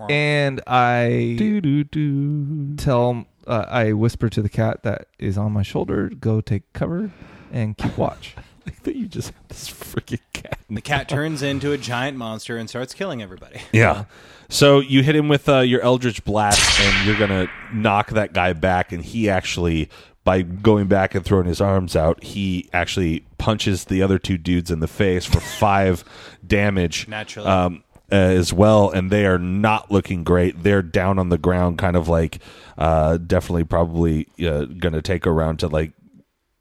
And 0.09 0.61
I 0.65 1.35
Do-do-do. 1.37 2.75
tell, 2.77 3.25
uh, 3.47 3.65
I 3.67 3.93
whisper 3.93 4.29
to 4.29 4.41
the 4.41 4.49
cat 4.49 4.83
that 4.83 5.07
is 5.19 5.37
on 5.37 5.51
my 5.51 5.63
shoulder, 5.63 6.09
go 6.09 6.41
take 6.41 6.71
cover 6.73 7.11
and 7.51 7.77
keep 7.77 7.97
watch. 7.97 8.35
like 8.65 8.83
that 8.83 8.95
you 8.95 9.07
just 9.07 9.29
have 9.33 9.47
this 9.47 9.69
freaking 9.69 10.19
cat. 10.33 10.59
The 10.69 10.81
cat 10.81 11.09
turns 11.09 11.41
into 11.41 11.71
a 11.71 11.77
giant 11.77 12.17
monster 12.17 12.57
and 12.57 12.69
starts 12.69 12.93
killing 12.93 13.21
everybody. 13.21 13.61
Yeah. 13.71 14.05
So 14.49 14.81
you 14.81 15.01
hit 15.01 15.15
him 15.15 15.29
with 15.29 15.47
uh, 15.47 15.59
your 15.59 15.79
Eldritch 15.79 16.25
Blast, 16.25 16.77
and 16.81 17.07
you're 17.07 17.17
gonna 17.17 17.49
knock 17.73 18.09
that 18.09 18.33
guy 18.33 18.51
back. 18.51 18.91
And 18.91 19.01
he 19.01 19.29
actually, 19.29 19.89
by 20.25 20.41
going 20.41 20.87
back 20.87 21.15
and 21.15 21.23
throwing 21.23 21.45
his 21.45 21.61
arms 21.61 21.95
out, 21.95 22.21
he 22.21 22.69
actually 22.73 23.25
punches 23.37 23.85
the 23.85 24.01
other 24.01 24.19
two 24.19 24.37
dudes 24.37 24.69
in 24.69 24.81
the 24.81 24.89
face 24.89 25.25
for 25.25 25.39
five 25.39 26.03
damage. 26.45 27.07
Naturally. 27.07 27.47
Um, 27.47 27.83
uh, 28.11 28.15
as 28.15 28.51
well, 28.51 28.89
and 28.89 29.09
they 29.09 29.25
are 29.25 29.39
not 29.39 29.89
looking 29.89 30.23
great. 30.23 30.63
They're 30.63 30.81
down 30.81 31.17
on 31.17 31.29
the 31.29 31.37
ground, 31.37 31.77
kind 31.77 31.95
of 31.95 32.07
like 32.07 32.39
uh, 32.77 33.17
definitely 33.17 33.63
probably 33.63 34.27
uh, 34.45 34.65
going 34.65 34.93
to 34.93 35.01
take 35.01 35.25
a 35.25 35.31
round 35.31 35.59
to 35.59 35.67
like 35.67 35.93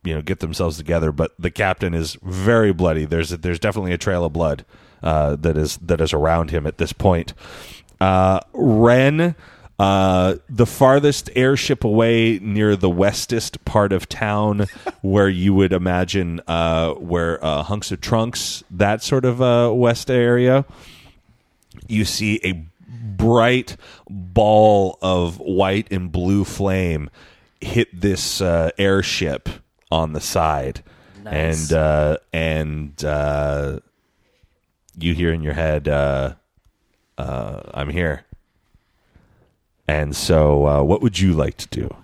you 0.04 0.14
know 0.14 0.22
get 0.22 0.40
themselves 0.40 0.76
together. 0.76 1.12
But 1.12 1.32
the 1.38 1.50
captain 1.50 1.94
is 1.94 2.16
very 2.22 2.72
bloody. 2.72 3.04
There's 3.04 3.30
there's 3.30 3.58
definitely 3.58 3.92
a 3.92 3.98
trail 3.98 4.24
of 4.24 4.32
blood 4.32 4.64
uh, 5.02 5.36
that 5.36 5.56
is 5.56 5.76
that 5.78 6.00
is 6.00 6.12
around 6.12 6.50
him 6.50 6.66
at 6.66 6.78
this 6.78 6.92
point. 6.92 7.34
Uh, 8.00 8.40
Ren, 8.52 9.34
uh, 9.78 10.36
the 10.48 10.66
farthest 10.66 11.30
airship 11.34 11.84
away 11.84 12.38
near 12.40 12.76
the 12.76 12.88
westest 12.88 13.64
part 13.64 13.92
of 13.92 14.08
town, 14.08 14.66
where 15.00 15.28
you 15.28 15.52
would 15.54 15.72
imagine 15.72 16.40
uh, 16.46 16.92
where 16.94 17.44
uh, 17.44 17.62
hunks 17.64 17.90
of 17.90 18.00
trunks, 18.00 18.62
that 18.70 19.02
sort 19.02 19.24
of 19.24 19.42
uh, 19.42 19.72
west 19.74 20.10
area 20.10 20.64
you 21.90 22.04
see 22.04 22.40
a 22.44 22.52
bright 22.88 23.76
ball 24.08 24.98
of 25.02 25.38
white 25.38 25.90
and 25.90 26.10
blue 26.10 26.44
flame 26.44 27.10
hit 27.60 28.00
this 28.00 28.40
uh, 28.40 28.70
airship 28.78 29.48
on 29.90 30.12
the 30.12 30.20
side, 30.20 30.82
Nice. 31.24 31.70
and 31.70 31.78
uh, 31.78 32.16
and 32.32 33.04
uh, 33.04 33.80
you 34.98 35.14
hear 35.14 35.32
in 35.32 35.42
your 35.42 35.54
head, 35.54 35.88
uh, 35.88 36.34
uh, 37.18 37.60
"I'm 37.74 37.90
here." 37.90 38.24
And 39.86 40.14
so, 40.14 40.66
uh, 40.66 40.82
what 40.82 41.02
would 41.02 41.18
you 41.18 41.32
like 41.32 41.56
to 41.56 41.68
do? 41.68 41.94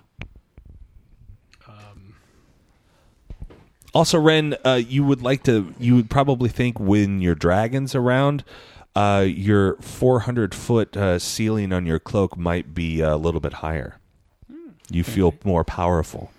Also, 3.93 4.19
Ren, 4.19 4.55
uh, 4.63 4.79
you 4.85 5.03
would 5.03 5.21
like 5.21 5.43
to. 5.43 5.73
You 5.79 5.95
would 5.95 6.09
probably 6.09 6.49
think 6.49 6.79
when 6.79 7.19
your 7.21 7.33
dragon's 7.33 7.95
around, 7.95 8.43
uh, 8.97 9.21
your 9.21 9.75
400 9.75 10.55
foot 10.55 10.97
uh, 10.97 11.19
ceiling 11.19 11.71
on 11.71 11.85
your 11.85 11.99
cloak 11.99 12.35
might 12.35 12.73
be 12.73 13.03
uh, 13.03 13.13
a 13.13 13.17
little 13.17 13.39
bit 13.39 13.53
higher. 13.53 13.99
Hmm. 14.51 14.69
You 14.89 15.03
feel 15.03 15.35
more 15.43 15.63
powerful. 15.63 16.31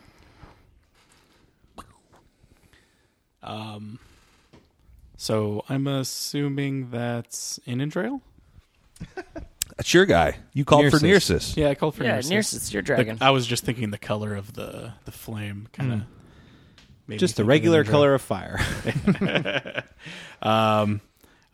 Um, 3.45 4.01
so 5.17 5.65
I'm 5.69 5.87
assuming 5.87 6.91
that's 6.91 7.61
Inindrail? 7.65 8.23
That's 9.77 9.95
your 9.95 10.07
guy. 10.07 10.39
You 10.55 10.65
called 10.65 10.91
for 10.91 10.99
Nearsis. 10.99 11.57
Yeah, 11.57 11.69
I 11.69 11.77
called 11.77 11.95
for 11.95 12.03
yeah, 12.03 12.15
Nearsis. 12.15 12.31
Nearsis, 12.31 12.73
your 12.73 12.83
The- 12.83 12.87
dragon. 12.87 13.19
I 13.21 13.31
was 13.31 13.47
just 13.47 13.65
thinking 13.65 13.93
the 13.93 13.99
color 13.99 14.35
of 14.35 14.55
the 14.55 14.95
the 15.05 15.13
flame 15.13 15.69
kind 15.73 15.93
hmm. 15.93 16.01
of. 16.01 17.19
Just 17.19 17.37
the 17.37 17.45
regular 17.45 17.85
color 17.85 18.15
of 18.15 18.23
fire. 18.23 18.59
Um, 20.41 21.01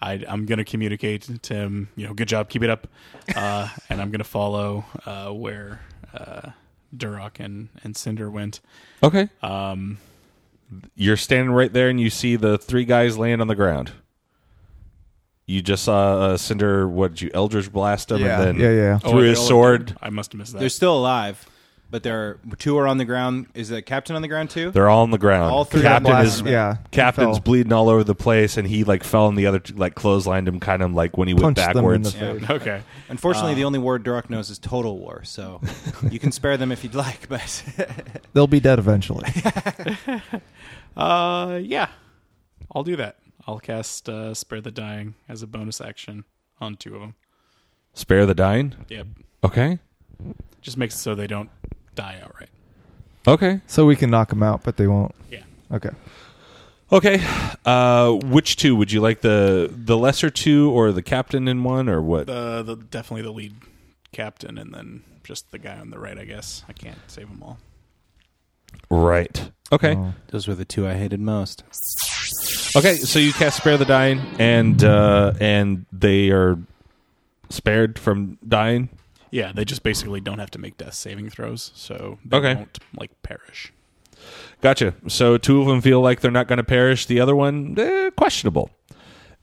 I, 0.04 0.22
I'm 0.28 0.44
going 0.44 0.58
to 0.58 0.64
communicate 0.64 1.42
to 1.42 1.54
him, 1.54 1.88
you 1.96 2.06
know, 2.06 2.12
good 2.12 2.28
job, 2.28 2.50
keep 2.50 2.62
it 2.62 2.68
up. 2.68 2.86
Uh, 3.34 3.68
and 3.88 4.02
I'm 4.02 4.10
going 4.10 4.18
to 4.18 4.24
follow 4.24 4.84
uh, 5.06 5.30
where 5.30 5.80
uh, 6.12 6.50
Duroc 6.94 7.40
and, 7.40 7.70
and 7.82 7.96
Cinder 7.96 8.30
went. 8.30 8.60
Okay. 9.02 9.30
Um, 9.42 9.96
You're 10.94 11.16
standing 11.16 11.54
right 11.54 11.72
there, 11.72 11.88
and 11.88 11.98
you 11.98 12.10
see 12.10 12.36
the 12.36 12.58
three 12.58 12.84
guys 12.84 13.16
laying 13.16 13.40
on 13.40 13.46
the 13.46 13.54
ground. 13.54 13.92
You 15.46 15.62
just 15.62 15.84
saw 15.84 16.18
uh, 16.18 16.36
Cinder. 16.36 16.86
What 16.86 17.12
did 17.12 17.22
you 17.22 17.30
Eldritch 17.32 17.72
blast 17.72 18.10
him? 18.10 18.20
Yeah, 18.20 18.42
and 18.42 18.60
then 18.60 18.64
yeah, 18.64 18.82
yeah. 18.82 18.98
oh, 19.04 19.10
Threw 19.10 19.22
they 19.22 19.28
his 19.28 19.38
all 19.38 19.46
sword. 19.46 19.96
I 20.00 20.10
must 20.10 20.32
have 20.32 20.38
missed 20.38 20.52
that. 20.52 20.58
They're 20.58 20.68
still 20.70 20.96
alive, 20.96 21.46
but 21.90 22.02
there 22.02 22.18
are 22.28 22.38
two 22.58 22.76
are 22.78 22.86
on 22.86 22.98
the 22.98 23.04
ground. 23.04 23.46
Is 23.54 23.68
the 23.68 23.80
captain 23.82 24.16
on 24.16 24.22
the 24.22 24.28
ground 24.28 24.50
too? 24.50 24.70
They're 24.70 24.88
all 24.88 25.02
on 25.02 25.10
the 25.10 25.18
ground. 25.18 25.52
All 25.52 25.64
three 25.64 25.82
Captain 25.82 26.10
of 26.10 26.16
them 26.18 26.26
is 26.26 26.42
blast- 26.42 26.52
yeah, 26.52 26.76
Captain's 26.90 27.36
fell. 27.38 27.42
bleeding 27.44 27.72
all 27.72 27.88
over 27.88 28.02
the 28.04 28.14
place, 28.14 28.56
and 28.56 28.66
he 28.66 28.84
like 28.84 29.04
fell, 29.04 29.28
and 29.28 29.38
the 29.38 29.46
other 29.46 29.58
two, 29.60 29.74
like 29.74 29.94
clotheslined 29.94 30.48
him, 30.48 30.58
kind 30.60 30.82
of 30.82 30.92
like 30.92 31.16
when 31.16 31.28
he 31.28 31.34
went 31.34 31.56
Punched 31.56 31.74
them 31.74 31.84
in 31.84 32.02
backwards. 32.02 32.12
the 32.12 32.18
face. 32.18 32.42
Yeah. 32.42 32.52
okay. 32.56 32.82
Unfortunately, 33.08 33.52
Uh, 33.52 33.56
the 33.56 33.64
only 33.64 33.78
word 33.78 34.04
Duroc 34.04 34.28
knows 34.30 34.50
is 34.50 34.58
Total 34.58 34.96
War, 34.98 35.22
so 35.24 35.60
you 36.10 36.18
can 36.18 36.32
spare 36.32 36.56
them 36.56 36.72
if 36.72 36.82
you'd 36.84 36.94
like. 36.94 37.28
But 37.28 37.62
They'll 38.32 38.46
be 38.46 38.60
dead 38.60 38.78
eventually. 38.78 39.28
Uh, 40.96 41.58
yeah, 41.62 41.88
I'll 42.74 42.84
do 42.84 42.96
that. 42.96 43.16
I'll 43.46 43.58
cast 43.60 44.08
uh, 44.08 44.32
Spare 44.34 44.60
the 44.60 44.70
Dying 44.70 45.14
as 45.28 45.42
a 45.42 45.46
bonus 45.46 45.80
action 45.80 46.24
on 46.60 46.76
two 46.76 46.94
of 46.94 47.00
them. 47.00 47.14
Spare 47.92 48.26
the 48.26 48.34
dying. 48.34 48.74
Yep. 48.88 49.06
Okay. 49.44 49.78
Just 50.64 50.78
makes 50.78 50.94
it 50.94 50.98
so 50.98 51.14
they 51.14 51.26
don't 51.26 51.50
die 51.94 52.18
outright. 52.24 52.48
Okay. 53.28 53.60
so 53.66 53.84
we 53.86 53.96
can 53.96 54.10
knock 54.10 54.30
them 54.30 54.42
out, 54.42 54.62
but 54.64 54.76
they 54.78 54.86
won't. 54.86 55.14
Yeah. 55.30 55.42
Okay. 55.70 55.90
Okay. 56.90 57.22
Uh, 57.66 58.12
which 58.12 58.56
two 58.56 58.74
would 58.74 58.90
you 58.90 59.00
like 59.00 59.20
the 59.20 59.70
the 59.70 59.96
lesser 59.96 60.30
two 60.30 60.70
or 60.70 60.90
the 60.90 61.02
captain 61.02 61.46
in 61.48 61.64
one 61.64 61.88
or 61.88 62.00
what? 62.00 62.26
The, 62.26 62.62
the 62.62 62.76
definitely 62.76 63.22
the 63.22 63.32
lead 63.32 63.54
captain, 64.12 64.56
and 64.58 64.72
then 64.74 65.02
just 65.22 65.50
the 65.50 65.58
guy 65.58 65.78
on 65.78 65.90
the 65.90 65.98
right. 65.98 66.18
I 66.18 66.24
guess 66.24 66.64
I 66.68 66.72
can't 66.72 66.98
save 67.08 67.28
them 67.28 67.42
all. 67.42 67.58
right. 68.90 69.50
Okay. 69.70 69.96
Oh. 69.96 70.14
those 70.28 70.48
were 70.48 70.54
the 70.54 70.64
two 70.64 70.86
I 70.86 70.94
hated 70.94 71.20
most. 71.20 71.62
Okay. 72.76 72.96
So 72.96 73.18
you 73.18 73.32
cast 73.34 73.58
spare 73.58 73.76
the 73.76 73.84
dying, 73.84 74.20
and 74.38 74.82
uh, 74.82 75.34
and 75.40 75.84
they 75.92 76.30
are 76.30 76.58
spared 77.50 77.98
from 77.98 78.38
dying. 78.46 78.88
Yeah, 79.34 79.50
they 79.52 79.64
just 79.64 79.82
basically 79.82 80.20
don't 80.20 80.38
have 80.38 80.50
to 80.52 80.60
make 80.60 80.76
death 80.76 80.94
saving 80.94 81.28
throws, 81.28 81.72
so 81.74 82.18
they 82.24 82.36
Okay. 82.36 82.54
won't 82.54 82.78
like 82.96 83.10
perish. 83.24 83.72
Gotcha. 84.60 84.94
So 85.08 85.36
two 85.38 85.60
of 85.60 85.66
them 85.66 85.80
feel 85.80 86.00
like 86.00 86.20
they're 86.20 86.30
not 86.30 86.46
going 86.46 86.58
to 86.58 86.62
perish. 86.64 87.06
The 87.06 87.18
other 87.20 87.34
one, 87.34 87.74
eh, 87.76 88.10
questionable. 88.16 88.70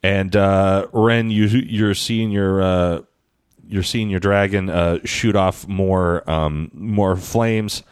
And 0.01 0.33
uh, 0.35 0.87
Ren, 0.93 1.29
you 1.29 1.45
you're 1.45 1.93
seeing 1.93 2.31
your 2.31 2.61
uh, 2.61 3.01
you're 3.67 3.83
seeing 3.83 4.09
your 4.09 4.21
dragon 4.21 4.69
uh, 4.69 4.99
shoot 5.03 5.35
off 5.35 5.67
more 5.67 6.27
um, 6.29 6.71
more 6.73 7.17
flames. 7.17 7.83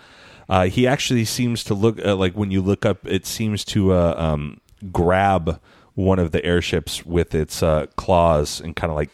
Uh, 0.48 0.68
he 0.68 0.88
actually 0.88 1.26
seems 1.26 1.66
to 1.66 1.74
look 1.74 2.00
uh, 2.04 2.16
like 2.16 2.34
when 2.34 2.50
you 2.50 2.62
look 2.62 2.86
up, 2.86 3.06
it 3.06 3.26
seems 3.26 3.66
to 3.66 3.92
uh, 3.94 4.16
um, 4.18 4.62
grab 4.92 5.60
one 5.96 6.18
of 6.18 6.32
the 6.32 6.44
airships 6.46 7.06
with 7.06 7.36
its 7.36 7.62
uh, 7.62 7.88
claws 7.98 8.62
and 8.62 8.76
kind 8.76 8.90
of 8.90 8.96
like 8.96 9.10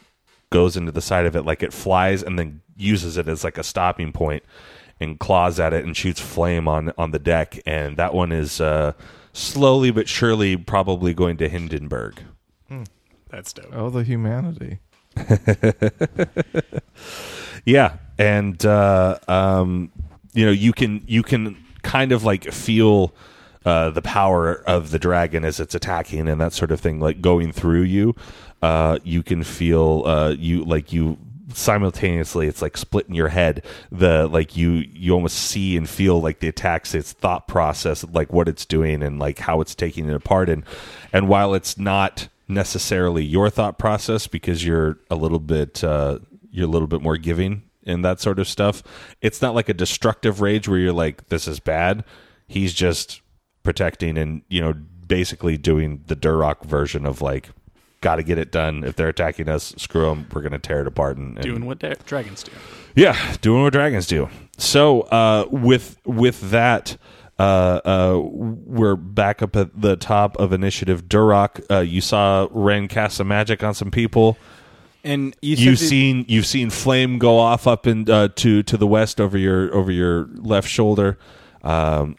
goes 0.51 0.77
into 0.77 0.91
the 0.91 1.01
side 1.01 1.25
of 1.25 1.35
it 1.35 1.41
like 1.41 1.63
it 1.63 1.73
flies 1.73 2.21
and 2.23 2.37
then 2.39 2.61
uses 2.75 3.17
it 3.17 3.27
as 3.27 3.43
like 3.43 3.57
a 3.57 3.63
stopping 3.63 4.11
point 4.11 4.43
and 4.99 5.19
claws 5.19 5.59
at 5.59 5.73
it 5.73 5.83
and 5.85 5.95
shoots 5.95 6.19
flame 6.19 6.67
on 6.67 6.91
on 6.97 7.11
the 7.11 7.19
deck 7.19 7.59
and 7.65 7.97
that 7.97 8.13
one 8.13 8.31
is 8.31 8.61
uh, 8.61 8.93
slowly 9.33 9.91
but 9.91 10.07
surely 10.07 10.55
probably 10.57 11.13
going 11.13 11.37
to 11.37 11.49
Hindenburg. 11.49 12.21
That's 13.29 13.51
dope. 13.53 13.73
Oh, 13.73 13.89
the 13.89 14.03
humanity. 14.03 14.79
Yeah, 17.65 17.97
and 18.19 18.63
uh, 18.63 19.17
um, 19.27 19.91
you 20.33 20.45
know 20.45 20.51
you 20.51 20.71
can 20.71 21.03
you 21.07 21.23
can 21.23 21.57
kind 21.81 22.11
of 22.11 22.23
like 22.23 22.51
feel 22.51 23.13
uh, 23.65 23.89
the 23.89 24.03
power 24.03 24.63
of 24.67 24.91
the 24.91 24.99
dragon 24.99 25.43
as 25.43 25.59
it's 25.59 25.73
attacking 25.73 26.29
and 26.29 26.39
that 26.39 26.53
sort 26.53 26.71
of 26.71 26.79
thing, 26.79 26.99
like 26.99 27.21
going 27.21 27.51
through 27.51 27.81
you. 27.81 28.15
Uh, 28.61 28.99
you 29.03 29.23
can 29.23 29.43
feel 29.43 30.03
uh, 30.05 30.29
you 30.29 30.63
like 30.63 30.93
you 30.93 31.17
simultaneously 31.53 32.47
it's 32.47 32.61
like 32.61 32.75
splitting 32.75 33.13
your 33.13 33.27
head 33.27 33.63
the 33.91 34.27
like 34.27 34.57
you 34.57 34.83
you 34.93 35.13
almost 35.13 35.37
see 35.37 35.77
and 35.77 35.87
feel 35.87 36.19
like 36.19 36.39
the 36.39 36.47
attacks 36.47 36.95
its 36.95 37.13
thought 37.13 37.47
process 37.47 38.03
like 38.11 38.33
what 38.33 38.47
it's 38.47 38.65
doing 38.65 39.03
and 39.03 39.19
like 39.19 39.39
how 39.39 39.61
it's 39.61 39.75
taking 39.75 40.09
it 40.09 40.15
apart. 40.15 40.49
And 40.49 40.63
and 41.13 41.27
while 41.27 41.53
it's 41.53 41.77
not 41.77 42.27
necessarily 42.47 43.23
your 43.23 43.49
thought 43.49 43.77
process 43.77 44.27
because 44.27 44.65
you're 44.65 44.97
a 45.09 45.15
little 45.15 45.39
bit 45.39 45.83
uh 45.83 46.19
you're 46.51 46.67
a 46.67 46.71
little 46.71 46.87
bit 46.87 47.01
more 47.01 47.17
giving 47.17 47.63
and 47.85 48.03
that 48.03 48.19
sort 48.19 48.39
of 48.39 48.47
stuff 48.47 48.81
it's 49.21 49.41
not 49.41 49.55
like 49.55 49.69
a 49.69 49.73
destructive 49.73 50.41
rage 50.41 50.67
where 50.67 50.79
you're 50.79 50.93
like 50.93 51.29
this 51.29 51.47
is 51.47 51.59
bad. 51.59 52.03
He's 52.47 52.73
just 52.73 53.21
protecting 53.63 54.17
and 54.17 54.41
you 54.47 54.61
know 54.61 54.73
basically 54.73 55.57
doing 55.57 56.03
the 56.07 56.15
Duroc 56.15 56.65
version 56.65 57.05
of 57.05 57.21
like 57.21 57.49
got 58.05 58.17
to 58.17 58.23
get 58.23 58.37
it 58.37 58.51
done 58.51 58.83
if 58.83 58.95
they're 58.95 59.09
attacking 59.09 59.49
us 59.49 59.73
screw 59.77 60.05
them 60.09 60.27
we're 60.31 60.41
going 60.41 60.51
to 60.51 60.59
tear 60.59 60.81
it 60.81 60.87
apart 60.87 61.17
and, 61.17 61.35
and 61.37 61.43
Doing 61.43 61.65
what 61.65 61.79
da- 61.79 61.95
dragons 62.05 62.43
do. 62.43 62.51
yeah, 62.95 63.17
doing 63.41 63.63
what 63.63 63.73
dragons 63.73 64.05
do. 64.07 64.29
So 64.57 65.01
uh, 65.19 65.45
with 65.49 65.97
with 66.05 66.51
that, 66.51 66.97
uh, 67.39 67.81
uh, 67.83 68.19
we're 68.23 68.95
back 68.95 69.41
up 69.41 69.55
at 69.55 69.69
the 69.81 69.95
top 69.97 70.37
of 70.37 70.53
initiative. 70.53 71.05
Duroc, 71.09 71.51
uh, 71.69 71.79
you 71.79 71.99
saw 71.99 72.47
Ren 72.51 72.87
cast 72.87 73.17
some 73.17 73.27
magic 73.27 73.63
on 73.63 73.73
some 73.73 73.91
people. 73.91 74.37
And 75.03 75.35
you 75.41 75.55
You've 75.57 75.79
that- 75.79 75.85
seen 75.85 76.25
you've 76.27 76.45
seen 76.47 76.69
flame 76.69 77.19
go 77.19 77.37
off 77.37 77.67
up 77.67 77.85
in 77.87 78.09
uh, 78.09 78.29
to 78.37 78.63
to 78.63 78.77
the 78.77 78.87
west 78.87 79.19
over 79.19 79.37
your 79.37 79.73
over 79.75 79.91
your 79.91 80.27
left 80.35 80.67
shoulder. 80.69 81.17
Um, 81.63 82.15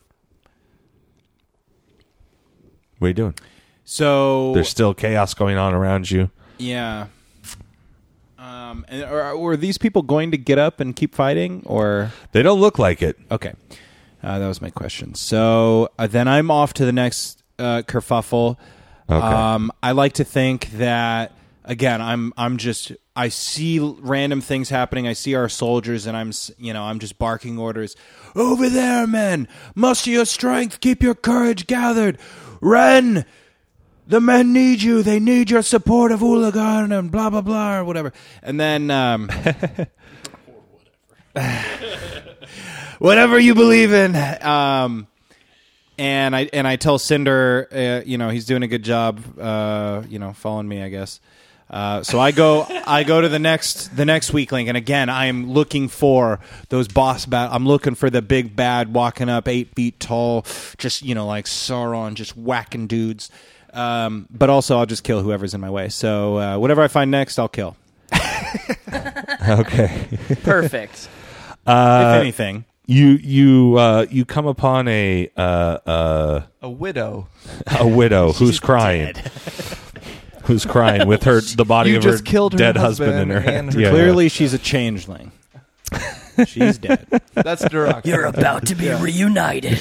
what 2.99 3.07
are 3.07 3.09
you 3.09 3.15
doing? 3.15 3.35
So 3.87 4.53
There's 4.53 4.69
still 4.69 4.93
chaos 4.93 5.33
going 5.33 5.57
on 5.57 5.73
around 5.73 6.11
you. 6.11 6.31
yeah. 6.59 7.07
Um, 8.39 8.85
and 8.89 9.03
are, 9.03 9.37
were 9.37 9.57
these 9.57 9.79
people 9.79 10.03
going 10.03 10.31
to 10.31 10.37
get 10.39 10.59
up 10.59 10.79
and 10.79 10.95
keep 10.95 11.15
fighting, 11.15 11.63
or 11.65 12.13
They 12.33 12.43
don't 12.43 12.61
look 12.61 12.79
like 12.79 13.01
it. 13.03 13.17
okay? 13.31 13.55
Uh, 14.23 14.39
that 14.39 14.47
was 14.47 14.61
my 14.61 14.71
question. 14.71 15.15
So 15.15 15.89
uh, 15.99 16.07
then 16.07 16.29
I'm 16.29 16.51
off 16.51 16.75
to 16.75 16.85
the 16.85 16.93
next 16.93 17.43
uh, 17.59 17.83
kerfuffle. 17.87 18.57
Okay. 19.09 19.19
Um, 19.27 19.73
I 19.83 19.93
like 19.93 20.15
to 20.15 20.25
think 20.25 20.71
that 20.73 21.33
again. 21.65 22.03
I'm 22.03 22.33
I'm 22.37 22.57
just 22.57 22.93
I 23.15 23.29
see 23.29 23.79
random 23.79 24.41
things 24.41 24.69
happening. 24.69 25.07
I 25.07 25.13
see 25.13 25.35
our 25.37 25.49
soldiers, 25.49 26.07
and 26.07 26.17
I'm 26.17 26.33
you 26.59 26.73
know 26.73 26.83
I'm 26.83 26.99
just 26.99 27.19
barking 27.19 27.57
orders. 27.59 27.95
Over 28.35 28.69
there, 28.69 29.07
men! 29.07 29.47
Muster 29.77 30.11
your 30.11 30.25
strength. 30.27 30.81
Keep 30.81 31.03
your 31.05 31.15
courage 31.15 31.67
gathered. 31.69 32.19
Ren, 32.61 33.25
the 34.07 34.21
men 34.21 34.53
need 34.53 34.83
you. 34.83 35.03
They 35.03 35.19
need 35.21 35.51
your 35.51 35.63
support 35.63 36.13
of 36.13 36.21
Ulagon 36.21 36.97
and 36.97 37.11
blah 37.11 37.31
blah 37.31 37.41
blah 37.41 37.79
or 37.79 37.85
whatever. 37.85 38.13
And 38.43 38.61
then 38.61 38.91
um, 38.91 39.31
whatever 42.99 43.39
you 43.39 43.55
believe 43.55 43.93
in. 43.93 44.17
Um, 44.43 45.07
and 45.99 46.37
I 46.37 46.49
and 46.53 46.67
I 46.67 46.77
tell 46.77 46.99
Cinder, 46.99 47.69
uh, 47.73 48.03
you 48.07 48.19
know, 48.19 48.29
he's 48.29 48.47
doing 48.47 48.63
a 48.63 48.69
good 48.69 48.83
job, 48.83 49.21
uh, 49.39 50.03
you 50.09 50.19
know, 50.19 50.33
following 50.33 50.69
me, 50.69 50.83
I 50.83 50.89
guess. 50.89 51.21
Uh, 51.69 52.03
so 52.05 52.21
I 52.21 52.31
go, 52.31 52.65
I 52.87 53.03
go 53.03 53.21
to 53.21 53.29
the 53.29 53.41
next, 53.41 53.97
the 53.97 54.05
next 54.05 54.33
weekling, 54.33 54.69
and 54.69 54.77
again, 54.77 55.09
I 55.09 55.27
am 55.27 55.51
looking 55.51 55.89
for 55.89 56.39
those 56.69 56.87
boss 56.87 57.27
bat. 57.27 57.49
I'm 57.53 57.67
looking 57.67 57.97
for 57.97 58.09
the 58.09 58.23
big 58.23 58.55
bad 58.55 58.95
walking 58.95 59.29
up, 59.29 59.49
eight 59.49 59.75
feet 59.75 59.99
tall, 59.99 60.47
just 60.79 61.03
you 61.03 61.17
know, 61.17 61.27
like 61.27 61.47
Sauron, 61.47 62.15
just 62.15 62.37
whacking 62.37 62.87
dudes. 62.87 63.31
Um, 63.77 64.27
but 64.31 64.49
also, 64.51 64.79
I'll 64.79 64.87
just 64.87 65.05
kill 65.05 65.23
whoever's 65.23 65.53
in 65.55 65.61
my 65.61 65.71
way. 65.71 65.89
So 65.91 66.39
uh, 66.39 66.59
whatever 66.59 66.83
I 66.83 66.89
find 66.89 67.11
next, 67.11 67.39
I'll 67.39 67.49
kill. 67.49 67.77
Okay. 69.49 70.09
Perfect. 70.43 71.09
Uh, 71.67 72.13
if 72.15 72.21
anything, 72.21 72.65
you 72.87 73.19
you 73.21 73.77
uh, 73.77 74.07
you 74.09 74.25
come 74.25 74.47
upon 74.47 74.87
a 74.87 75.29
uh, 75.37 75.41
uh, 75.85 76.43
A 76.63 76.71
widow. 76.71 77.27
a 77.81 77.89
widow 77.89 78.31
who's 78.35 78.61
crying. 78.61 79.15
Who's 80.45 80.65
crying 80.65 81.09
with 81.09 81.25
her 81.25 81.41
the 81.41 81.65
body 81.65 81.91
You 81.91 81.97
of 81.97 82.05
her 82.05 82.11
just 82.13 82.25
killed 82.25 82.53
her 82.53 82.59
dead 82.59 82.77
husband, 82.77 83.15
in 83.19 83.31
her 83.31 83.41
husband 83.41 83.53
hand. 83.57 83.69
and 83.75 83.81
Yeah, 83.83 83.91
clearly 83.91 84.29
she's 84.29 84.55
a 84.55 84.59
changeling. 84.59 85.33
she's 86.47 86.79
dead. 86.79 87.05
That's 87.35 87.65
Duroc. 87.65 88.07
You're 88.07 88.27
about 88.27 88.67
to 88.67 88.77
be 88.77 88.91
reunited. 88.91 89.79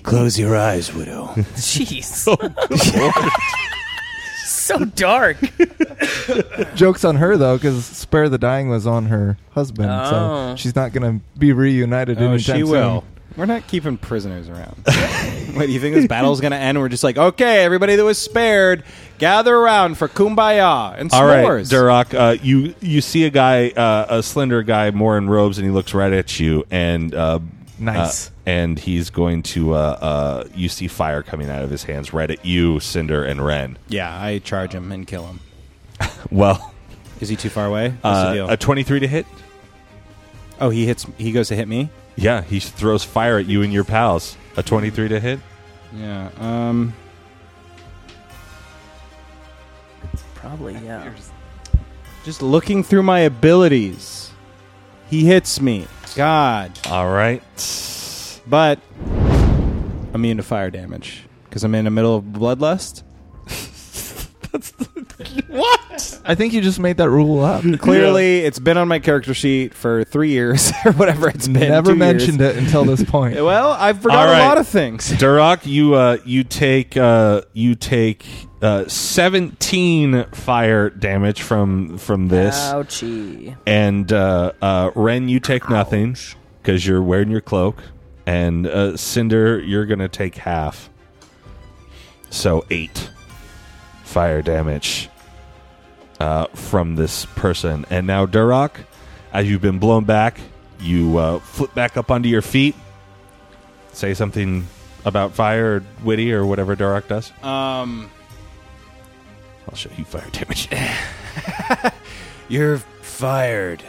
Close 0.04 0.38
your 0.38 0.56
eyes, 0.56 0.92
widow. 0.94 1.26
Jeez. 1.56 2.04
so 4.46 4.84
dark. 4.84 5.36
Joke's 6.74 7.04
on 7.04 7.16
her 7.16 7.36
though, 7.36 7.56
because 7.56 7.84
Spare 7.84 8.28
the 8.28 8.38
Dying 8.38 8.68
was 8.68 8.86
on 8.86 9.06
her 9.06 9.36
husband, 9.50 9.90
Oh. 9.90 10.10
so 10.10 10.56
she's 10.56 10.74
not 10.76 10.92
gonna 10.92 11.20
be 11.38 11.52
reunited 11.52 12.18
Oh, 12.18 12.26
anytime 12.26 12.38
she 12.38 12.62
soon. 12.62 12.70
will. 12.70 13.04
We're 13.36 13.46
not 13.46 13.68
keeping 13.68 13.96
prisoners 13.98 14.48
around. 14.48 14.74
what, 15.54 15.66
do 15.66 15.72
you 15.72 15.78
think 15.78 15.94
this 15.94 16.08
battle's 16.08 16.40
going 16.40 16.50
to 16.50 16.56
end? 16.56 16.76
We're 16.80 16.88
just 16.88 17.04
like, 17.04 17.16
okay, 17.16 17.62
everybody 17.62 17.94
that 17.94 18.04
was 18.04 18.18
spared, 18.18 18.82
gather 19.18 19.54
around 19.54 19.96
for 19.96 20.08
kumbaya 20.08 20.98
and 20.98 21.12
All 21.12 21.24
right, 21.24 21.44
s'mores. 21.44 21.70
Duroc, 21.70 22.14
uh, 22.18 22.36
you 22.42 22.74
you 22.80 23.00
see 23.00 23.26
a 23.26 23.30
guy, 23.30 23.68
uh, 23.68 24.06
a 24.18 24.22
slender 24.24 24.64
guy, 24.64 24.90
more 24.90 25.16
in 25.16 25.28
robes, 25.30 25.56
and 25.58 25.64
he 25.64 25.70
looks 25.70 25.94
right 25.94 26.12
at 26.12 26.40
you, 26.40 26.64
and 26.72 27.14
uh, 27.14 27.38
Nice. 27.78 28.28
uh, 28.28 28.32
and 28.46 28.78
he's 28.78 29.10
going 29.10 29.42
to. 29.44 29.74
Uh, 29.74 29.76
uh, 30.00 30.44
you 30.54 30.68
see 30.68 30.88
fire 30.88 31.22
coming 31.22 31.48
out 31.48 31.62
of 31.62 31.70
his 31.70 31.84
hands, 31.84 32.12
right 32.12 32.30
at 32.30 32.44
you, 32.44 32.80
Cinder 32.80 33.24
and 33.24 33.44
Ren. 33.44 33.78
yeah, 33.88 34.20
I 34.20 34.38
charge 34.40 34.72
him 34.74 34.90
and 34.92 35.06
kill 35.06 35.26
him. 35.26 35.40
Well, 36.30 36.74
Is 37.20 37.28
he 37.28 37.36
too 37.36 37.48
far 37.50 37.66
away? 37.66 37.90
What's 37.90 38.02
the 38.02 38.08
uh, 38.10 38.32
deal? 38.34 38.48
a 38.50 38.56
twenty-three 38.56 39.00
to 39.00 39.06
hit. 39.08 39.26
oh, 40.60 40.70
he 40.70 40.86
hits. 40.86 41.06
He 41.16 41.30
goes 41.32 41.48
to 41.48 41.56
hit 41.56 41.68
me. 41.68 41.90
Yeah, 42.16 42.42
he 42.42 42.58
throws 42.60 43.04
fire 43.04 43.38
at 43.38 43.46
you 43.46 43.62
and 43.62 43.72
your 43.72 43.84
pals. 43.84 44.36
A 44.56 44.62
twenty-three 44.62 45.08
to 45.08 45.20
hit. 45.20 45.38
Yeah. 45.94 46.30
Um. 46.38 46.92
Probably, 50.34 50.74
yeah. 50.74 51.12
Just 52.24 52.42
looking 52.42 52.82
through 52.82 53.02
my 53.02 53.20
abilities, 53.20 54.30
he 55.10 55.24
hits 55.24 55.60
me. 55.60 55.86
God, 56.16 56.78
All 56.86 57.08
right. 57.10 57.42
but 58.46 58.80
I'm 59.00 60.14
immune 60.14 60.36
to 60.38 60.42
fire 60.42 60.70
damage 60.70 61.24
because 61.44 61.64
I'm 61.64 61.74
in 61.74 61.84
the 61.84 61.90
middle 61.90 62.16
of 62.16 62.24
bloodlust. 62.24 63.02
That's 64.52 64.70
What? 65.48 66.20
I 66.24 66.34
think 66.34 66.52
you 66.52 66.60
just 66.60 66.78
made 66.80 66.96
that 66.98 67.10
rule 67.10 67.42
up. 67.44 67.62
Clearly, 67.78 68.38
it's 68.40 68.58
been 68.58 68.76
on 68.76 68.88
my 68.88 68.98
character 68.98 69.34
sheet 69.34 69.74
for 69.74 70.04
three 70.04 70.30
years 70.30 70.72
or 70.84 70.92
whatever 70.92 71.28
it's 71.28 71.48
been. 71.48 71.68
Never 71.68 71.92
two 71.92 71.96
mentioned 71.98 72.40
years. 72.40 72.56
it 72.56 72.62
until 72.62 72.84
this 72.84 73.02
point. 73.04 73.34
Well, 73.42 73.72
I've 73.72 74.00
forgot 74.00 74.26
All 74.26 74.32
right. 74.32 74.40
a 74.42 74.48
lot 74.48 74.58
of 74.58 74.66
things. 74.68 75.10
Duroc, 75.12 75.66
you 75.66 75.94
uh, 75.94 76.18
you 76.24 76.44
take 76.44 76.96
uh, 76.96 77.42
you 77.52 77.74
take 77.74 78.26
uh, 78.62 78.88
seventeen 78.88 80.24
fire 80.32 80.90
damage 80.90 81.42
from 81.42 81.98
from 81.98 82.28
this. 82.28 82.56
Ouchie. 82.56 83.56
And 83.66 84.12
uh, 84.12 84.52
uh, 84.60 84.90
Ren, 84.94 85.28
you 85.28 85.40
take 85.40 85.68
nothing 85.70 86.16
because 86.62 86.86
you're 86.86 87.02
wearing 87.02 87.30
your 87.30 87.40
cloak. 87.40 87.82
And 88.26 88.66
uh, 88.66 88.96
Cinder, 88.96 89.58
you're 89.58 89.86
going 89.86 90.00
to 90.00 90.08
take 90.08 90.36
half. 90.36 90.90
So 92.30 92.66
eight 92.70 93.10
fire 94.04 94.42
damage 94.42 95.08
uh, 96.20 96.46
from 96.48 96.96
this 96.96 97.24
person. 97.24 97.86
And 97.88 98.06
now, 98.06 98.26
Duroc, 98.26 98.72
as 99.32 99.48
you've 99.48 99.62
been 99.62 99.78
blown 99.78 100.04
back, 100.04 100.40
you 100.80 101.16
uh, 101.16 101.38
flip 101.38 101.74
back 101.74 101.96
up 101.96 102.10
onto 102.10 102.28
your 102.28 102.42
feet. 102.42 102.74
Say 103.92 104.14
something 104.14 104.66
about 105.04 105.32
fire 105.32 105.76
or 105.76 105.84
witty 106.04 106.32
or 106.32 106.44
whatever 106.44 106.76
Duroc 106.76 107.08
does. 107.08 107.32
Um, 107.42 108.10
I'll 109.68 109.76
show 109.76 109.90
you 109.96 110.04
fire 110.04 110.24
damage. 110.32 110.68
You're 112.48 112.78
fired. 112.78 113.82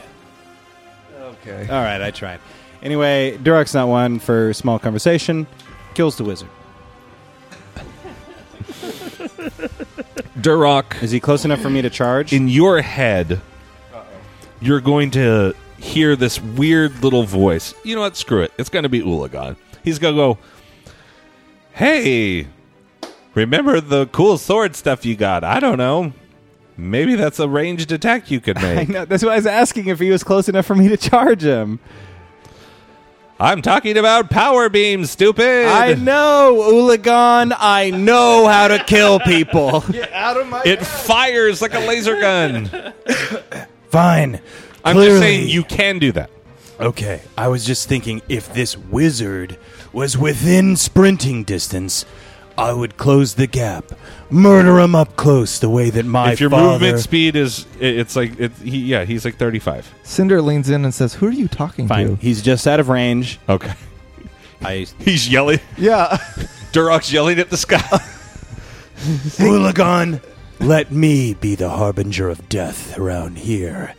Okay. 1.17 1.61
all 1.69 1.81
right, 1.83 2.01
I 2.01 2.11
tried. 2.11 2.39
Anyway, 2.81 3.37
Duroc's 3.37 3.73
not 3.73 3.87
one 3.87 4.19
for 4.19 4.53
small 4.53 4.79
conversation. 4.79 5.47
Kills 5.93 6.17
the 6.17 6.23
wizard. 6.23 6.49
Duroc, 10.39 11.01
Is 11.03 11.11
he 11.11 11.19
close 11.19 11.45
enough 11.45 11.61
for 11.61 11.69
me 11.69 11.81
to 11.81 11.89
charge? 11.89 12.33
in 12.33 12.47
your 12.47 12.81
head, 12.81 13.41
you're 14.61 14.81
going 14.81 15.11
to 15.11 15.53
hear 15.77 16.15
this 16.15 16.41
weird 16.41 17.03
little 17.03 17.23
voice. 17.23 17.73
You 17.83 17.95
know 17.95 18.01
what? 18.01 18.15
Screw 18.17 18.41
it. 18.41 18.51
It's 18.57 18.69
going 18.69 18.83
to 18.83 18.89
be 18.89 19.01
Ulagon. 19.01 19.55
He's 19.83 19.99
going 19.99 20.15
to 20.15 20.17
go, 20.17 20.37
Hey, 21.73 22.47
remember 23.35 23.79
the 23.81 24.07
cool 24.07 24.37
sword 24.37 24.75
stuff 24.75 25.05
you 25.05 25.15
got? 25.15 25.43
I 25.43 25.59
don't 25.59 25.77
know. 25.77 26.13
Maybe 26.77 27.15
that's 27.15 27.39
a 27.39 27.47
ranged 27.49 27.91
attack 27.91 28.31
you 28.31 28.39
could 28.39 28.57
I 28.59 28.75
make. 28.75 28.89
know. 28.89 29.05
That's 29.05 29.23
why 29.23 29.31
I 29.33 29.35
was 29.35 29.45
asking 29.45 29.87
if 29.87 29.99
he 29.99 30.09
was 30.11 30.23
close 30.23 30.47
enough 30.49 30.65
for 30.65 30.75
me 30.75 30.87
to 30.87 30.97
charge 30.97 31.43
him. 31.43 31.79
I'm 33.41 33.61
talking 33.61 33.97
about 33.97 34.29
power 34.29 34.67
beams, 34.67 35.11
stupid. 35.11 35.65
I 35.67 35.93
know, 35.93 36.57
Ulagon. 36.61 37.55
I 37.57 37.89
know 37.89 38.47
how 38.47 38.67
to 38.67 38.83
kill 38.83 39.19
people. 39.21 39.77
out 40.13 40.35
of 40.35 40.47
my 40.47 40.61
It 40.65 40.85
fires 40.85 41.61
like 41.61 41.73
a 41.73 41.79
laser 41.79 42.19
gun. 42.19 42.69
Fine. 43.89 44.41
I'm 44.83 44.95
Clearly. 44.95 45.09
just 45.09 45.21
saying 45.21 45.47
you 45.49 45.63
can 45.63 45.99
do 45.99 46.11
that. 46.13 46.29
Okay, 46.81 47.21
I 47.37 47.47
was 47.47 47.65
just 47.65 47.87
thinking 47.89 48.21
if 48.29 48.53
this 48.53 48.77
wizard 48.77 49.57
was 49.93 50.17
within 50.17 50.75
sprinting 50.75 51.43
distance, 51.45 52.05
I 52.59 52.73
would 52.73 52.97
close 52.97 53.35
the 53.35 53.47
gap, 53.47 53.85
murder 54.29 54.79
him 54.79 54.93
up 54.95 55.15
close 55.15 55.59
the 55.59 55.69
way 55.69 55.89
that 55.89 56.05
my 56.05 56.33
if 56.33 56.39
your 56.39 56.49
father. 56.49 56.71
movement 56.73 56.99
speed 56.99 57.35
is, 57.35 57.65
it's 57.79 58.15
like, 58.15 58.39
it, 58.39 58.51
he, 58.53 58.79
yeah, 58.79 59.05
he's 59.05 59.25
like 59.25 59.37
35. 59.37 59.93
Cinder 60.03 60.41
leans 60.41 60.69
in 60.69 60.83
and 60.83 60.93
says, 60.93 61.13
"Who 61.15 61.27
are 61.27 61.31
you 61.31 61.47
talking 61.47 61.87
Fine. 61.87 62.07
to?" 62.07 62.15
He's 62.17 62.41
just 62.41 62.67
out 62.67 62.79
of 62.79 62.89
range. 62.89 63.39
Okay. 63.47 63.73
I 64.61 64.85
He's 64.99 65.27
yelling. 65.29 65.59
Yeah. 65.77 66.17
Duroc's 66.71 67.11
yelling 67.11 67.39
at 67.39 67.49
the 67.49 67.57
sky. 67.57 67.79
Hooligan, 69.37 70.21
let 70.59 70.91
me 70.91 71.33
be 71.33 71.55
the 71.55 71.69
harbinger 71.69 72.29
of 72.29 72.47
death 72.49 72.97
around 72.97 73.37
here. 73.37 73.93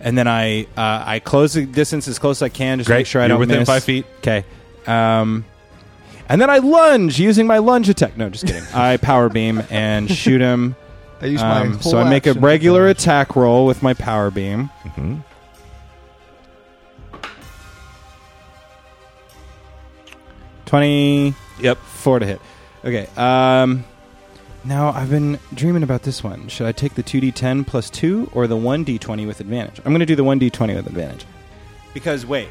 and 0.00 0.18
then 0.18 0.26
I 0.26 0.62
uh, 0.76 1.04
I 1.06 1.20
close 1.20 1.52
the 1.54 1.66
distance 1.66 2.08
as 2.08 2.18
close 2.18 2.38
as 2.38 2.42
I 2.42 2.48
can 2.48 2.78
just 2.78 2.86
to 2.88 2.90
Great. 2.92 2.98
make 3.00 3.06
sure 3.06 3.22
I 3.22 3.24
You're 3.26 3.28
don't 3.34 3.40
within 3.40 3.58
miss. 3.60 3.68
five 3.68 3.84
feet. 3.84 4.06
Okay. 4.18 4.44
Um, 4.86 5.44
and 6.30 6.40
then 6.40 6.48
I 6.48 6.58
lunge 6.58 7.20
using 7.20 7.46
my 7.46 7.58
lunge 7.58 7.90
attack. 7.90 8.16
No, 8.16 8.30
just 8.30 8.46
kidding. 8.46 8.62
I 8.72 8.96
power 8.96 9.28
beam 9.28 9.62
and 9.68 10.10
shoot 10.10 10.40
him. 10.40 10.76
I 11.20 11.26
use 11.26 11.42
my 11.42 11.60
Um, 11.60 11.72
whole 11.74 11.92
so 11.92 11.98
I 11.98 12.08
make 12.08 12.24
a 12.26 12.30
action 12.30 12.40
to 12.40 12.46
regular 12.46 12.86
dodge. 12.86 13.02
attack 13.02 13.36
roll 13.36 13.66
with 13.66 13.82
my 13.82 13.92
power 13.92 14.30
beam. 14.30 14.70
Mm-hmm. 14.84 15.16
Twenty 20.66 21.34
Yep. 21.60 21.78
four 21.78 22.18
to 22.18 22.26
hit. 22.26 22.40
Okay. 22.84 23.08
Um, 23.16 23.84
now 24.64 24.90
I've 24.92 25.10
been 25.10 25.38
dreaming 25.54 25.82
about 25.82 26.02
this 26.02 26.22
one. 26.22 26.48
Should 26.48 26.66
I 26.66 26.72
take 26.72 26.94
the 26.94 27.02
two 27.02 27.20
d 27.20 27.32
ten 27.32 27.64
plus 27.64 27.90
two 27.90 28.30
or 28.32 28.46
the 28.46 28.56
one 28.56 28.84
d 28.84 28.98
twenty 28.98 29.26
with 29.26 29.40
advantage? 29.40 29.80
I'm 29.84 29.92
going 29.92 30.00
to 30.00 30.06
do 30.06 30.16
the 30.16 30.24
one 30.24 30.38
d 30.38 30.48
twenty 30.50 30.74
with 30.74 30.86
advantage. 30.86 31.26
Because 31.92 32.24
wait. 32.24 32.48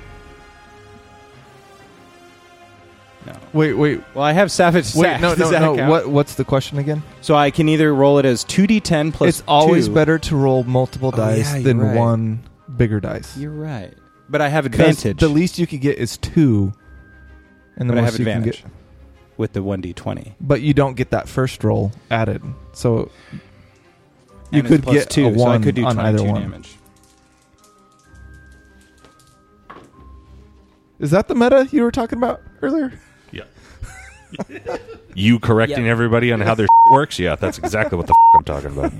No. 3.26 3.34
Wait, 3.54 3.74
wait, 3.74 4.02
Well, 4.16 4.24
I 4.24 4.32
have 4.32 4.50
savage. 4.52 4.96
wait. 4.96 5.04
Sack. 5.08 5.22
No, 5.22 5.30
Does 5.36 5.40
no, 5.40 5.50
that 5.52 5.62
no. 5.62 5.76
count? 5.76 5.90
What? 5.90 6.08
What's 6.08 6.36
the 6.36 6.46
question 6.46 6.78
again? 6.78 7.04
So 7.22 7.36
I 7.36 7.52
can 7.52 7.68
either 7.68 7.94
roll 7.94 8.18
it 8.18 8.26
as 8.26 8.44
two 8.46 8.66
d10 8.66 9.14
plus. 9.14 9.28
it's 9.28 9.44
always 9.48 9.88
two. 9.88 9.94
better 9.94 10.18
to 10.20 10.36
roll 10.38 10.64
multiple 10.64 11.12
Oh, 11.14 11.18
dice 11.18 11.50
yeah, 11.52 11.56
you're 11.56 11.64
than 11.64 11.80
right. 11.82 11.96
one 11.98 12.40
bigger 12.78 13.00
dice. 13.02 13.36
You're 13.38 13.52
right, 13.52 13.94
but 14.30 14.42
I 14.42 14.48
have 14.48 14.64
'Cause 14.66 14.74
advantage. 14.80 15.20
The 15.20 15.28
least 15.28 15.60
you 15.60 15.68
could 15.68 15.82
get 15.82 15.98
is 15.98 16.16
two, 16.18 16.72
and 17.76 17.90
the 17.90 17.94
but 17.94 18.00
I 18.00 18.02
most 18.04 18.12
have 18.12 18.20
you 18.20 18.26
can 18.26 18.38
advantage 18.38 18.64
get. 18.64 18.72
with 19.38 19.52
the 19.54 19.64
one 19.64 19.82
d20. 19.82 20.34
But 20.40 20.62
you 20.62 20.74
don't 20.74 20.96
get 20.96 21.10
that 21.12 21.28
first 21.28 21.62
roll 21.64 21.92
added, 22.10 22.42
so 22.72 23.12
you 24.52 24.60
And 24.60 24.62
it's 24.62 24.68
could 24.70 24.84
plus 24.84 24.96
get 24.96 25.10
two, 25.10 25.28
a 25.28 25.36
so 25.38 25.44
I 25.44 25.50
one 25.50 25.62
could 25.64 25.76
do 25.76 25.84
on 25.86 25.96
22 25.96 26.24
either 26.24 26.32
one. 26.32 26.42
damage. 26.42 26.76
Is 31.00 31.12
that 31.12 31.28
the 31.28 31.36
meta 31.36 31.68
you 31.72 31.84
were 31.84 31.92
talking 31.92 32.18
about 32.18 32.42
earlier? 32.62 32.92
Yeah. 34.50 34.78
you 35.16 35.40
correcting 35.40 35.86
Yep. 35.86 35.92
everybody 35.92 36.32
on 36.32 36.42
how 36.42 36.56
their 36.56 36.68
works? 36.92 37.18
Yeah, 37.20 37.36
that's 37.36 37.58
exactly 37.58 37.98
what 37.98 38.08
the 38.08 38.14
I'm 38.38 38.44
talking 38.44 38.72
about. 38.78 38.92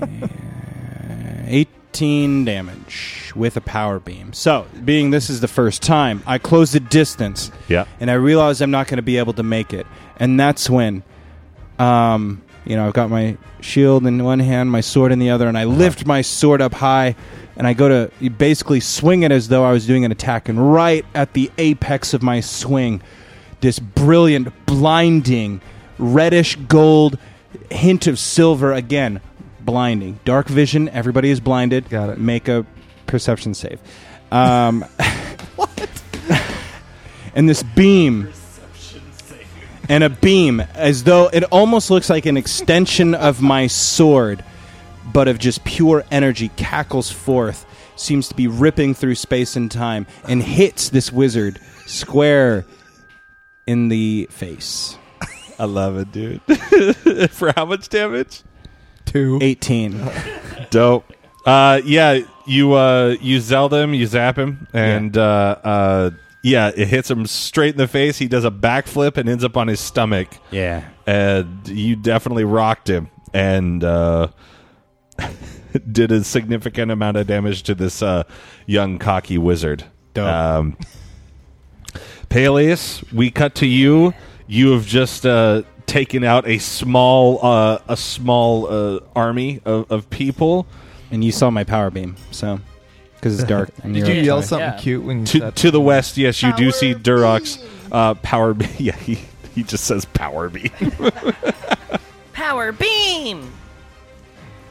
18 1.46 2.44
damage 2.44 3.32
with 3.34 3.56
a 3.56 3.60
power 3.60 3.98
beam. 3.98 4.32
So, 4.32 4.66
being 4.84 5.10
this 5.10 5.30
is 5.30 5.40
the 5.40 5.48
first 5.48 5.82
time, 5.82 6.22
I 6.26 6.38
close 6.38 6.72
the 6.72 6.80
distance 6.80 7.50
Yeah. 7.68 7.84
and 8.00 8.10
I 8.10 8.14
realize 8.14 8.60
I'm 8.60 8.70
not 8.70 8.86
going 8.88 8.96
to 8.98 9.02
be 9.02 9.18
able 9.18 9.32
to 9.34 9.42
make 9.42 9.72
it. 9.72 9.86
And 10.18 10.38
that's 10.38 10.68
when, 10.70 11.02
um, 11.78 12.42
you 12.64 12.76
know, 12.76 12.86
I've 12.86 12.92
got 12.92 13.10
my 13.10 13.36
shield 13.60 14.06
in 14.06 14.22
one 14.22 14.38
hand, 14.40 14.70
my 14.70 14.80
sword 14.80 15.12
in 15.12 15.18
the 15.18 15.30
other, 15.30 15.48
and 15.48 15.56
I 15.58 15.64
lift 15.64 16.06
my 16.06 16.22
sword 16.22 16.60
up 16.62 16.74
high 16.74 17.16
and 17.56 17.66
I 17.66 17.72
go 17.72 17.88
to 17.88 18.30
basically 18.30 18.80
swing 18.80 19.22
it 19.22 19.32
as 19.32 19.48
though 19.48 19.64
I 19.64 19.72
was 19.72 19.86
doing 19.86 20.04
an 20.04 20.12
attack. 20.12 20.48
And 20.48 20.72
right 20.72 21.04
at 21.14 21.32
the 21.34 21.50
apex 21.58 22.14
of 22.14 22.22
my 22.22 22.40
swing, 22.40 23.02
this 23.60 23.78
brilliant, 23.78 24.66
blinding, 24.66 25.60
reddish 25.98 26.56
gold 26.56 27.18
hint 27.70 28.06
of 28.06 28.18
silver 28.18 28.72
again. 28.72 29.20
Blinding. 29.60 30.18
Dark 30.24 30.48
vision, 30.48 30.88
everybody 30.88 31.30
is 31.30 31.40
blinded. 31.40 31.88
Got 31.88 32.10
it. 32.10 32.18
Make 32.18 32.48
a 32.48 32.66
perception 33.06 33.54
save. 33.54 33.80
Um, 34.32 34.82
what? 35.56 36.02
and 37.34 37.48
this 37.48 37.62
beam 37.62 38.32
and 39.90 40.04
a 40.04 40.08
beam, 40.08 40.60
as 40.60 41.02
though 41.02 41.28
it 41.32 41.42
almost 41.50 41.90
looks 41.90 42.08
like 42.08 42.24
an 42.24 42.36
extension 42.36 43.12
of 43.12 43.42
my 43.42 43.66
sword, 43.66 44.44
but 45.12 45.26
of 45.26 45.40
just 45.40 45.64
pure 45.64 46.04
energy, 46.12 46.48
cackles 46.56 47.10
forth, 47.10 47.66
seems 47.96 48.28
to 48.28 48.36
be 48.36 48.46
ripping 48.46 48.94
through 48.94 49.16
space 49.16 49.56
and 49.56 49.68
time, 49.68 50.06
and 50.28 50.44
hits 50.44 50.90
this 50.90 51.12
wizard 51.12 51.60
square 51.86 52.64
in 53.70 53.88
the 53.88 54.26
face. 54.30 54.98
I 55.58 55.64
love 55.64 55.96
it, 55.96 56.10
dude. 56.10 56.40
For 57.30 57.52
how 57.54 57.66
much 57.66 57.88
damage? 57.88 58.42
Two. 59.04 59.38
18. 59.40 60.10
Dope. 60.70 61.12
Uh, 61.46 61.80
yeah, 61.84 62.20
you 62.46 62.72
uh, 62.74 63.16
you 63.20 63.40
Zelda 63.40 63.76
him, 63.82 63.94
you 63.94 64.06
zap 64.06 64.36
him, 64.38 64.66
and 64.74 65.16
uh, 65.16 65.56
uh, 65.62 66.10
yeah, 66.42 66.70
it 66.74 66.88
hits 66.88 67.10
him 67.10 67.26
straight 67.26 67.74
in 67.74 67.78
the 67.78 67.88
face. 67.88 68.18
He 68.18 68.28
does 68.28 68.44
a 68.44 68.50
backflip 68.50 69.16
and 69.16 69.28
ends 69.28 69.44
up 69.44 69.56
on 69.56 69.68
his 69.68 69.80
stomach. 69.80 70.28
Yeah. 70.50 70.84
and 71.06 71.66
you 71.68 71.96
definitely 71.96 72.44
rocked 72.44 72.88
him 72.88 73.08
and 73.32 73.82
uh, 73.84 74.28
did 75.92 76.12
a 76.12 76.24
significant 76.24 76.90
amount 76.90 77.16
of 77.16 77.26
damage 77.26 77.62
to 77.64 77.74
this 77.74 78.02
uh, 78.02 78.24
young 78.66 78.98
cocky 78.98 79.38
wizard. 79.38 79.84
Dope. 80.14 80.26
Um, 80.26 80.76
Peleus, 82.30 83.02
we 83.12 83.30
cut 83.30 83.56
to 83.56 83.66
you. 83.66 84.14
You 84.46 84.70
have 84.72 84.86
just 84.86 85.26
uh, 85.26 85.62
taken 85.86 86.24
out 86.24 86.48
a 86.48 86.58
small 86.58 87.44
uh, 87.44 87.78
a 87.88 87.96
small 87.96 88.66
uh, 88.72 89.00
army 89.14 89.60
of, 89.64 89.90
of 89.90 90.08
people 90.10 90.66
And 91.10 91.22
you 91.24 91.32
saw 91.32 91.50
my 91.50 91.64
power 91.64 91.90
beam, 91.90 92.16
so. 92.30 92.60
Because 93.16 93.38
it's 93.38 93.48
dark. 93.48 93.70
and 93.82 93.92
Did 93.92 94.06
you're 94.06 94.16
you 94.16 94.20
outside. 94.20 94.24
yell 94.26 94.42
something 94.42 94.66
Yeah. 94.68 94.78
cute 94.80 95.04
when 95.04 95.20
you 95.20 95.26
to 95.26 95.38
said 95.40 95.56
to 95.56 95.70
the 95.70 95.80
west. 95.80 96.16
Yes, 96.16 96.42
you 96.42 96.52
do 96.56 96.70
see 96.70 96.94
Duroc's 96.94 97.58
uh, 97.92 98.14
power. 98.14 98.54
Be- 98.54 98.66
yeah, 98.78 98.96
he 98.96 99.18
he 99.54 99.62
just 99.64 99.84
says 99.84 100.04
power 100.06 100.48
beam. 100.48 100.70
Power 102.32 102.72
beam. 102.72 103.52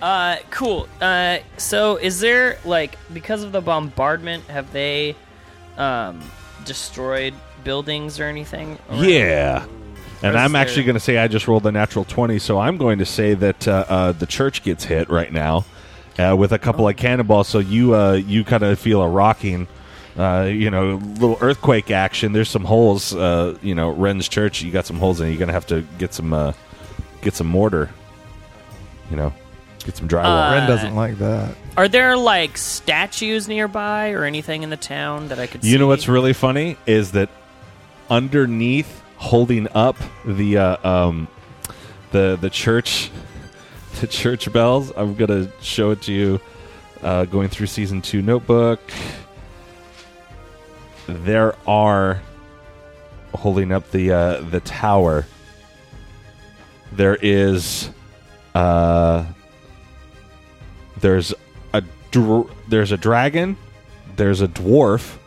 Uh, 0.01 0.37
cool. 0.49 0.87
Uh, 0.99 1.37
so 1.57 1.97
is 1.97 2.19
there 2.19 2.57
like 2.65 2.97
because 3.13 3.43
of 3.43 3.51
the 3.51 3.61
bombardment, 3.61 4.43
have 4.45 4.71
they 4.73 5.15
um 5.77 6.19
destroyed 6.65 7.33
buildings 7.63 8.19
or 8.19 8.25
anything? 8.25 8.77
around? 8.89 9.03
Yeah. 9.03 9.65
And 10.21 10.37
I'm 10.37 10.55
actually 10.55 10.83
going 10.83 10.95
to 10.95 10.99
say 10.99 11.17
I 11.17 11.27
just 11.27 11.47
rolled 11.47 11.65
a 11.65 11.71
natural 11.71 12.03
20, 12.03 12.39
so 12.39 12.59
I'm 12.59 12.77
going 12.77 12.99
to 12.99 13.05
say 13.05 13.35
that 13.35 13.67
uh, 13.67 13.85
uh, 13.87 14.11
the 14.11 14.25
church 14.25 14.63
gets 14.63 14.83
hit 14.83 15.09
right 15.09 15.31
now 15.31 15.65
uh, 16.17 16.35
with 16.37 16.51
a 16.51 16.59
couple 16.59 16.87
of 16.87 16.97
cannonballs. 16.97 17.47
So 17.47 17.59
you 17.59 17.95
uh, 17.95 18.13
you 18.13 18.43
kind 18.43 18.63
of 18.63 18.77
feel 18.77 19.01
a 19.01 19.07
rocking, 19.07 19.67
uh, 20.17 20.49
you 20.51 20.69
know, 20.69 20.95
little 20.95 21.37
earthquake 21.39 21.89
action. 21.89 22.33
There's 22.33 22.49
some 22.49 22.65
holes, 22.65 23.15
uh, 23.15 23.57
you 23.61 23.73
know, 23.75 23.91
Ren's 23.91 24.27
church. 24.27 24.61
You 24.61 24.71
got 24.71 24.85
some 24.85 24.97
holes 24.97 25.21
in 25.21 25.27
it. 25.27 25.29
You're 25.31 25.39
going 25.39 25.47
to 25.47 25.53
have 25.53 25.67
to 25.67 25.81
get 25.97 26.13
some 26.13 26.33
uh, 26.33 26.51
get 27.21 27.33
some 27.35 27.47
mortar, 27.47 27.89
you 29.09 29.15
know, 29.15 29.33
get 29.85 29.95
some 29.95 30.09
drywall. 30.09 30.49
Uh, 30.49 30.53
Ren 30.55 30.67
doesn't 30.67 30.95
like 30.95 31.17
that. 31.19 31.55
Are 31.77 31.87
there 31.87 32.17
like 32.17 32.57
statues 32.57 33.47
nearby 33.47 34.11
or 34.11 34.25
anything 34.25 34.63
in 34.63 34.69
the 34.69 34.77
town 34.77 35.29
that 35.29 35.39
I 35.39 35.47
could? 35.47 35.63
You 35.63 35.77
know 35.77 35.87
what's 35.87 36.09
really 36.09 36.33
funny 36.33 36.75
is 36.85 37.13
that 37.13 37.29
underneath, 38.09 39.03
holding 39.17 39.67
up 39.73 39.97
the 40.25 40.57
uh, 40.57 40.87
um, 40.87 41.27
the 42.11 42.37
the 42.39 42.49
church, 42.49 43.11
the 44.01 44.07
church 44.07 44.51
bells. 44.51 44.91
I'm 44.95 45.15
gonna 45.15 45.51
show 45.61 45.91
it 45.91 46.01
to 46.03 46.13
you. 46.13 46.41
Uh, 47.01 47.23
going 47.25 47.47
through 47.47 47.67
season 47.67 48.01
two 48.01 48.21
notebook, 48.21 48.81
there 51.07 51.55
are 51.65 52.21
holding 53.35 53.71
up 53.71 53.89
the 53.91 54.11
uh, 54.11 54.41
the 54.41 54.59
tower. 54.61 55.25
There 56.91 57.17
is, 57.21 57.89
uh, 58.55 59.25
there's 60.99 61.33
a 61.73 61.83
dr- 62.11 62.49
there's 62.67 62.91
a 62.91 62.97
dragon, 62.97 63.57
there's 64.15 64.41
a 64.41 64.47
dwarf, 64.47 65.17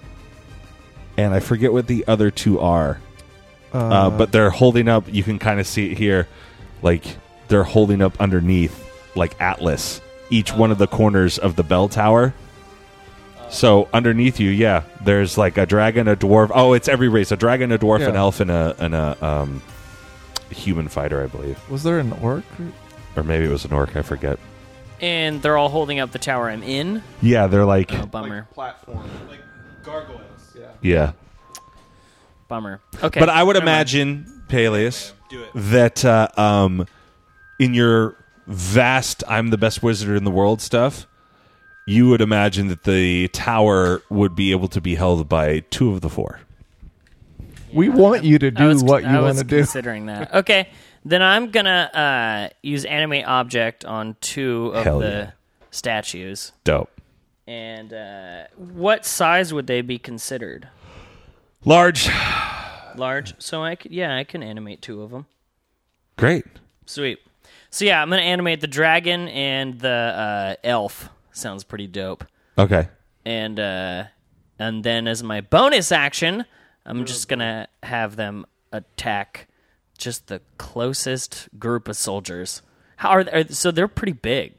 and 1.16 1.34
I 1.34 1.40
forget 1.40 1.72
what 1.72 1.86
the 1.86 2.04
other 2.06 2.30
two 2.30 2.60
are. 2.60 3.00
Uh, 3.72 4.10
but 4.10 4.32
they're 4.32 4.50
holding 4.50 4.86
up. 4.86 5.04
You 5.12 5.22
can 5.22 5.38
kind 5.38 5.58
of 5.58 5.66
see 5.66 5.90
it 5.92 5.98
here, 5.98 6.28
like 6.82 7.04
they're 7.48 7.64
holding 7.64 8.02
up 8.02 8.20
underneath, 8.20 8.86
like 9.16 9.40
Atlas, 9.40 10.00
each 10.28 10.52
one 10.52 10.70
of 10.70 10.76
the 10.78 10.86
corners 10.86 11.38
of 11.38 11.56
the 11.56 11.62
bell 11.62 11.88
tower. 11.88 12.34
So 13.48 13.88
underneath 13.92 14.40
you, 14.40 14.50
yeah, 14.50 14.82
there's 15.02 15.36
like 15.38 15.56
a 15.58 15.66
dragon, 15.66 16.08
a 16.08 16.16
dwarf. 16.16 16.50
Oh, 16.54 16.72
it's 16.74 16.88
every 16.88 17.08
race: 17.08 17.32
a 17.32 17.36
dragon, 17.36 17.72
a 17.72 17.78
dwarf, 17.78 18.06
an 18.06 18.16
elf, 18.16 18.40
and 18.40 18.50
a 18.50 18.74
and 18.78 18.94
a 18.94 19.24
um, 19.24 19.62
human 20.50 20.88
fighter, 20.88 21.22
I 21.22 21.26
believe, 21.26 21.58
was 21.70 21.82
there 21.82 21.98
an 21.98 22.12
orc? 22.12 22.44
or 23.16 23.22
maybe 23.22 23.44
it 23.44 23.50
was 23.50 23.64
an 23.64 23.72
orc. 23.72 23.94
I 23.96 24.02
forget. 24.02 24.38
And 25.00 25.42
they're 25.42 25.56
all 25.58 25.68
holding 25.68 25.98
up 25.98 26.12
the 26.12 26.18
tower 26.18 26.48
I'm 26.48 26.62
in. 26.62 27.02
Yeah, 27.20 27.46
they're 27.48 27.64
like, 27.64 27.92
Oh, 27.92 28.06
bummer. 28.06 28.46
platform, 28.54 29.10
like 29.28 29.40
gargoyles. 29.82 30.20
Yeah. 30.82 30.94
yeah. 30.94 31.12
Bummer. 32.48 32.80
Okay. 33.02 33.18
But 33.18 33.30
I 33.30 33.42
would 33.42 33.54
never 33.54 33.64
mind. 33.64 33.76
imagine, 33.76 34.44
Peleus, 34.48 35.14
that 35.54 36.04
uh, 36.04 36.28
um, 36.36 36.86
in 37.58 37.72
your 37.72 38.16
vast 38.46 39.24
"I'm 39.26 39.48
the 39.48 39.56
best 39.56 39.82
wizard 39.82 40.16
in 40.16 40.24
the 40.24 40.30
world" 40.30 40.60
stuff, 40.60 41.06
you 41.86 42.08
would 42.08 42.20
imagine 42.20 42.68
that 42.68 42.84
the 42.84 43.28
tower 43.28 44.02
would 44.10 44.36
be 44.36 44.50
able 44.50 44.68
to 44.68 44.80
be 44.80 44.96
held 44.96 45.28
by 45.28 45.60
two 45.70 45.92
of 45.92 46.02
the 46.02 46.10
four. 46.10 46.40
We 47.72 47.88
want 47.88 48.24
you 48.24 48.38
to 48.38 48.50
do 48.50 48.66
was, 48.66 48.84
what 48.84 49.04
I 49.04 49.12
you 49.14 49.22
was 49.22 49.36
want 49.36 49.48
to 49.48 49.56
do. 49.56 49.62
Considering 49.62 50.06
that, 50.06 50.34
okay, 50.34 50.68
then 51.06 51.22
I'm 51.22 51.50
gonna 51.50 52.50
uh, 52.50 52.54
use 52.62 52.84
animate 52.84 53.24
object 53.26 53.84
on 53.84 54.16
two 54.20 54.72
of 54.74 54.84
Hell 54.84 54.98
the 54.98 55.08
yeah. 55.08 55.30
statues. 55.70 56.52
Dope. 56.64 56.90
And 57.52 57.92
uh, 57.92 58.44
what 58.56 59.04
size 59.04 59.52
would 59.52 59.66
they 59.66 59.82
be 59.82 59.98
considered? 59.98 60.68
Large. 61.66 62.08
Large. 62.96 63.34
So 63.42 63.62
I 63.62 63.74
could, 63.74 63.92
yeah, 63.92 64.16
I 64.16 64.24
can 64.24 64.42
animate 64.42 64.80
two 64.80 65.02
of 65.02 65.10
them. 65.10 65.26
Great. 66.16 66.46
Sweet. 66.86 67.18
So 67.68 67.84
yeah, 67.84 68.00
I'm 68.00 68.08
gonna 68.08 68.22
animate 68.22 68.62
the 68.62 68.66
dragon 68.66 69.28
and 69.28 69.78
the 69.78 69.88
uh, 69.88 70.54
elf. 70.64 71.10
Sounds 71.32 71.62
pretty 71.62 71.86
dope. 71.86 72.24
Okay. 72.56 72.88
And 73.26 73.60
uh, 73.60 74.04
and 74.58 74.82
then 74.82 75.06
as 75.06 75.22
my 75.22 75.42
bonus 75.42 75.92
action, 75.92 76.46
I'm 76.86 77.04
just 77.04 77.28
gonna 77.28 77.68
have 77.82 78.16
them 78.16 78.46
attack 78.72 79.46
just 79.98 80.28
the 80.28 80.40
closest 80.56 81.50
group 81.58 81.86
of 81.86 81.98
soldiers. 81.98 82.62
How 82.96 83.10
are, 83.10 83.24
they, 83.24 83.32
are 83.32 83.48
so 83.48 83.70
they're 83.70 83.88
pretty 83.88 84.12
big. 84.14 84.54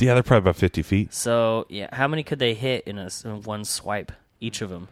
Yeah, 0.00 0.14
they're 0.14 0.22
probably 0.22 0.50
about 0.50 0.56
50 0.56 0.82
feet. 0.82 1.14
So 1.14 1.66
yeah, 1.68 1.94
how 1.94 2.08
many 2.08 2.22
could 2.22 2.38
they 2.38 2.54
hit 2.54 2.84
in 2.86 2.98
a 2.98 3.08
in 3.24 3.42
one 3.42 3.64
swipe? 3.64 4.12
Each 4.40 4.62
of 4.62 4.70
them. 4.70 4.88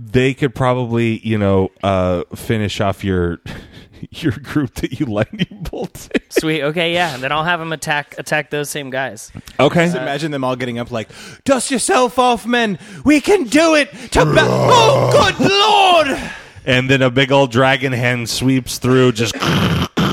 They 0.00 0.32
could 0.32 0.54
probably, 0.54 1.18
you 1.26 1.38
know, 1.38 1.70
uh, 1.82 2.22
finish 2.34 2.80
off 2.80 3.02
your 3.02 3.40
your 4.10 4.32
group 4.32 4.74
that 4.76 5.00
you 5.00 5.06
lightning 5.06 5.66
bolted. 5.70 6.22
Sweet. 6.30 6.62
Okay, 6.62 6.92
yeah. 6.94 7.16
Then 7.18 7.32
I'll 7.32 7.44
have 7.44 7.58
them 7.58 7.72
attack 7.72 8.14
attack 8.18 8.50
those 8.50 8.70
same 8.70 8.90
guys. 8.90 9.32
Okay. 9.58 9.86
Just 9.86 9.96
imagine 9.96 10.30
them 10.30 10.44
all 10.44 10.56
getting 10.56 10.78
up 10.78 10.90
like, 10.90 11.08
dust 11.44 11.70
yourself 11.70 12.18
off, 12.18 12.46
men. 12.46 12.78
We 13.04 13.20
can 13.20 13.44
do 13.44 13.74
it. 13.74 13.90
To 14.12 14.24
ba- 14.24 14.46
oh, 14.46 15.10
good 15.36 15.48
lord! 15.48 16.32
and 16.64 16.88
then 16.90 17.02
a 17.02 17.10
big 17.10 17.32
old 17.32 17.50
dragon 17.50 17.92
hand 17.92 18.28
sweeps 18.28 18.78
through 18.78 19.12
just 19.12 19.34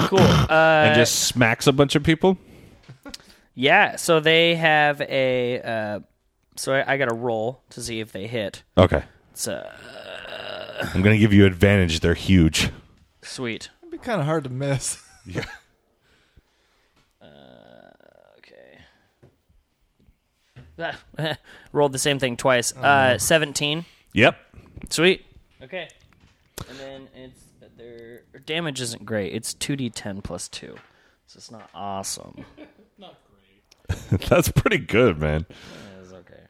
Cool. 0.07 0.19
Uh, 0.45 0.83
and 0.85 0.95
just 0.95 1.25
smacks 1.25 1.65
a 1.65 1.73
bunch 1.73 1.95
of 1.95 2.03
people. 2.03 2.37
Yeah, 3.56 3.95
so 3.95 4.20
they 4.20 4.56
have 4.56 5.01
a. 5.01 5.62
Uh, 5.62 5.99
so 6.58 6.74
I, 6.74 6.93
I 6.93 6.97
got 6.97 7.10
to 7.10 7.16
roll 7.16 7.62
to 7.72 7.82
see 7.82 7.99
if 8.01 8.12
they 8.12 8.28
hit. 8.28 8.64
Okay. 8.78 9.03
It's 9.32 9.47
uh, 9.47 9.74
I'm 10.93 11.01
going 11.01 11.16
to 11.16 11.20
give 11.20 11.34
you 11.34 11.45
advantage. 11.45 12.01
They're 12.01 12.14
huge. 12.14 12.70
sweet. 13.22 13.70
It'd 13.82 13.91
be 13.91 13.97
kind 13.97 14.20
of 14.20 14.28
hard 14.28 14.43
to 14.43 14.49
miss. 14.49 15.01
Yeah. 15.28 15.43
Okay. 18.38 18.78
Ah, 20.78 21.38
Rolled 21.72 21.93
the 21.93 21.99
same 21.99 22.20
thing 22.20 22.38
twice. 22.38 22.76
Uh, 22.76 23.18
seventeen. 23.18 23.86
Yep. 24.14 24.38
Sweet. 24.91 25.26
Okay. 25.64 25.88
And 26.70 26.78
then 26.78 27.08
it's 27.16 27.41
their 27.78 28.22
damage 28.45 28.82
isn't 28.82 29.03
great. 29.06 29.34
It's 29.34 29.53
two 29.56 29.76
d 29.76 29.89
ten 29.89 30.22
plus 30.22 30.47
two, 30.47 30.76
so 31.26 31.38
it's 31.38 31.49
not 31.49 31.70
awesome. 31.74 32.45
That's 34.29 34.49
pretty 34.51 34.77
good, 34.79 35.19
man. 35.19 35.45
It's 36.01 36.11
okay. 36.11 36.43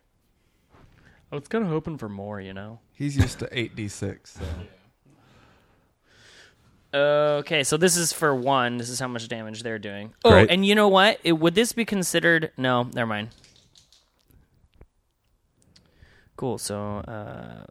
I 1.32 1.36
was 1.36 1.48
kind 1.48 1.64
of 1.64 1.70
hoping 1.70 1.98
for 1.98 2.10
more, 2.10 2.40
you 2.42 2.54
know. 2.54 2.80
He's 2.94 3.18
used 3.18 3.40
to 3.40 3.50
eight 3.58 3.76
d 3.76 3.88
six. 3.88 4.38
So. 4.38 4.42
Okay, 7.40 7.64
so 7.64 7.76
this 7.76 7.98
is 7.98 8.14
for 8.14 8.34
one. 8.34 8.78
This 8.78 8.90
is 8.90 9.00
how 9.00 9.08
much 9.10 9.28
damage 9.28 9.64
they're 9.64 9.80
doing. 9.80 10.14
Oh, 10.24 10.30
Great. 10.32 10.50
and 10.50 10.66
you 10.66 10.76
know 10.76 10.88
what? 10.88 11.20
It, 11.24 11.34
would 11.34 11.54
this 11.54 11.74
be 11.74 11.84
considered? 11.84 12.52
No, 12.58 12.84
never 12.94 13.06
mind. 13.08 13.30
Cool. 16.38 16.58
So, 16.58 17.00
uh, 17.00 17.66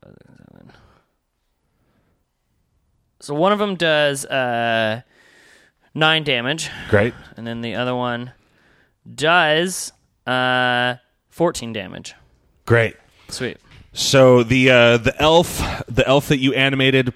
So 3.20 3.32
one 3.34 3.52
of 3.52 3.58
them 3.58 3.76
does 3.76 4.26
uh, 4.26 5.00
nine 5.94 6.24
damage, 6.24 6.68
Great. 6.90 7.14
and 7.38 7.46
then 7.46 7.62
the 7.62 7.74
other 7.76 7.94
one 7.94 8.32
does 9.12 9.92
uh, 10.26 10.96
fourteen 11.28 11.72
damage. 11.72 12.14
Great. 12.66 12.96
Sweet. 13.28 13.58
So 13.92 14.42
the 14.42 14.70
uh, 14.70 14.96
the 14.98 15.14
elf, 15.20 15.58
the 15.88 16.06
elf 16.06 16.28
that 16.28 16.38
you 16.38 16.52
animated, 16.54 17.12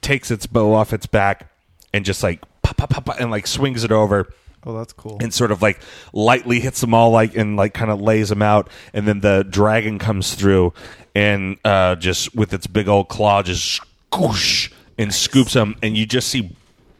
takes 0.00 0.30
its 0.30 0.46
bow 0.46 0.72
off 0.74 0.92
its 0.92 1.06
back 1.06 1.50
and 1.92 2.04
just 2.04 2.22
like 2.22 2.40
pop, 2.62 2.76
pop, 2.76 2.90
pop, 2.90 3.04
pop, 3.06 3.20
and 3.20 3.30
like 3.30 3.46
swings 3.46 3.84
it 3.84 3.92
over 3.92 4.28
Oh, 4.64 4.76
that's 4.76 4.92
cool. 4.92 5.18
and 5.20 5.32
sort 5.32 5.52
of 5.52 5.62
like 5.62 5.78
lightly 6.12 6.58
hits 6.58 6.80
them 6.80 6.92
all 6.94 7.10
like 7.10 7.36
and 7.36 7.56
like 7.56 7.72
kind 7.74 7.90
of 7.90 8.00
lays 8.00 8.28
them 8.30 8.42
out 8.42 8.68
and 8.92 9.06
then 9.06 9.20
the 9.20 9.44
dragon 9.48 9.98
comes 10.00 10.34
through 10.34 10.72
and 11.14 11.56
uh 11.64 11.94
just 11.94 12.34
with 12.34 12.52
its 12.52 12.66
big 12.66 12.88
old 12.88 13.08
claw 13.08 13.42
just 13.44 13.80
scoosh 14.10 14.72
and 14.98 15.14
scoops 15.14 15.52
them 15.52 15.76
and 15.82 15.96
you 15.96 16.04
just 16.04 16.28
see 16.28 16.50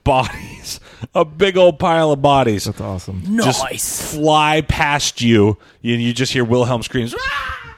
bodies 0.04 0.78
a 1.14 1.24
big 1.24 1.56
old 1.56 1.78
pile 1.78 2.10
of 2.12 2.22
bodies 2.22 2.64
That's 2.64 2.80
awesome. 2.80 3.22
just 3.38 3.62
Nice. 3.62 4.12
fly 4.14 4.62
past 4.62 5.20
you 5.20 5.58
and 5.82 6.02
you 6.02 6.12
just 6.12 6.32
hear 6.32 6.44
wilhelm 6.44 6.82
screams 6.82 7.14
"Ah!" 7.18 7.76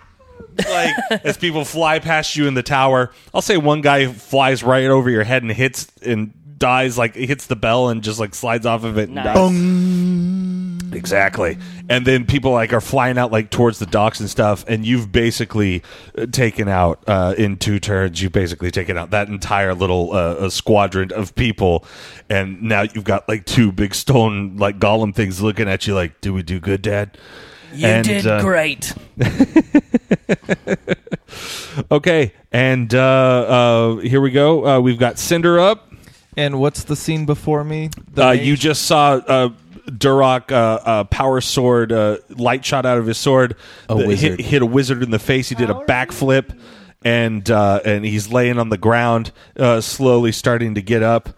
like 0.68 0.94
as 1.24 1.36
people 1.36 1.64
fly 1.64 1.98
past 2.00 2.36
you 2.36 2.46
in 2.48 2.54
the 2.54 2.62
tower 2.62 3.12
i'll 3.32 3.42
say 3.42 3.56
one 3.56 3.80
guy 3.80 4.06
flies 4.12 4.62
right 4.62 4.86
over 4.86 5.08
your 5.08 5.22
head 5.24 5.42
and 5.42 5.52
hits 5.52 5.86
and 6.02 6.32
dies 6.58 6.98
like 6.98 7.16
it 7.16 7.26
hits 7.26 7.46
the 7.46 7.56
bell 7.56 7.88
and 7.88 8.02
just 8.02 8.18
like 8.20 8.34
slides 8.34 8.66
off 8.66 8.84
of 8.84 8.98
it 8.98 9.08
and 9.08 9.14
Nice. 9.14 9.34
dies. 9.34 10.94
Exactly. 10.96 11.58
And 11.90 12.06
then 12.06 12.24
people 12.24 12.52
like 12.52 12.72
are 12.72 12.80
flying 12.80 13.18
out 13.18 13.30
like 13.30 13.50
towards 13.50 13.78
the 13.78 13.86
docks 13.86 14.20
and 14.20 14.28
stuff, 14.28 14.64
and 14.66 14.86
you've 14.86 15.12
basically 15.12 15.82
uh, 16.16 16.26
taken 16.26 16.66
out 16.66 17.02
uh, 17.06 17.34
in 17.36 17.56
two 17.58 17.78
turns. 17.78 18.22
You've 18.22 18.32
basically 18.32 18.70
taken 18.70 18.96
out 18.96 19.10
that 19.10 19.28
entire 19.28 19.74
little 19.74 20.12
uh, 20.12 20.16
uh, 20.34 20.50
squadron 20.50 21.12
of 21.12 21.34
people, 21.34 21.84
and 22.30 22.62
now 22.62 22.82
you've 22.82 23.04
got 23.04 23.28
like 23.28 23.44
two 23.44 23.70
big 23.70 23.94
stone 23.94 24.56
like 24.56 24.78
golem 24.78 25.14
things 25.14 25.42
looking 25.42 25.68
at 25.68 25.86
you 25.86 25.94
like, 25.94 26.20
"Do 26.22 26.32
we 26.32 26.42
do 26.42 26.58
good, 26.58 26.80
Dad?" 26.82 27.16
You 27.74 27.86
And, 27.86 28.06
did 28.06 28.26
uh, 28.26 28.40
great. 28.40 28.94
Okay, 31.92 32.32
and 32.50 32.92
uh, 32.94 32.98
uh, 32.98 33.96
here 33.98 34.20
we 34.20 34.30
go. 34.30 34.66
Uh, 34.66 34.80
we've 34.80 34.98
got 34.98 35.18
Cinder 35.18 35.60
up. 35.60 35.87
And 36.38 36.60
what's 36.60 36.84
the 36.84 36.94
scene 36.96 37.26
before 37.26 37.64
me? 37.64 37.90
The 38.14 38.22
Uh, 38.24 38.34
mage? 38.34 38.46
you 38.46 38.56
just 38.56 38.82
saw 38.82 39.14
uh, 39.14 39.48
Duroc 39.90 40.52
uh, 40.52 40.54
uh, 40.84 41.04
power 41.04 41.40
sword, 41.40 41.90
uh, 41.92 42.18
light 42.30 42.64
shot 42.64 42.86
out 42.86 42.96
of 42.98 43.06
his 43.06 43.18
sword. 43.18 43.56
A 43.88 43.94
The- 43.96 44.06
wizard. 44.06 44.38
hit, 44.38 44.46
hit 44.46 44.62
a 44.62 44.66
wizard 44.66 45.02
in 45.02 45.10
the 45.10 45.18
face. 45.18 45.48
He 45.48 45.54
did 45.56 45.68
a 45.68 45.74
backflip, 45.74 46.56
and 47.04 47.50
uh, 47.50 47.80
and 47.84 48.04
he's 48.04 48.30
laying 48.30 48.58
on 48.58 48.68
the 48.68 48.78
ground, 48.78 49.32
uh, 49.58 49.80
slowly 49.80 50.30
starting 50.32 50.74
to 50.76 50.80
get 50.82 51.02
up. 51.02 51.30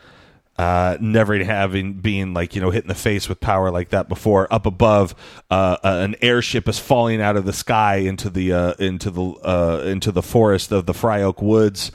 Uh, 0.58 0.98
never 1.00 1.42
having 1.42 1.94
been 1.94 2.34
like 2.34 2.54
you 2.54 2.60
know 2.60 2.68
hit 2.68 2.82
in 2.84 2.88
the 2.88 2.94
face 2.94 3.26
with 3.30 3.40
power 3.40 3.70
like 3.70 3.88
that 3.88 4.10
before. 4.10 4.46
Up 4.52 4.66
above, 4.66 5.14
uh, 5.50 5.78
uh, 5.82 6.00
an 6.02 6.14
airship 6.20 6.68
is 6.68 6.78
falling 6.78 7.22
out 7.22 7.36
of 7.38 7.46
the 7.46 7.52
sky 7.54 7.96
into 7.96 8.28
the 8.28 8.52
uh, 8.52 8.72
into 8.78 9.10
the 9.10 9.22
uh, 9.42 9.82
into 9.86 10.12
the 10.12 10.20
forest 10.22 10.70
of 10.70 10.84
the 10.84 10.92
Fry 10.92 11.22
Oak 11.22 11.40
Woods, 11.40 11.90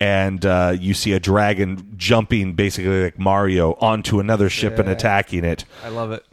and 0.00 0.44
uh, 0.46 0.74
you 0.78 0.94
see 0.94 1.12
a 1.12 1.20
dragon 1.20 1.92
jumping 1.96 2.54
basically 2.54 3.04
like 3.04 3.18
Mario 3.18 3.72
onto 3.80 4.20
another 4.20 4.48
ship 4.48 4.78
and 4.78 4.88
attacking 4.88 5.44
it. 5.44 5.64
I 5.84 5.88
love 5.88 6.12
it. 6.12 6.24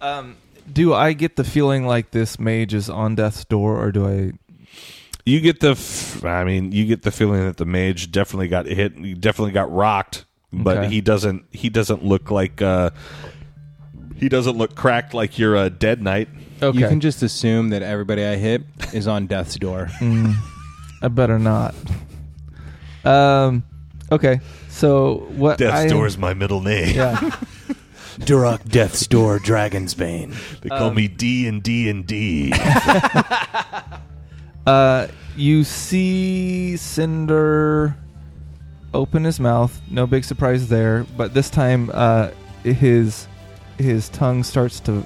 Um, 0.00 0.36
do 0.72 0.94
I 0.94 1.12
get 1.12 1.36
the 1.36 1.44
feeling 1.44 1.86
like 1.86 2.10
this 2.12 2.38
mage 2.38 2.72
is 2.74 2.88
on 2.88 3.14
death's 3.14 3.44
door, 3.44 3.78
or 3.82 3.92
do 3.92 4.06
I? 4.06 4.32
You 5.26 5.40
get 5.40 5.60
the, 5.60 5.70
f- 5.70 6.24
I 6.24 6.44
mean, 6.44 6.72
you 6.72 6.84
get 6.86 7.02
the 7.02 7.10
feeling 7.10 7.44
that 7.46 7.56
the 7.56 7.64
mage 7.64 8.10
definitely 8.12 8.48
got 8.48 8.66
hit, 8.66 8.96
he 8.98 9.14
definitely 9.14 9.52
got 9.52 9.70
rocked, 9.72 10.24
but 10.52 10.78
Okay. 10.78 10.88
he 10.88 11.00
doesn't. 11.00 11.44
He 11.50 11.68
doesn't 11.70 12.04
look 12.04 12.30
like. 12.30 12.60
Uh, 12.62 12.90
he 14.16 14.28
doesn't 14.28 14.56
look 14.56 14.74
cracked 14.74 15.12
like 15.14 15.38
you're 15.38 15.56
a 15.56 15.68
dead 15.70 16.02
knight. 16.02 16.28
Okay, 16.62 16.78
You 16.78 16.88
can 16.88 17.00
just 17.00 17.22
assume 17.22 17.70
that 17.70 17.82
everybody 17.82 18.24
I 18.24 18.36
hit 18.36 18.62
is 18.92 19.06
on 19.08 19.26
death's 19.26 19.56
door. 19.56 19.86
Mm, 19.98 20.34
I 21.02 21.08
better 21.08 21.38
not. 21.38 21.74
Um, 23.04 23.62
okay. 24.10 24.40
So 24.68 25.26
what? 25.36 25.60
I, 25.60 25.64
Death's 25.64 25.92
Door 25.92 26.06
is 26.06 26.18
my 26.18 26.34
middle 26.34 26.60
name. 26.60 26.94
Yeah. 26.94 27.16
Duroc 28.20 28.68
Death's 28.68 29.06
Door 29.06 29.40
Dragon's 29.40 29.94
Bane. 29.94 30.34
They 30.60 30.68
call 30.68 30.92
me 30.92 31.08
D 31.08 31.48
and 31.48 31.62
D 31.62 31.88
and 31.88 32.06
D. 32.06 32.52
Uh, 34.66 35.08
you 35.36 35.62
see 35.62 36.76
Cinder 36.78 37.94
open 38.94 39.24
his 39.24 39.38
mouth. 39.38 39.78
No 39.90 40.06
big 40.06 40.24
surprise 40.24 40.68
there, 40.68 41.04
but 41.16 41.34
this 41.34 41.50
time, 41.50 41.90
uh, 41.92 42.30
his 42.62 43.28
his 43.76 44.08
tongue 44.08 44.42
starts 44.42 44.80
to 44.80 45.04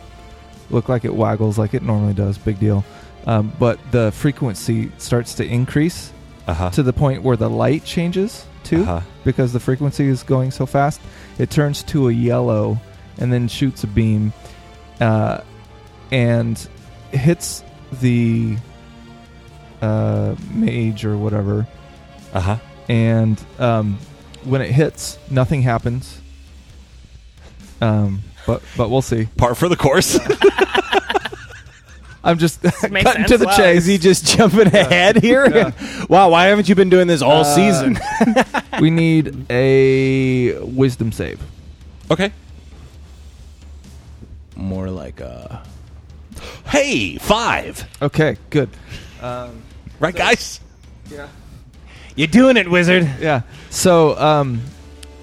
look 0.71 0.89
like 0.89 1.05
it 1.05 1.15
waggles 1.15 1.59
like 1.59 1.75
it 1.75 1.83
normally 1.83 2.15
does. 2.15 2.39
Big 2.39 2.61
deal. 2.61 2.85
Um, 3.27 3.53
but 3.59 3.81
the 3.91 4.13
frequency 4.13 4.93
starts 4.99 5.35
to 5.35 5.45
increase 5.45 6.13
Uh 6.49 6.55
huh. 6.55 6.71
to 6.71 6.83
the 6.83 6.93
point 6.93 7.23
where 7.23 7.37
the 7.37 7.49
light 7.51 7.85
changes 7.85 8.45
too, 8.65 8.83
Uh-huh. 8.83 9.01
because 9.25 9.53
the 9.53 9.61
frequency 9.61 10.07
is 10.09 10.23
going 10.25 10.51
so 10.51 10.65
fast. 10.67 11.01
It 11.39 11.51
turns 11.51 11.83
to 11.85 12.09
a 12.09 12.13
yellow 12.13 12.79
and 13.19 13.33
then 13.33 13.49
shoots 13.49 13.85
a 13.85 13.87
beam, 13.87 14.33
uh, 15.01 15.43
and 16.11 16.59
hits 17.13 17.63
the 18.01 18.57
uh, 19.83 20.35
mage 20.53 21.05
or 21.05 21.17
whatever. 21.19 21.67
Uh 22.33 22.41
huh. 22.41 22.57
And 22.89 23.43
um, 23.59 23.99
when 24.45 24.61
it 24.63 24.71
hits, 24.71 25.19
nothing 25.31 25.63
happens. 25.63 26.21
Um, 27.81 28.23
but 28.47 28.63
but 28.77 28.89
we'll 28.91 29.03
see. 29.03 29.29
Par 29.37 29.55
for 29.55 29.69
the 29.69 29.77
course. 29.77 30.19
I'm 32.25 32.39
just 32.39 32.61
cutting 32.63 33.03
sense. 33.05 33.29
to 33.31 33.39
the 33.39 33.47
Wow. 33.47 33.57
chase. 33.57 33.79
Is 33.79 33.87
he 33.87 33.99
just 33.99 34.27
jumping 34.37 34.67
ahead 34.67 35.23
here? 35.23 35.73
wow, 36.09 36.31
why 36.31 36.47
haven't 36.47 36.69
you 36.69 36.75
been 36.75 36.91
doing 36.91 37.07
this 37.07 37.23
all 37.23 37.41
Uh, 37.43 37.45
season? 37.45 37.99
we 38.81 38.91
need 38.91 39.47
a 39.51 40.59
wisdom 40.61 41.13
save. 41.13 41.41
okay. 42.11 42.33
More 44.57 44.91
like 44.91 45.21
a. 45.21 45.63
Hey, 46.67 47.17
five. 47.19 47.85
Okay, 48.03 48.37
good. 48.51 48.69
Um, 49.23 49.63
Right, 50.01 50.15
guys. 50.15 50.61
Yeah. 51.11 51.29
You're 52.15 52.27
doing 52.29 52.57
it, 52.57 52.71
wizard. 52.71 53.09
Yeah. 53.21 53.43
So, 53.71 54.17
um, 54.19 54.61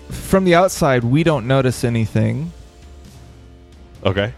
from 0.09 0.43
the 0.45 0.55
outside, 0.55 1.03
we 1.03 1.23
don't 1.23 1.47
notice 1.47 1.83
anything. 1.83 2.51
Okay. 4.05 4.33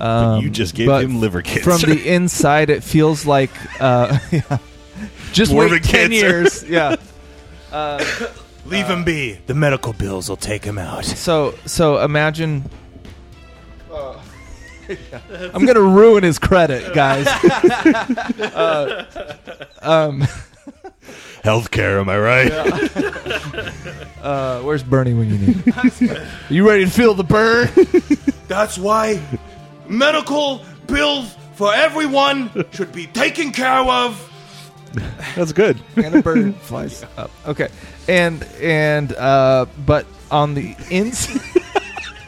Um, 0.00 0.42
you 0.42 0.50
just 0.50 0.74
gave 0.74 0.88
him 0.90 1.20
liver 1.20 1.42
cancer. 1.42 1.70
From 1.78 1.90
the 1.90 2.08
inside, 2.14 2.70
it 2.70 2.82
feels 2.84 3.26
like 3.26 3.50
uh, 3.80 4.18
yeah. 4.32 4.58
just 5.32 5.52
Morbid 5.52 5.72
wait 5.72 5.82
ten 5.84 6.10
cancer. 6.10 6.14
years. 6.16 6.64
Yeah. 6.68 6.96
Uh, 7.72 8.04
Leave 8.66 8.86
him 8.86 9.02
be. 9.04 9.38
The 9.46 9.54
medical 9.54 9.92
bills 9.92 10.28
will 10.28 10.36
take 10.36 10.64
him 10.64 10.78
out. 10.78 11.04
so, 11.04 11.54
so 11.66 11.98
imagine. 12.02 12.68
I'm 15.54 15.66
gonna 15.66 15.80
ruin 15.82 16.22
his 16.22 16.38
credit, 16.38 16.94
guys. 16.94 17.26
uh, 17.26 19.04
um, 19.82 20.22
Healthcare, 21.44 22.00
am 22.00 22.08
I 22.08 22.18
right? 22.18 22.50
uh, 24.22 24.60
where's 24.62 24.82
Bernie 24.82 25.14
when 25.14 25.28
you 25.30 25.38
need? 25.38 25.56
him? 25.56 26.26
you 26.48 26.66
ready 26.68 26.84
to 26.86 26.90
feel 26.90 27.14
the 27.14 27.24
burn? 27.24 27.68
That's 28.48 28.78
why 28.78 29.20
medical 29.88 30.62
bills 30.86 31.34
for 31.54 31.74
everyone 31.74 32.50
should 32.72 32.92
be 32.92 33.06
taken 33.08 33.50
care 33.52 33.80
of. 33.80 34.24
That's 35.36 35.52
good. 35.52 35.78
and 35.96 36.14
a 36.14 36.22
bird 36.22 36.54
flies 36.56 37.04
up. 37.16 37.30
Okay, 37.46 37.68
and 38.08 38.42
and 38.60 39.12
uh, 39.14 39.66
but 39.84 40.06
on 40.30 40.54
the 40.54 40.74
inside, 40.90 41.40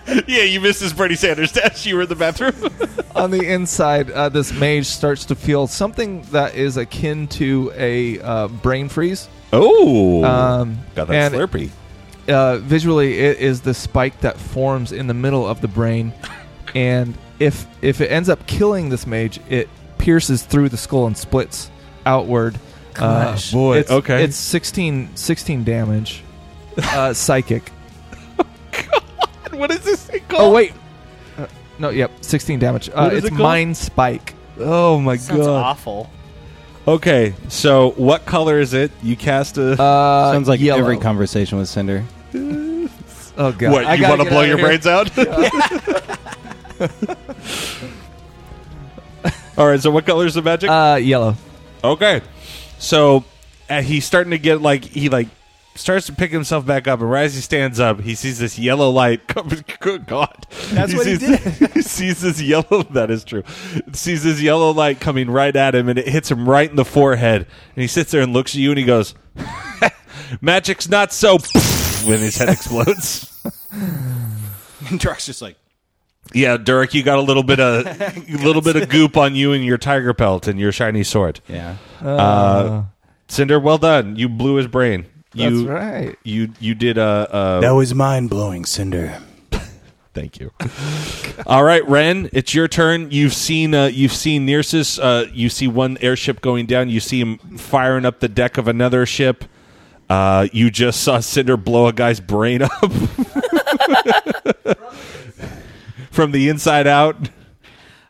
yeah, 0.28 0.42
you 0.42 0.60
missed 0.60 0.80
his 0.82 0.92
Bernie 0.92 1.14
Sanders 1.14 1.52
dash. 1.52 1.86
You 1.86 1.96
were 1.96 2.02
in 2.02 2.08
the 2.08 2.16
bathroom. 2.16 2.54
on 3.14 3.30
the 3.30 3.44
inside, 3.50 4.10
uh, 4.10 4.28
this 4.28 4.52
mage 4.52 4.86
starts 4.86 5.24
to 5.26 5.34
feel 5.34 5.66
something 5.66 6.22
that 6.32 6.54
is 6.54 6.76
akin 6.76 7.28
to 7.28 7.72
a 7.76 8.20
uh, 8.20 8.48
brain 8.48 8.88
freeze. 8.88 9.28
oh, 9.52 10.22
Um, 10.24 10.78
got 10.94 11.08
that 11.08 11.14
and 11.14 11.34
Slurpee. 11.34 11.70
uh, 12.28 12.58
visually, 12.58 13.18
it 13.20 13.38
is 13.38 13.62
the 13.62 13.74
spike 13.74 14.20
that 14.20 14.36
forms 14.38 14.92
in 14.92 15.06
the 15.06 15.14
middle 15.14 15.46
of 15.48 15.60
the 15.60 15.68
brain, 15.68 16.12
and 16.74 17.16
if 17.40 17.66
if 17.82 18.00
it 18.00 18.12
ends 18.12 18.28
up 18.28 18.46
killing 18.46 18.90
this 18.90 19.06
mage, 19.06 19.40
it 19.48 19.68
pierces 19.98 20.44
through 20.44 20.68
the 20.68 20.76
skull 20.76 21.06
and 21.06 21.18
splits 21.18 21.70
outward. 22.06 22.56
Uh, 22.96 23.38
Boy, 23.52 23.78
it's, 23.78 23.90
okay. 23.90 24.24
it's 24.24 24.36
16, 24.36 25.16
16 25.16 25.64
damage, 25.64 26.22
uh, 26.78 27.12
psychic. 27.12 27.72
God. 28.36 29.02
What 29.52 29.70
is 29.72 29.80
this 29.80 30.06
thing 30.06 30.22
Oh 30.30 30.52
wait, 30.52 30.72
uh, 31.36 31.46
no, 31.78 31.90
yep, 31.90 32.10
sixteen 32.20 32.58
damage. 32.58 32.88
Uh, 32.94 33.10
it's 33.12 33.26
it 33.26 33.32
mind 33.32 33.76
spike. 33.76 34.34
Oh 34.58 35.00
my 35.00 35.16
Sounds 35.16 35.46
awful. 35.46 36.08
Okay, 36.86 37.34
so 37.48 37.90
what 37.92 38.24
color 38.26 38.58
is 38.58 38.74
it? 38.74 38.90
You 39.02 39.16
cast 39.16 39.58
a. 39.58 39.72
Uh, 39.72 40.32
Sounds 40.32 40.48
like 40.48 40.60
yellow. 40.60 40.80
every 40.80 40.98
conversation 40.98 41.58
with 41.58 41.68
Cinder. 41.68 42.04
Oh 42.34 43.52
god! 43.52 43.72
what 43.72 43.84
I 43.84 43.94
you 43.94 44.08
want 44.08 44.22
to 44.22 44.28
blow 44.28 44.42
your 44.42 44.56
here. 44.56 44.66
brains 44.66 44.86
out? 44.86 45.10
All 49.58 49.66
right. 49.66 49.80
So 49.80 49.90
what 49.90 50.06
color 50.06 50.26
is 50.26 50.34
the 50.34 50.42
magic? 50.42 50.70
Uh, 50.70 50.98
yellow. 51.00 51.36
Okay. 51.84 52.22
So 52.78 53.24
uh, 53.68 53.82
he's 53.82 54.04
starting 54.04 54.30
to 54.30 54.38
get 54.38 54.62
like 54.62 54.84
he 54.84 55.08
like 55.08 55.28
starts 55.74 56.06
to 56.06 56.12
pick 56.12 56.30
himself 56.30 56.66
back 56.66 56.88
up, 56.88 57.00
and 57.00 57.10
right 57.10 57.24
as 57.24 57.34
he 57.34 57.40
stands 57.40 57.78
up, 57.78 58.00
he 58.00 58.14
sees 58.14 58.38
this 58.38 58.58
yellow 58.58 58.90
light. 58.90 59.26
coming. 59.28 59.64
Good 59.80 60.06
God! 60.06 60.46
That's 60.70 60.94
what 60.94 61.06
he 61.06 61.16
sees, 61.16 61.58
he 61.74 61.82
sees 61.82 62.20
this 62.22 62.40
yellow. 62.40 62.82
That 62.90 63.10
is 63.10 63.24
true. 63.24 63.44
Sees 63.92 64.22
this 64.22 64.40
yellow 64.40 64.72
light 64.72 65.00
coming 65.00 65.30
right 65.30 65.54
at 65.54 65.74
him, 65.74 65.88
and 65.88 65.98
it 65.98 66.08
hits 66.08 66.30
him 66.30 66.48
right 66.48 66.70
in 66.70 66.76
the 66.76 66.84
forehead. 66.84 67.46
And 67.74 67.82
he 67.82 67.86
sits 67.86 68.10
there 68.10 68.22
and 68.22 68.32
looks 68.32 68.54
at 68.54 68.60
you, 68.60 68.70
and 68.70 68.78
he 68.78 68.84
goes, 68.84 69.14
"Magic's 70.40 70.88
not 70.88 71.12
so." 71.12 71.38
when 72.06 72.20
his 72.20 72.36
head 72.36 72.48
explodes. 72.48 73.26
And 73.72 74.98
Druck's 74.98 75.26
just 75.26 75.42
like, 75.42 75.56
Yeah, 76.32 76.56
Duroc, 76.56 76.94
you 76.94 77.02
got 77.02 77.18
a 77.18 77.22
little 77.22 77.42
bit 77.42 77.58
of 77.60 77.86
a 77.86 78.12
little 78.44 78.62
bit 78.62 78.76
of 78.76 78.88
goop 78.88 79.16
on 79.16 79.34
you 79.34 79.52
and 79.52 79.64
your 79.64 79.78
tiger 79.78 80.14
pelt 80.14 80.46
and 80.46 80.60
your 80.60 80.70
shiny 80.72 81.02
sword. 81.02 81.40
yeah. 81.48 81.76
Uh, 82.00 82.84
Cinder, 83.28 83.58
well 83.60 83.78
done. 83.78 84.16
You 84.16 84.28
blew 84.28 84.54
his 84.56 84.66
brain. 84.66 85.06
You, 85.34 85.64
That's 85.66 85.68
right. 85.70 86.18
You 86.24 86.52
you 86.60 86.74
did 86.74 86.98
a. 86.98 87.02
Uh, 87.32 87.60
That 87.60 87.70
was 87.70 87.94
mind 87.94 88.30
blowing, 88.30 88.64
Cinder. 88.64 89.20
Thank 90.14 90.40
you. 90.40 90.50
All 91.46 91.62
right, 91.62 91.86
Ren, 91.88 92.28
it's 92.32 92.52
your 92.54 92.66
turn. 92.66 93.10
You've 93.12 93.32
seen 93.34 93.72
uh, 93.74 93.86
you've 93.86 94.12
seen 94.12 94.44
Nearsis. 94.46 94.98
Uh, 94.98 95.26
you 95.32 95.48
see 95.48 95.68
one 95.68 95.98
airship 96.00 96.40
going 96.40 96.66
down. 96.66 96.88
You 96.90 96.98
see 97.00 97.20
him 97.20 97.38
firing 97.58 98.04
up 98.04 98.18
the 98.20 98.28
deck 98.28 98.58
of 98.58 98.66
another 98.66 99.06
ship. 99.06 99.44
Uh, 100.08 100.48
you 100.52 100.70
just 100.72 101.02
saw 101.02 101.20
Cinder 101.20 101.56
blow 101.56 101.86
a 101.86 101.92
guy's 101.92 102.18
brain 102.18 102.62
up 102.62 102.72
from 106.20 106.32
the 106.32 106.50
inside 106.50 106.86
out. 106.86 107.30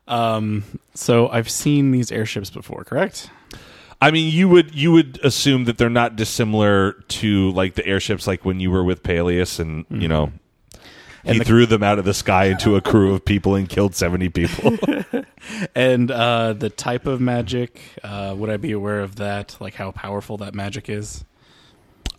Um, 0.08 0.64
so 0.94 1.28
I've 1.28 1.48
seen 1.48 1.92
these 1.92 2.11
airships 2.11 2.50
before, 2.50 2.82
correct? 2.82 3.30
I 4.00 4.11
mean, 4.11 4.32
you 4.32 4.48
would 4.48 4.74
you 4.74 4.90
would 4.90 5.20
assume 5.22 5.66
that 5.66 5.78
they're 5.78 5.88
not 5.88 6.16
dissimilar 6.16 6.92
to 6.92 7.52
like 7.52 7.74
the 7.74 7.86
airships, 7.86 8.26
like 8.26 8.44
when 8.44 8.58
you 8.58 8.70
were 8.72 8.82
with 8.82 9.04
Peleus, 9.04 9.61
and 9.61 9.84
you 9.90 10.08
know, 10.08 10.32
he 11.24 11.38
the- 11.38 11.44
threw 11.44 11.66
them 11.66 11.84
out 11.84 12.00
of 12.00 12.04
the 12.04 12.14
sky 12.14 12.46
into 12.46 12.74
a 12.74 12.80
crew 12.80 13.14
of 13.14 13.24
people 13.24 13.54
and 13.54 13.68
killed 13.68 13.94
seventy 13.94 14.28
people. 14.28 14.76
And 15.74 16.11
uh, 16.11 16.52
the 16.52 16.68
type 16.68 17.06
of 17.06 17.18
magic, 17.18 17.80
uh, 18.04 18.34
would 18.36 18.50
I 18.50 18.58
be 18.58 18.72
aware 18.72 19.00
of 19.00 19.16
that? 19.16 19.56
Like 19.58 19.74
how 19.74 19.90
powerful 19.90 20.36
that 20.38 20.54
magic 20.54 20.90
is? 20.90 21.24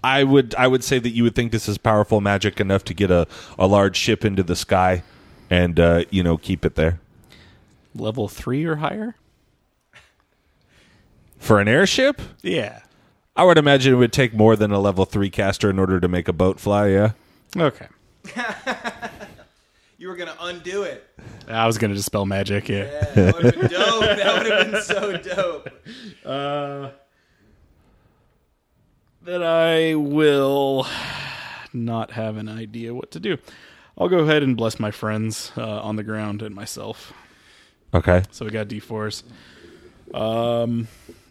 I 0.03 0.23
would 0.23 0.55
I 0.55 0.65
would 0.65 0.83
say 0.83 0.97
that 0.97 1.11
you 1.11 1.23
would 1.23 1.35
think 1.35 1.51
this 1.51 1.69
is 1.69 1.77
powerful 1.77 2.19
magic 2.19 2.59
enough 2.59 2.83
to 2.85 2.93
get 2.95 3.11
a, 3.11 3.27
a 3.59 3.67
large 3.67 3.95
ship 3.95 4.25
into 4.25 4.41
the 4.41 4.55
sky 4.55 5.03
and 5.51 5.79
uh, 5.79 6.05
you 6.09 6.23
know 6.23 6.37
keep 6.37 6.65
it 6.65 6.73
there 6.73 6.99
Level 7.93 8.27
three 8.27 8.65
or 8.65 8.77
higher? 8.77 9.15
for 11.37 11.59
an 11.59 11.67
airship. 11.67 12.21
Yeah. 12.41 12.81
I 13.35 13.43
would 13.43 13.57
imagine 13.57 13.93
it 13.93 13.97
would 13.97 14.13
take 14.13 14.33
more 14.33 14.55
than 14.55 14.71
a 14.71 14.79
level 14.79 15.05
three 15.05 15.29
caster 15.29 15.69
in 15.69 15.79
order 15.79 15.99
to 15.99 16.07
make 16.07 16.27
a 16.27 16.33
boat 16.33 16.59
fly. 16.59 16.87
Yeah. 16.89 17.11
Okay. 17.57 17.87
You 19.97 20.07
were 20.07 20.15
going 20.15 20.29
to 20.29 20.45
undo 20.45 20.81
it. 20.81 21.07
I 21.47 21.67
was 21.67 21.77
gonna 21.77 21.93
dispel 21.93 22.25
magic. 22.25 22.67
Yeah. 22.69 22.85
that 23.13 23.35
would 23.35 23.45
have 23.45 23.53
been 23.53 23.69
dope. 23.69 24.01
That 24.01 24.33
would 24.43 24.51
have 24.51 24.71
been 24.71 24.81
so 24.81 25.17
dope. 25.17 25.69
Then 29.21 29.43
I 29.43 29.93
will 29.93 30.87
not 31.71 32.09
have 32.11 32.37
an 32.37 32.49
idea 32.49 32.95
what 32.95 33.11
to 33.11 33.19
do. 33.19 33.37
I'll 33.97 34.09
go 34.09 34.19
ahead 34.19 34.43
and 34.43 34.55
bless 34.57 34.79
my 34.79 34.91
friends 34.91 35.51
uh, 35.57 35.81
on 35.81 35.95
the 35.95 36.03
ground 36.03 36.41
and 36.41 36.55
myself. 36.55 37.13
Okay. 37.93 38.23
So 38.31 38.45
we 38.45 38.51
got 38.51 38.67
D4s. 38.67 39.23
Um, 40.13 40.87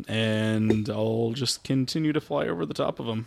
and 0.08 0.88
I'll 0.88 1.32
just 1.34 1.64
continue 1.64 2.12
to 2.12 2.20
fly 2.20 2.46
over 2.48 2.64
the 2.64 2.74
top 2.74 3.00
of 3.00 3.06
them 3.06 3.26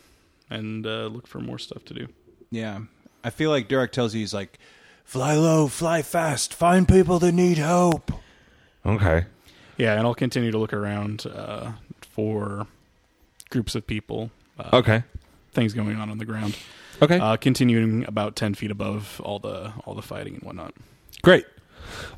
and 0.49 0.85
uh, 0.85 1.07
look 1.07 1.27
for 1.27 1.39
more 1.39 1.59
stuff 1.59 1.83
to 1.85 1.93
do. 1.93 2.07
Yeah. 2.51 2.79
I 3.23 3.29
feel 3.29 3.49
like 3.49 3.67
Derek 3.67 3.91
tells 3.91 4.13
you 4.13 4.19
he's 4.21 4.33
like, 4.33 4.59
Fly 5.05 5.35
low, 5.35 5.67
fly 5.67 6.01
fast, 6.01 6.53
find 6.53 6.87
people 6.87 7.19
that 7.19 7.33
need 7.33 7.57
help. 7.57 8.11
Okay. 8.85 9.25
Yeah, 9.77 9.93
and 9.97 10.07
I'll 10.07 10.15
continue 10.15 10.49
to 10.51 10.57
look 10.57 10.71
around 10.73 11.25
uh, 11.25 11.73
for 11.99 12.67
groups 13.49 13.75
of 13.75 13.85
people, 13.85 14.31
uh, 14.57 14.69
Okay. 14.77 15.03
things 15.51 15.73
going 15.73 15.97
on 15.99 16.09
on 16.09 16.19
the 16.19 16.25
ground. 16.25 16.57
Okay. 17.03 17.19
Uh, 17.19 17.37
continuing 17.37 18.05
about 18.05 18.35
ten 18.35 18.53
feet 18.53 18.71
above 18.71 19.21
all 19.23 19.39
the 19.39 19.73
all 19.85 19.93
the 19.93 20.01
fighting 20.01 20.35
and 20.35 20.43
whatnot. 20.43 20.73
Great. 21.21 21.45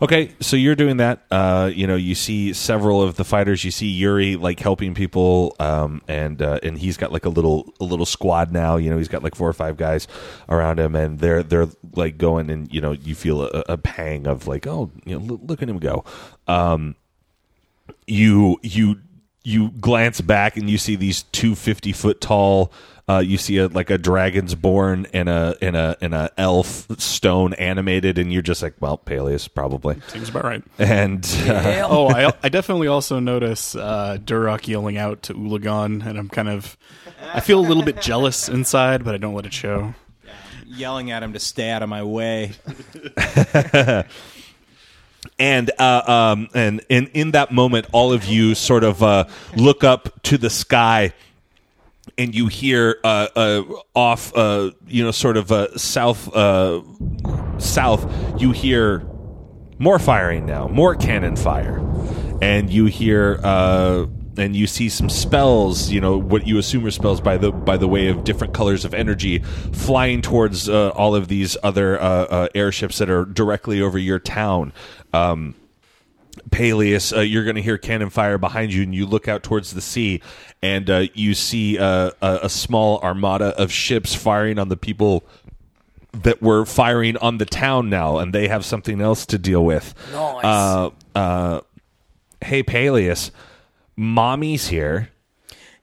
Okay, 0.01 0.31
so 0.39 0.55
you're 0.55 0.75
doing 0.75 0.97
that. 0.97 1.25
Uh, 1.31 1.71
you 1.73 1.87
know, 1.87 1.95
you 1.95 2.15
see 2.15 2.53
several 2.53 3.01
of 3.01 3.15
the 3.15 3.23
fighters. 3.23 3.63
You 3.63 3.71
see 3.71 3.87
Yuri 3.87 4.35
like 4.35 4.59
helping 4.59 4.93
people, 4.93 5.55
um, 5.59 6.01
and 6.07 6.41
uh, 6.41 6.59
and 6.63 6.77
he's 6.77 6.97
got 6.97 7.11
like 7.11 7.25
a 7.25 7.29
little 7.29 7.73
a 7.79 7.83
little 7.83 8.05
squad 8.05 8.51
now. 8.51 8.77
You 8.77 8.89
know, 8.89 8.97
he's 8.97 9.07
got 9.07 9.23
like 9.23 9.35
four 9.35 9.49
or 9.49 9.53
five 9.53 9.75
guys 9.75 10.07
around 10.49 10.79
him, 10.79 10.95
and 10.95 11.19
they're 11.19 11.43
they're 11.43 11.67
like 11.93 12.17
going, 12.17 12.49
and 12.49 12.71
you 12.73 12.79
know, 12.79 12.91
you 12.91 13.15
feel 13.15 13.41
a, 13.41 13.63
a 13.69 13.77
pang 13.77 14.27
of 14.27 14.47
like, 14.47 14.67
oh, 14.67 14.91
you 15.03 15.17
know, 15.17 15.25
look, 15.25 15.41
look 15.43 15.61
at 15.63 15.69
him 15.69 15.79
go. 15.79 16.03
Um, 16.47 16.95
you 18.07 18.59
you 18.61 18.99
you 19.43 19.71
glance 19.79 20.21
back 20.21 20.57
and 20.57 20.69
you 20.69 20.77
see 20.77 20.95
these 20.95 21.23
two 21.23 21.55
fifty 21.55 21.91
foot 21.91 22.21
tall 22.21 22.71
uh, 23.07 23.19
you 23.19 23.37
see 23.37 23.57
a 23.57 23.67
like 23.67 23.89
a 23.91 23.97
dragon's 23.97 24.55
born 24.55 25.05
and 25.13 25.29
a 25.29 25.55
in 25.61 25.75
a 25.75 25.95
in 26.01 26.13
a 26.13 26.31
elf 26.37 26.87
stone 26.99 27.53
animated 27.53 28.17
and 28.17 28.33
you're 28.33 28.41
just 28.41 28.63
like 28.63 28.73
well 28.79 28.97
Peleus 28.97 29.47
probably 29.47 29.99
Seems 30.07 30.29
about 30.29 30.43
right. 30.43 30.63
and 30.79 31.23
uh, 31.47 31.87
oh, 31.89 32.07
I, 32.09 32.33
I 32.41 32.49
definitely 32.49 32.87
also 32.87 33.19
notice 33.19 33.75
uh, 33.75 34.17
Duroc 34.23 34.67
yelling 34.67 34.97
out 34.97 35.21
to 35.23 35.33
Ulagon, 35.35 36.05
and 36.05 36.17
I'm 36.17 36.29
kind 36.29 36.49
of, 36.49 36.75
I 37.33 37.39
feel 37.41 37.59
a 37.59 37.67
little 37.67 37.83
bit 37.83 38.01
jealous 38.01 38.49
inside, 38.49 39.03
but 39.03 39.13
I 39.13 39.17
don't 39.17 39.35
let 39.35 39.45
it 39.45 39.53
show. 39.53 39.93
yelling 40.65 41.11
at 41.11 41.21
him 41.23 41.33
to 41.33 41.39
stay 41.39 41.69
out 41.69 41.83
of 41.83 41.89
my 41.89 42.03
way. 42.03 42.53
and 45.39 45.71
uh, 45.79 46.01
um, 46.07 46.49
and 46.53 46.81
in 46.89 47.07
in 47.07 47.31
that 47.31 47.51
moment, 47.51 47.87
all 47.91 48.13
of 48.13 48.25
you 48.25 48.55
sort 48.55 48.83
of 48.83 49.03
uh, 49.03 49.25
look 49.55 49.83
up 49.83 50.21
to 50.23 50.37
the 50.37 50.49
sky, 50.49 51.13
and 52.17 52.33
you 52.33 52.47
hear 52.47 52.99
uh, 53.03 53.27
uh, 53.35 53.63
off, 53.93 54.35
uh, 54.35 54.71
you 54.87 55.03
know, 55.03 55.11
sort 55.11 55.37
of 55.37 55.51
uh, 55.51 55.77
south 55.77 56.33
uh, 56.35 56.81
south. 57.57 58.41
You 58.41 58.51
hear 58.51 59.05
more 59.79 59.99
firing 59.99 60.45
now, 60.45 60.67
more 60.67 60.95
cannon 60.95 61.35
fire, 61.35 61.79
and 62.41 62.69
you 62.69 62.85
hear. 62.85 63.39
Uh, 63.43 64.07
and 64.37 64.53
you 64.53 64.67
see 64.67 64.89
some 64.89 65.09
spells, 65.09 65.89
you 65.89 66.01
know 66.01 66.17
what 66.17 66.45
you 66.45 66.57
assume 66.57 66.85
are 66.85 66.91
spells 66.91 67.21
by 67.21 67.37
the 67.37 67.53
by 67.53 67.77
the 67.77 67.87
way 67.87 68.07
of 68.07 68.25
different 68.25 68.53
colors 68.53 68.83
of 68.83 68.93
energy, 68.93 69.39
flying 69.71 70.21
towards 70.21 70.67
uh, 70.67 70.89
all 70.89 71.15
of 71.15 71.29
these 71.29 71.55
other 71.63 71.97
uh, 72.01 72.05
uh, 72.05 72.47
airships 72.53 72.97
that 72.97 73.09
are 73.09 73.23
directly 73.23 73.81
over 73.81 73.97
your 73.97 74.19
town. 74.19 74.73
Um, 75.13 75.55
Peleus, 76.51 77.13
uh, 77.13 77.21
you're 77.21 77.43
going 77.43 77.55
to 77.55 77.61
hear 77.61 77.77
cannon 77.77 78.09
fire 78.09 78.37
behind 78.37 78.73
you, 78.73 78.83
and 78.83 78.93
you 78.93 79.05
look 79.05 79.27
out 79.27 79.43
towards 79.43 79.73
the 79.73 79.81
sea, 79.81 80.21
and 80.61 80.89
uh, 80.89 81.05
you 81.13 81.33
see 81.33 81.77
uh, 81.77 82.11
a, 82.21 82.39
a 82.43 82.49
small 82.49 82.99
armada 82.99 83.47
of 83.59 83.71
ships 83.71 84.15
firing 84.15 84.59
on 84.59 84.69
the 84.69 84.77
people 84.77 85.25
that 86.23 86.41
were 86.41 86.65
firing 86.65 87.17
on 87.17 87.37
the 87.37 87.45
town 87.45 87.89
now, 87.89 88.17
and 88.17 88.33
they 88.33 88.47
have 88.47 88.63
something 88.63 89.01
else 89.01 89.25
to 89.25 89.37
deal 89.37 89.63
with. 89.65 89.93
Nice. 90.11 90.45
Uh, 90.45 90.89
uh, 91.13 91.61
hey, 92.41 92.63
Peleus, 92.63 93.31
mommy's 93.95 94.67
here. 94.67 95.09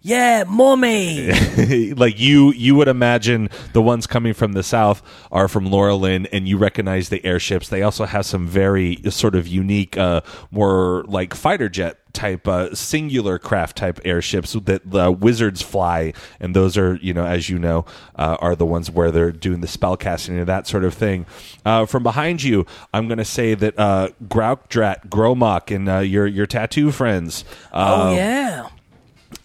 Yeah, 0.05 0.45
mommy. 0.49 1.31
like 1.97 2.19
you 2.19 2.53
you 2.53 2.75
would 2.75 2.89
imagine 2.89 3.49
the 3.73 3.81
ones 3.81 4.09
coming 4.09 4.35
from 4.35 4.53
the 4.53 4.65
south 4.65 5.01
are 5.31 5.47
from 5.47 5.67
Laurel 5.67 6.01
Lynn 6.01 6.27
and 6.27 6.49
you 6.49 6.59
recognize 6.59 7.09
the 7.09 7.25
airships. 7.25 7.69
They 7.69 7.83
also 7.83 8.05
have 8.05 8.27
some 8.27 8.49
very 8.49 8.99
sort 9.11 9.37
of 9.37 9.47
unique 9.47 9.97
uh 9.97 10.23
more 10.51 11.05
like 11.07 11.35
fighter 11.35 11.69
jet 11.69 11.99
type 12.13 12.47
uh 12.47 12.75
singular 12.75 13.39
craft 13.39 13.77
type 13.77 14.01
airships 14.05 14.53
that 14.53 14.83
the 14.91 15.11
wizards 15.11 15.63
fly 15.63 16.13
and 16.41 16.55
those 16.55 16.77
are 16.77 16.97
you 16.97 17.15
know 17.15 17.25
as 17.25 17.49
you 17.49 17.59
know 17.59 17.87
uh, 18.17 18.37
are 18.39 18.55
the 18.55 18.67
ones 18.67 18.91
where 18.91 19.11
they're 19.11 19.33
doing 19.33 19.63
the 19.63 19.67
spell 19.67 19.97
casting 19.97 20.39
and 20.39 20.47
that 20.47 20.67
sort 20.67 20.85
of 20.85 20.93
thing 20.93 21.25
uh, 21.65 21.87
from 21.87 22.03
behind 22.03 22.43
you 22.43 22.67
i'm 22.93 23.09
going 23.09 23.17
to 23.17 23.25
say 23.25 23.55
that 23.55 23.79
uh 23.79 24.09
Graukdrat, 24.25 25.09
Gromok 25.09 25.75
and 25.75 25.89
uh, 25.89 25.99
your 26.01 26.27
your 26.27 26.45
tattoo 26.47 26.91
friends 26.91 27.47
uh, 27.73 28.11
oh 28.11 28.15
yeah. 28.15 28.69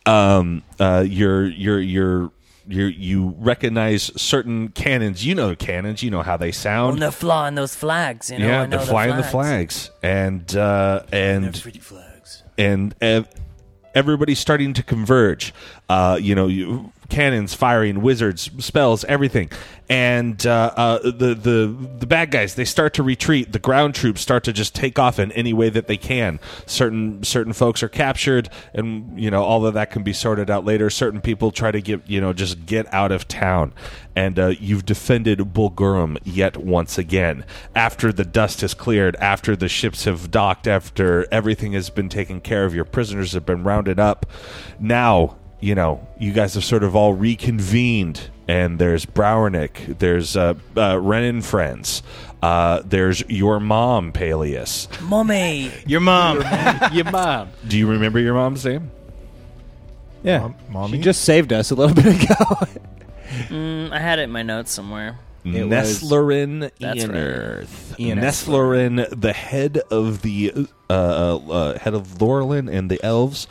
Um, 0.08 0.64
uh, 0.80 1.04
you're 1.08 1.46
you're 1.46 1.80
you're 1.82 2.32
you 2.68 2.86
you 2.86 3.36
recognize 3.38 4.12
certain 4.20 4.70
cannons. 4.70 5.26
You 5.26 5.36
know 5.36 5.56
cannons. 5.56 6.02
You 6.04 6.12
know 6.12 6.22
how 6.24 6.38
they 6.38 6.48
When 6.48 6.54
sound. 6.54 7.02
they're 7.02 7.12
flying 7.12 7.56
those 7.56 7.76
flags, 7.76 8.30
you 8.32 8.40
know. 8.40 8.48
yeah, 8.48 8.62
I 8.62 8.66
know 8.66 8.78
they're 8.78 8.86
flying 8.86 9.16
the 9.18 9.24
flags. 9.24 9.88
flags, 9.88 9.92
and 10.04 10.56
uh, 10.56 11.04
and 11.12 11.62
Pretty 11.62 11.80
flags. 11.80 12.44
and 12.58 12.96
ev- 13.02 13.30
everybody's 13.96 14.40
starting 14.40 14.74
to 14.74 14.84
converge. 14.84 15.54
Uh, 15.90 16.18
you 16.22 16.36
know, 16.36 16.48
you, 16.48 16.92
cannons 17.10 17.54
firing, 17.54 18.02
wizards, 18.02 18.50
spells, 18.60 19.04
everything, 19.06 19.50
and 19.90 20.46
uh, 20.46 20.74
uh, 20.76 21.00
the 21.00 21.34
the 21.34 21.88
the 22.00 22.06
bad 22.06 22.32
guys 22.32 22.56
they 22.56 22.66
start 22.66 22.94
to 22.96 23.04
retreat. 23.04 23.54
The 23.54 23.60
ground 23.60 23.96
troops 23.96 24.22
start 24.22 24.44
to 24.46 24.54
just 24.54 24.76
take 24.76 25.00
off 25.00 25.20
in 25.20 25.32
any 25.32 25.54
way 25.54 25.70
that 25.70 25.88
they 25.88 25.98
can. 25.98 26.40
Certain 26.66 27.24
certain 27.24 27.54
folks 27.54 27.82
are 27.84 27.90
captured, 27.90 28.50
and 28.74 29.20
you 29.20 29.32
know 29.32 29.44
all 29.44 29.66
of 29.66 29.74
that 29.76 29.92
can 29.92 30.04
be 30.04 30.14
sorted 30.14 30.50
out 30.50 30.66
later. 30.66 30.90
Certain 30.90 31.22
people 31.22 31.52
try 31.52 31.72
to 31.72 31.82
get 31.82 32.08
you 32.10 32.20
know 32.20 32.34
just 32.34 32.66
get 32.66 32.92
out 32.94 33.12
of 33.12 33.28
town, 33.28 33.74
and 34.16 34.38
uh, 34.38 34.48
you've 34.60 34.86
defended 34.86 35.40
Bulgurum 35.40 36.18
yet 36.24 36.58
once 36.58 36.98
again. 36.98 37.46
After 37.74 38.12
the 38.12 38.26
dust 38.26 38.62
has 38.62 38.74
cleared, 38.74 39.16
after 39.18 39.56
the 39.56 39.70
ships 39.70 40.04
have 40.04 40.32
docked, 40.32 40.68
after 40.68 41.28
everything 41.32 41.74
has 41.74 41.90
been 41.90 42.10
taken 42.10 42.42
care 42.42 42.66
of, 42.66 42.76
your 42.76 42.86
prisoners 42.86 43.32
have 43.34 43.46
been 43.46 43.64
rounded 43.64 44.00
up. 44.00 44.26
Now 44.80 45.38
you 45.60 45.76
know, 45.76 46.06
you 46.20 46.32
guys 46.34 46.54
have 46.56 46.64
sort 46.64 46.84
of 46.84 46.96
all 46.96 47.14
reconvened, 47.14 48.30
and 48.48 48.80
there's 48.80 49.06
Browernick, 49.06 50.00
there's 50.00 50.36
uh, 50.38 50.54
uh, 50.76 51.00
Ren 51.00 51.24
and 51.24 51.46
friends, 51.46 52.04
uh, 52.44 52.82
there's 52.86 53.22
your 53.30 53.60
mom, 53.60 54.12
Peleus. 54.12 54.88
Mommy. 55.02 55.72
Your 55.86 56.02
mom. 56.02 56.44
Your 56.94 57.06
mom. 57.12 57.50
Do 57.68 57.78
you 57.78 57.88
remember 57.90 58.20
your 58.20 58.34
mom's 58.36 58.64
name? 58.66 58.92
yeah. 60.24 60.40
Mom- 60.40 60.56
mommy? 60.70 60.98
She 60.98 61.04
just 61.04 61.24
saved 61.24 61.52
us 61.54 61.72
a 61.72 61.76
little 61.76 61.96
bit 61.96 62.24
ago. 62.24 62.46
Mm, 63.50 63.92
I 63.92 64.00
had 64.00 64.20
it 64.20 64.24
in 64.24 64.32
my 64.32 64.42
notes 64.42 64.72
somewhere. 64.72 65.20
It 65.44 65.68
was- 65.68 66.02
Neslerin 66.02 66.72
That's 66.80 67.06
right. 67.06 67.14
Ianarth. 67.14 68.16
Neslerin, 68.16 69.22
the 69.22 69.34
head 69.34 69.80
of 69.92 70.22
the 70.22 70.68
uh, 70.90 70.94
uh, 71.36 71.78
head 71.78 71.94
of 71.94 72.08
Laurelin 72.20 72.72
and 72.72 72.90
the 72.90 73.04
elves, 73.04 73.48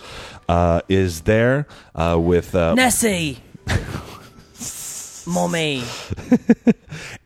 uh, 0.48 0.80
is 0.88 1.22
there 1.22 1.66
uh, 1.94 2.18
with 2.20 2.54
uh, 2.54 2.74
Nessie. 2.74 3.38
Mommy. 5.28 5.82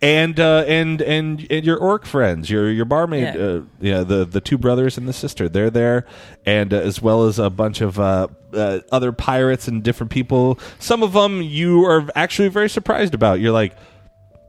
and 0.01 0.41
uh, 0.41 0.64
and 0.66 1.03
and 1.03 1.47
and 1.51 1.64
your 1.66 1.77
orc 1.77 2.07
friends, 2.07 2.49
your 2.49 2.71
your 2.71 2.87
barmaid, 2.87 3.35
Yeah. 3.35 3.41
uh, 3.43 3.61
yeah, 3.79 4.03
the 4.05 4.25
the 4.25 4.41
two 4.41 4.57
brothers 4.57 4.97
and 4.97 5.07
the 5.07 5.12
sister, 5.12 5.51
they're 5.51 5.68
there, 5.68 6.07
and 6.47 6.73
uh, 6.73 6.79
as 6.79 7.03
well 7.03 7.25
as 7.27 7.39
a 7.39 7.51
bunch 7.51 7.83
of 7.83 8.01
uh, 8.01 8.29
uh, 8.55 8.81
other 8.91 9.12
pirates 9.12 9.68
and 9.68 9.83
different 9.83 10.11
people. 10.11 10.59
Some 10.79 11.03
of 11.03 11.12
them 11.12 11.43
you 11.43 11.85
are 11.85 12.07
actually 12.14 12.49
very 12.49 12.71
surprised 12.71 13.12
about. 13.12 13.39
You're 13.41 13.53
like, 13.53 13.77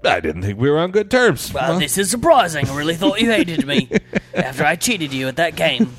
I 0.06 0.22
didn't 0.22 0.44
think 0.44 0.58
we 0.58 0.70
were 0.70 0.80
on 0.80 0.92
good 0.92 1.12
terms. 1.12 1.54
Well, 1.54 1.78
this 1.78 1.98
is 1.98 2.10
surprising. 2.10 2.70
I 2.70 2.78
really 2.78 2.96
thought 2.96 3.20
you 3.20 3.30
hated 3.32 3.68
me 3.68 3.90
after 4.34 4.64
I 4.64 4.78
cheated 4.78 5.12
you 5.14 5.28
at 5.28 5.36
that 5.36 5.58
game. 5.58 5.94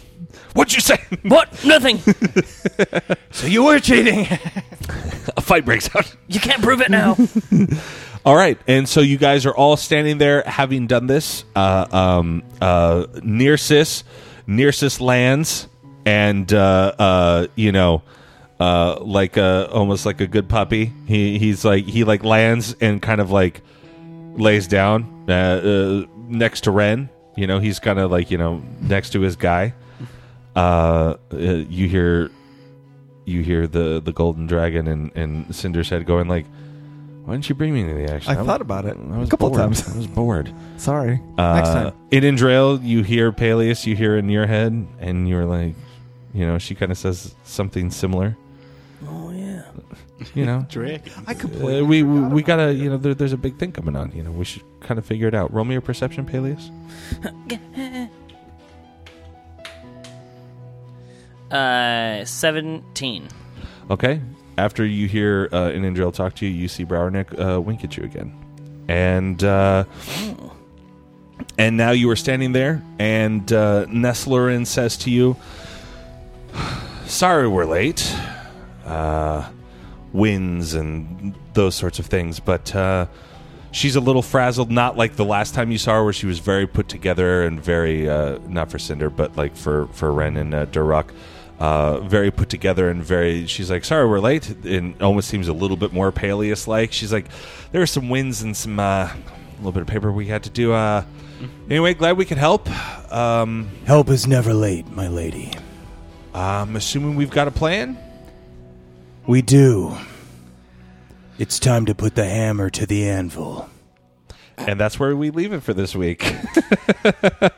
What'd 0.54 0.74
you 0.74 0.80
say? 0.80 0.98
What? 1.22 1.64
Nothing. 1.64 1.98
so 3.30 3.46
you 3.46 3.64
were 3.64 3.78
cheating. 3.78 4.26
a 5.36 5.40
fight 5.40 5.64
breaks 5.64 5.94
out. 5.94 6.14
You 6.26 6.40
can't 6.40 6.62
prove 6.62 6.80
it 6.80 6.90
now. 6.90 7.16
All 8.24 8.36
right, 8.36 8.58
and 8.68 8.88
so 8.88 9.00
you 9.00 9.18
guys 9.18 9.46
are 9.46 9.54
all 9.54 9.76
standing 9.76 10.18
there, 10.18 10.42
having 10.46 10.86
done 10.86 11.06
this. 11.06 11.44
Uh, 11.56 11.86
um, 11.90 12.42
uh, 12.60 13.06
Nearsis, 13.22 14.04
Nearsis 14.46 15.00
lands, 15.00 15.68
and 16.04 16.52
uh, 16.52 16.92
uh, 16.98 17.46
you 17.56 17.72
know, 17.72 18.02
uh, 18.60 19.00
like 19.00 19.36
a 19.36 19.68
almost 19.72 20.06
like 20.06 20.20
a 20.20 20.26
good 20.26 20.48
puppy. 20.48 20.92
He 21.06 21.38
he's 21.38 21.64
like 21.64 21.84
he 21.84 22.04
like 22.04 22.22
lands 22.22 22.76
and 22.80 23.02
kind 23.02 23.20
of 23.20 23.32
like 23.32 23.60
lays 24.36 24.68
down 24.68 25.24
uh, 25.28 25.32
uh, 25.32 26.06
next 26.28 26.62
to 26.62 26.70
Ren. 26.70 27.10
You 27.36 27.46
know, 27.46 27.58
he's 27.58 27.80
kind 27.80 27.98
of 27.98 28.10
like 28.10 28.30
you 28.30 28.38
know 28.38 28.62
next 28.80 29.10
to 29.10 29.20
his 29.20 29.34
guy. 29.34 29.74
Uh, 30.54 31.14
uh, 31.32 31.36
you 31.36 31.88
hear 31.88 32.30
you 33.24 33.42
hear 33.42 33.66
the 33.66 34.00
the 34.04 34.12
golden 34.12 34.46
dragon 34.46 34.86
and 34.88 35.10
and 35.14 35.54
Cinder's 35.54 35.88
head 35.90 36.06
going 36.06 36.28
like. 36.28 36.46
Why 37.24 37.34
didn't 37.34 37.48
you 37.48 37.54
bring 37.54 37.72
me 37.72 37.84
to 37.84 37.94
the 37.94 38.12
action? 38.12 38.32
I 38.32 38.36
was- 38.38 38.46
thought 38.48 38.60
about 38.60 38.84
it 38.84 38.96
I 38.96 39.18
was 39.18 39.28
a 39.28 39.30
couple 39.30 39.50
bored. 39.50 39.60
times. 39.60 39.88
I 39.88 39.96
was 39.96 40.08
bored. 40.08 40.52
Sorry. 40.76 41.20
Uh, 41.38 41.54
Next 41.54 41.68
time. 41.68 41.92
In 42.10 42.24
Indrail, 42.24 42.82
you 42.82 43.04
hear 43.04 43.30
Peleus, 43.30 43.86
you 43.86 43.94
hear 43.94 44.16
in 44.16 44.28
your 44.28 44.44
head, 44.48 44.72
and 44.98 45.28
you're 45.28 45.44
like, 45.44 45.76
you 46.34 46.44
know, 46.44 46.58
she 46.58 46.74
kind 46.74 46.90
of 46.90 46.98
says 46.98 47.36
something 47.44 47.92
similar. 47.92 48.36
Oh 49.06 49.30
yeah. 49.30 49.62
You 50.34 50.46
know, 50.46 50.66
Drake. 50.68 51.02
I 51.28 51.34
uh, 51.34 51.84
we, 51.84 52.02
we 52.02 52.02
we 52.02 52.42
gotta, 52.42 52.74
you 52.74 52.90
know, 52.90 52.96
there, 52.96 53.14
there's 53.14 53.32
a 53.32 53.36
big 53.38 53.56
thing 53.56 53.70
coming 53.70 53.94
on. 53.94 54.10
You 54.10 54.24
know, 54.24 54.32
we 54.32 54.44
should 54.44 54.64
kind 54.80 54.98
of 54.98 55.06
figure 55.06 55.28
it 55.28 55.34
out. 55.34 55.54
Roll 55.54 55.64
me 55.64 55.74
your 55.74 55.80
perception, 55.80 56.26
Peleus. 56.26 56.72
Uh, 61.52 62.24
seventeen. 62.24 63.28
Okay. 63.90 64.20
After 64.58 64.84
you 64.84 65.08
hear 65.08 65.48
uh, 65.52 65.70
an 65.70 65.82
Indril 65.82 66.12
talk 66.12 66.34
to 66.36 66.46
you, 66.46 66.52
you 66.52 66.68
see 66.68 66.84
Browernick 66.84 67.38
uh, 67.38 67.60
wink 67.60 67.84
at 67.84 67.96
you 67.96 68.04
again, 68.04 68.34
and 68.88 69.42
uh, 69.42 69.84
and 71.58 71.76
now 71.76 71.90
you 71.90 72.10
are 72.10 72.16
standing 72.16 72.52
there, 72.52 72.82
and 72.98 73.50
uh, 73.52 73.86
Neslerin 73.86 74.66
says 74.66 74.96
to 74.98 75.10
you, 75.10 75.36
"Sorry, 77.06 77.48
we're 77.48 77.64
late. 77.64 78.14
Uh, 78.84 79.48
winds 80.12 80.74
and 80.74 81.34
those 81.54 81.74
sorts 81.74 81.98
of 81.98 82.06
things, 82.06 82.40
but." 82.40 82.74
Uh, 82.74 83.06
She's 83.74 83.96
a 83.96 84.00
little 84.00 84.20
frazzled, 84.20 84.70
not 84.70 84.98
like 84.98 85.16
the 85.16 85.24
last 85.24 85.54
time 85.54 85.70
you 85.70 85.78
saw 85.78 85.94
her, 85.94 86.04
where 86.04 86.12
she 86.12 86.26
was 86.26 86.40
very 86.40 86.66
put 86.66 86.88
together 86.88 87.42
and 87.46 87.58
very 87.58 88.06
uh, 88.06 88.38
not 88.46 88.70
for 88.70 88.78
Cinder, 88.78 89.08
but 89.08 89.34
like 89.38 89.56
for 89.56 89.86
for 89.94 90.12
Ren 90.12 90.36
and 90.36 90.54
uh, 90.54 90.66
uh, 91.62 92.00
very 92.00 92.32
put 92.32 92.48
together 92.48 92.90
and 92.90 93.04
very. 93.04 93.46
She's 93.46 93.70
like, 93.70 93.84
"Sorry, 93.84 94.04
we're 94.04 94.18
late," 94.18 94.48
and 94.64 95.00
almost 95.00 95.28
seems 95.28 95.46
a 95.46 95.52
little 95.52 95.76
bit 95.76 95.92
more 95.92 96.10
Peleus 96.10 96.66
like. 96.66 96.92
She's 96.92 97.12
like, 97.12 97.26
"There 97.70 97.80
were 97.80 97.86
some 97.86 98.08
wins 98.08 98.42
and 98.42 98.56
some 98.56 98.80
uh, 98.80 99.04
a 99.04 99.16
little 99.58 99.70
bit 99.70 99.82
of 99.82 99.86
paper 99.86 100.10
we 100.10 100.26
had 100.26 100.42
to 100.42 100.50
do." 100.50 100.72
Uh, 100.72 101.04
anyway, 101.70 101.94
glad 101.94 102.16
we 102.16 102.24
could 102.24 102.38
help. 102.38 102.68
Um, 103.12 103.70
Help 103.86 104.08
is 104.08 104.26
never 104.26 104.52
late, 104.52 104.90
my 104.90 105.06
lady. 105.06 105.52
I'm 106.34 106.74
assuming 106.74 107.14
we've 107.14 107.30
got 107.30 107.46
a 107.46 107.52
plan. 107.52 107.96
We 109.28 109.40
do. 109.40 109.96
It's 111.38 111.60
time 111.60 111.86
to 111.86 111.94
put 111.94 112.16
the 112.16 112.24
hammer 112.24 112.70
to 112.70 112.86
the 112.86 113.08
anvil. 113.08 113.68
And 114.66 114.78
that's 114.78 114.98
where 114.98 115.16
we 115.16 115.30
leave 115.30 115.52
it 115.52 115.60
for 115.62 115.74
this 115.74 115.94
week. 115.94 116.22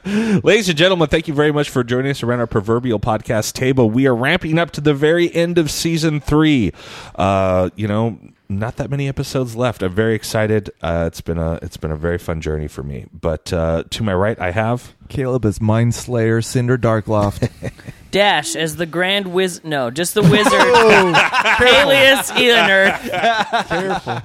Ladies 0.07 0.69
and 0.69 0.79
gentlemen, 0.79 1.09
thank 1.09 1.29
you 1.29 1.35
very 1.35 1.53
much 1.53 1.69
for 1.71 1.85
joining 1.85 2.11
us 2.11 2.23
around 2.23 2.41
our 2.41 2.47
proverbial 2.47 2.99
podcast 2.99 3.53
table. 3.53 3.91
We 3.91 4.07
are 4.07 4.15
ramping 4.15 4.59
up 4.59 4.71
to 4.73 4.81
the 4.81 4.95
very 4.95 5.33
end 5.35 5.59
of 5.59 5.71
season 5.71 6.21
three. 6.21 6.73
Uh, 7.15 7.71
you 7.77 7.87
know, 7.89 8.19
not 8.49 8.77
that 8.77 8.91
many 8.91 9.09
episodes 9.09 9.55
left. 9.57 9.83
I'm 9.83 9.93
very 9.93 10.15
excited. 10.15 10.71
Uh, 10.83 11.05
it's 11.07 11.21
been 11.21 11.39
a 11.39 11.59
it's 11.63 11.77
been 11.77 11.91
a 11.91 11.97
very 11.97 12.19
fun 12.19 12.41
journey 12.41 12.69
for 12.69 12.83
me. 12.83 13.07
But 13.13 13.53
uh, 13.53 13.85
to 13.91 14.03
my 14.03 14.15
right, 14.15 14.39
I 14.39 14.51
have 14.51 14.95
Caleb 15.09 15.45
is 15.45 15.61
Mind 15.61 15.95
Slayer, 15.95 16.41
Cinder 16.43 16.79
Darkloft. 16.79 17.51
Dash 18.11 18.55
as 18.55 18.77
the 18.77 18.87
Grand 18.87 19.33
Wiz. 19.33 19.63
No, 19.65 19.91
just 19.91 20.15
the 20.15 20.23
Wizard. 20.23 20.45
Peleus 21.59 22.31
Eoner. 22.31 24.25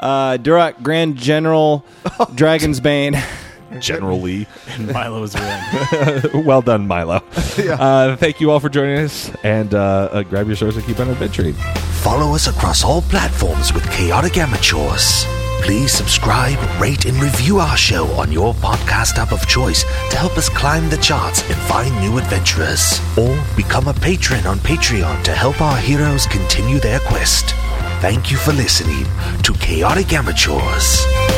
Uh, 0.00 0.38
Duroc, 0.38 0.82
Grand 0.82 1.16
General, 1.16 1.84
Dragon's 2.34 2.80
Bane. 2.80 3.22
General 3.78 4.20
Lee. 4.20 4.46
And 4.68 4.92
Milo's 4.92 5.34
ring. 5.34 6.44
well 6.44 6.60
done, 6.62 6.88
Milo. 6.88 7.16
uh, 7.58 8.16
thank 8.16 8.40
you 8.40 8.50
all 8.50 8.58
for 8.58 8.68
joining 8.68 8.98
us, 8.98 9.30
and 9.44 9.74
uh, 9.74 10.08
uh, 10.10 10.22
grab 10.24 10.48
your 10.48 10.56
swords 10.56 10.76
and 10.76 10.84
keep 10.84 10.98
on 10.98 11.08
adventuring. 11.08 11.54
Follow 12.02 12.34
us 12.34 12.48
across 12.48 12.82
all 12.82 13.02
platforms 13.02 13.72
with 13.72 13.88
Chaotic 13.92 14.38
Amateurs. 14.38 15.24
Please 15.62 15.92
subscribe, 15.92 16.58
rate, 16.80 17.04
and 17.04 17.22
review 17.22 17.58
our 17.58 17.76
show 17.76 18.06
on 18.12 18.32
your 18.32 18.54
podcast 18.54 19.18
app 19.18 19.30
of 19.30 19.46
choice 19.46 19.82
to 20.10 20.16
help 20.16 20.36
us 20.38 20.48
climb 20.48 20.88
the 20.88 20.96
charts 20.96 21.42
and 21.42 21.54
find 21.68 21.94
new 22.00 22.18
adventurers. 22.18 22.98
Or 23.18 23.38
become 23.56 23.86
a 23.86 23.94
patron 23.94 24.46
on 24.46 24.58
Patreon 24.58 25.22
to 25.24 25.32
help 25.32 25.60
our 25.60 25.76
heroes 25.76 26.26
continue 26.26 26.80
their 26.80 26.98
quest. 27.00 27.54
Thank 28.00 28.30
you 28.30 28.38
for 28.38 28.54
listening 28.54 29.04
to 29.42 29.52
Chaotic 29.52 30.14
Amateurs. 30.14 31.29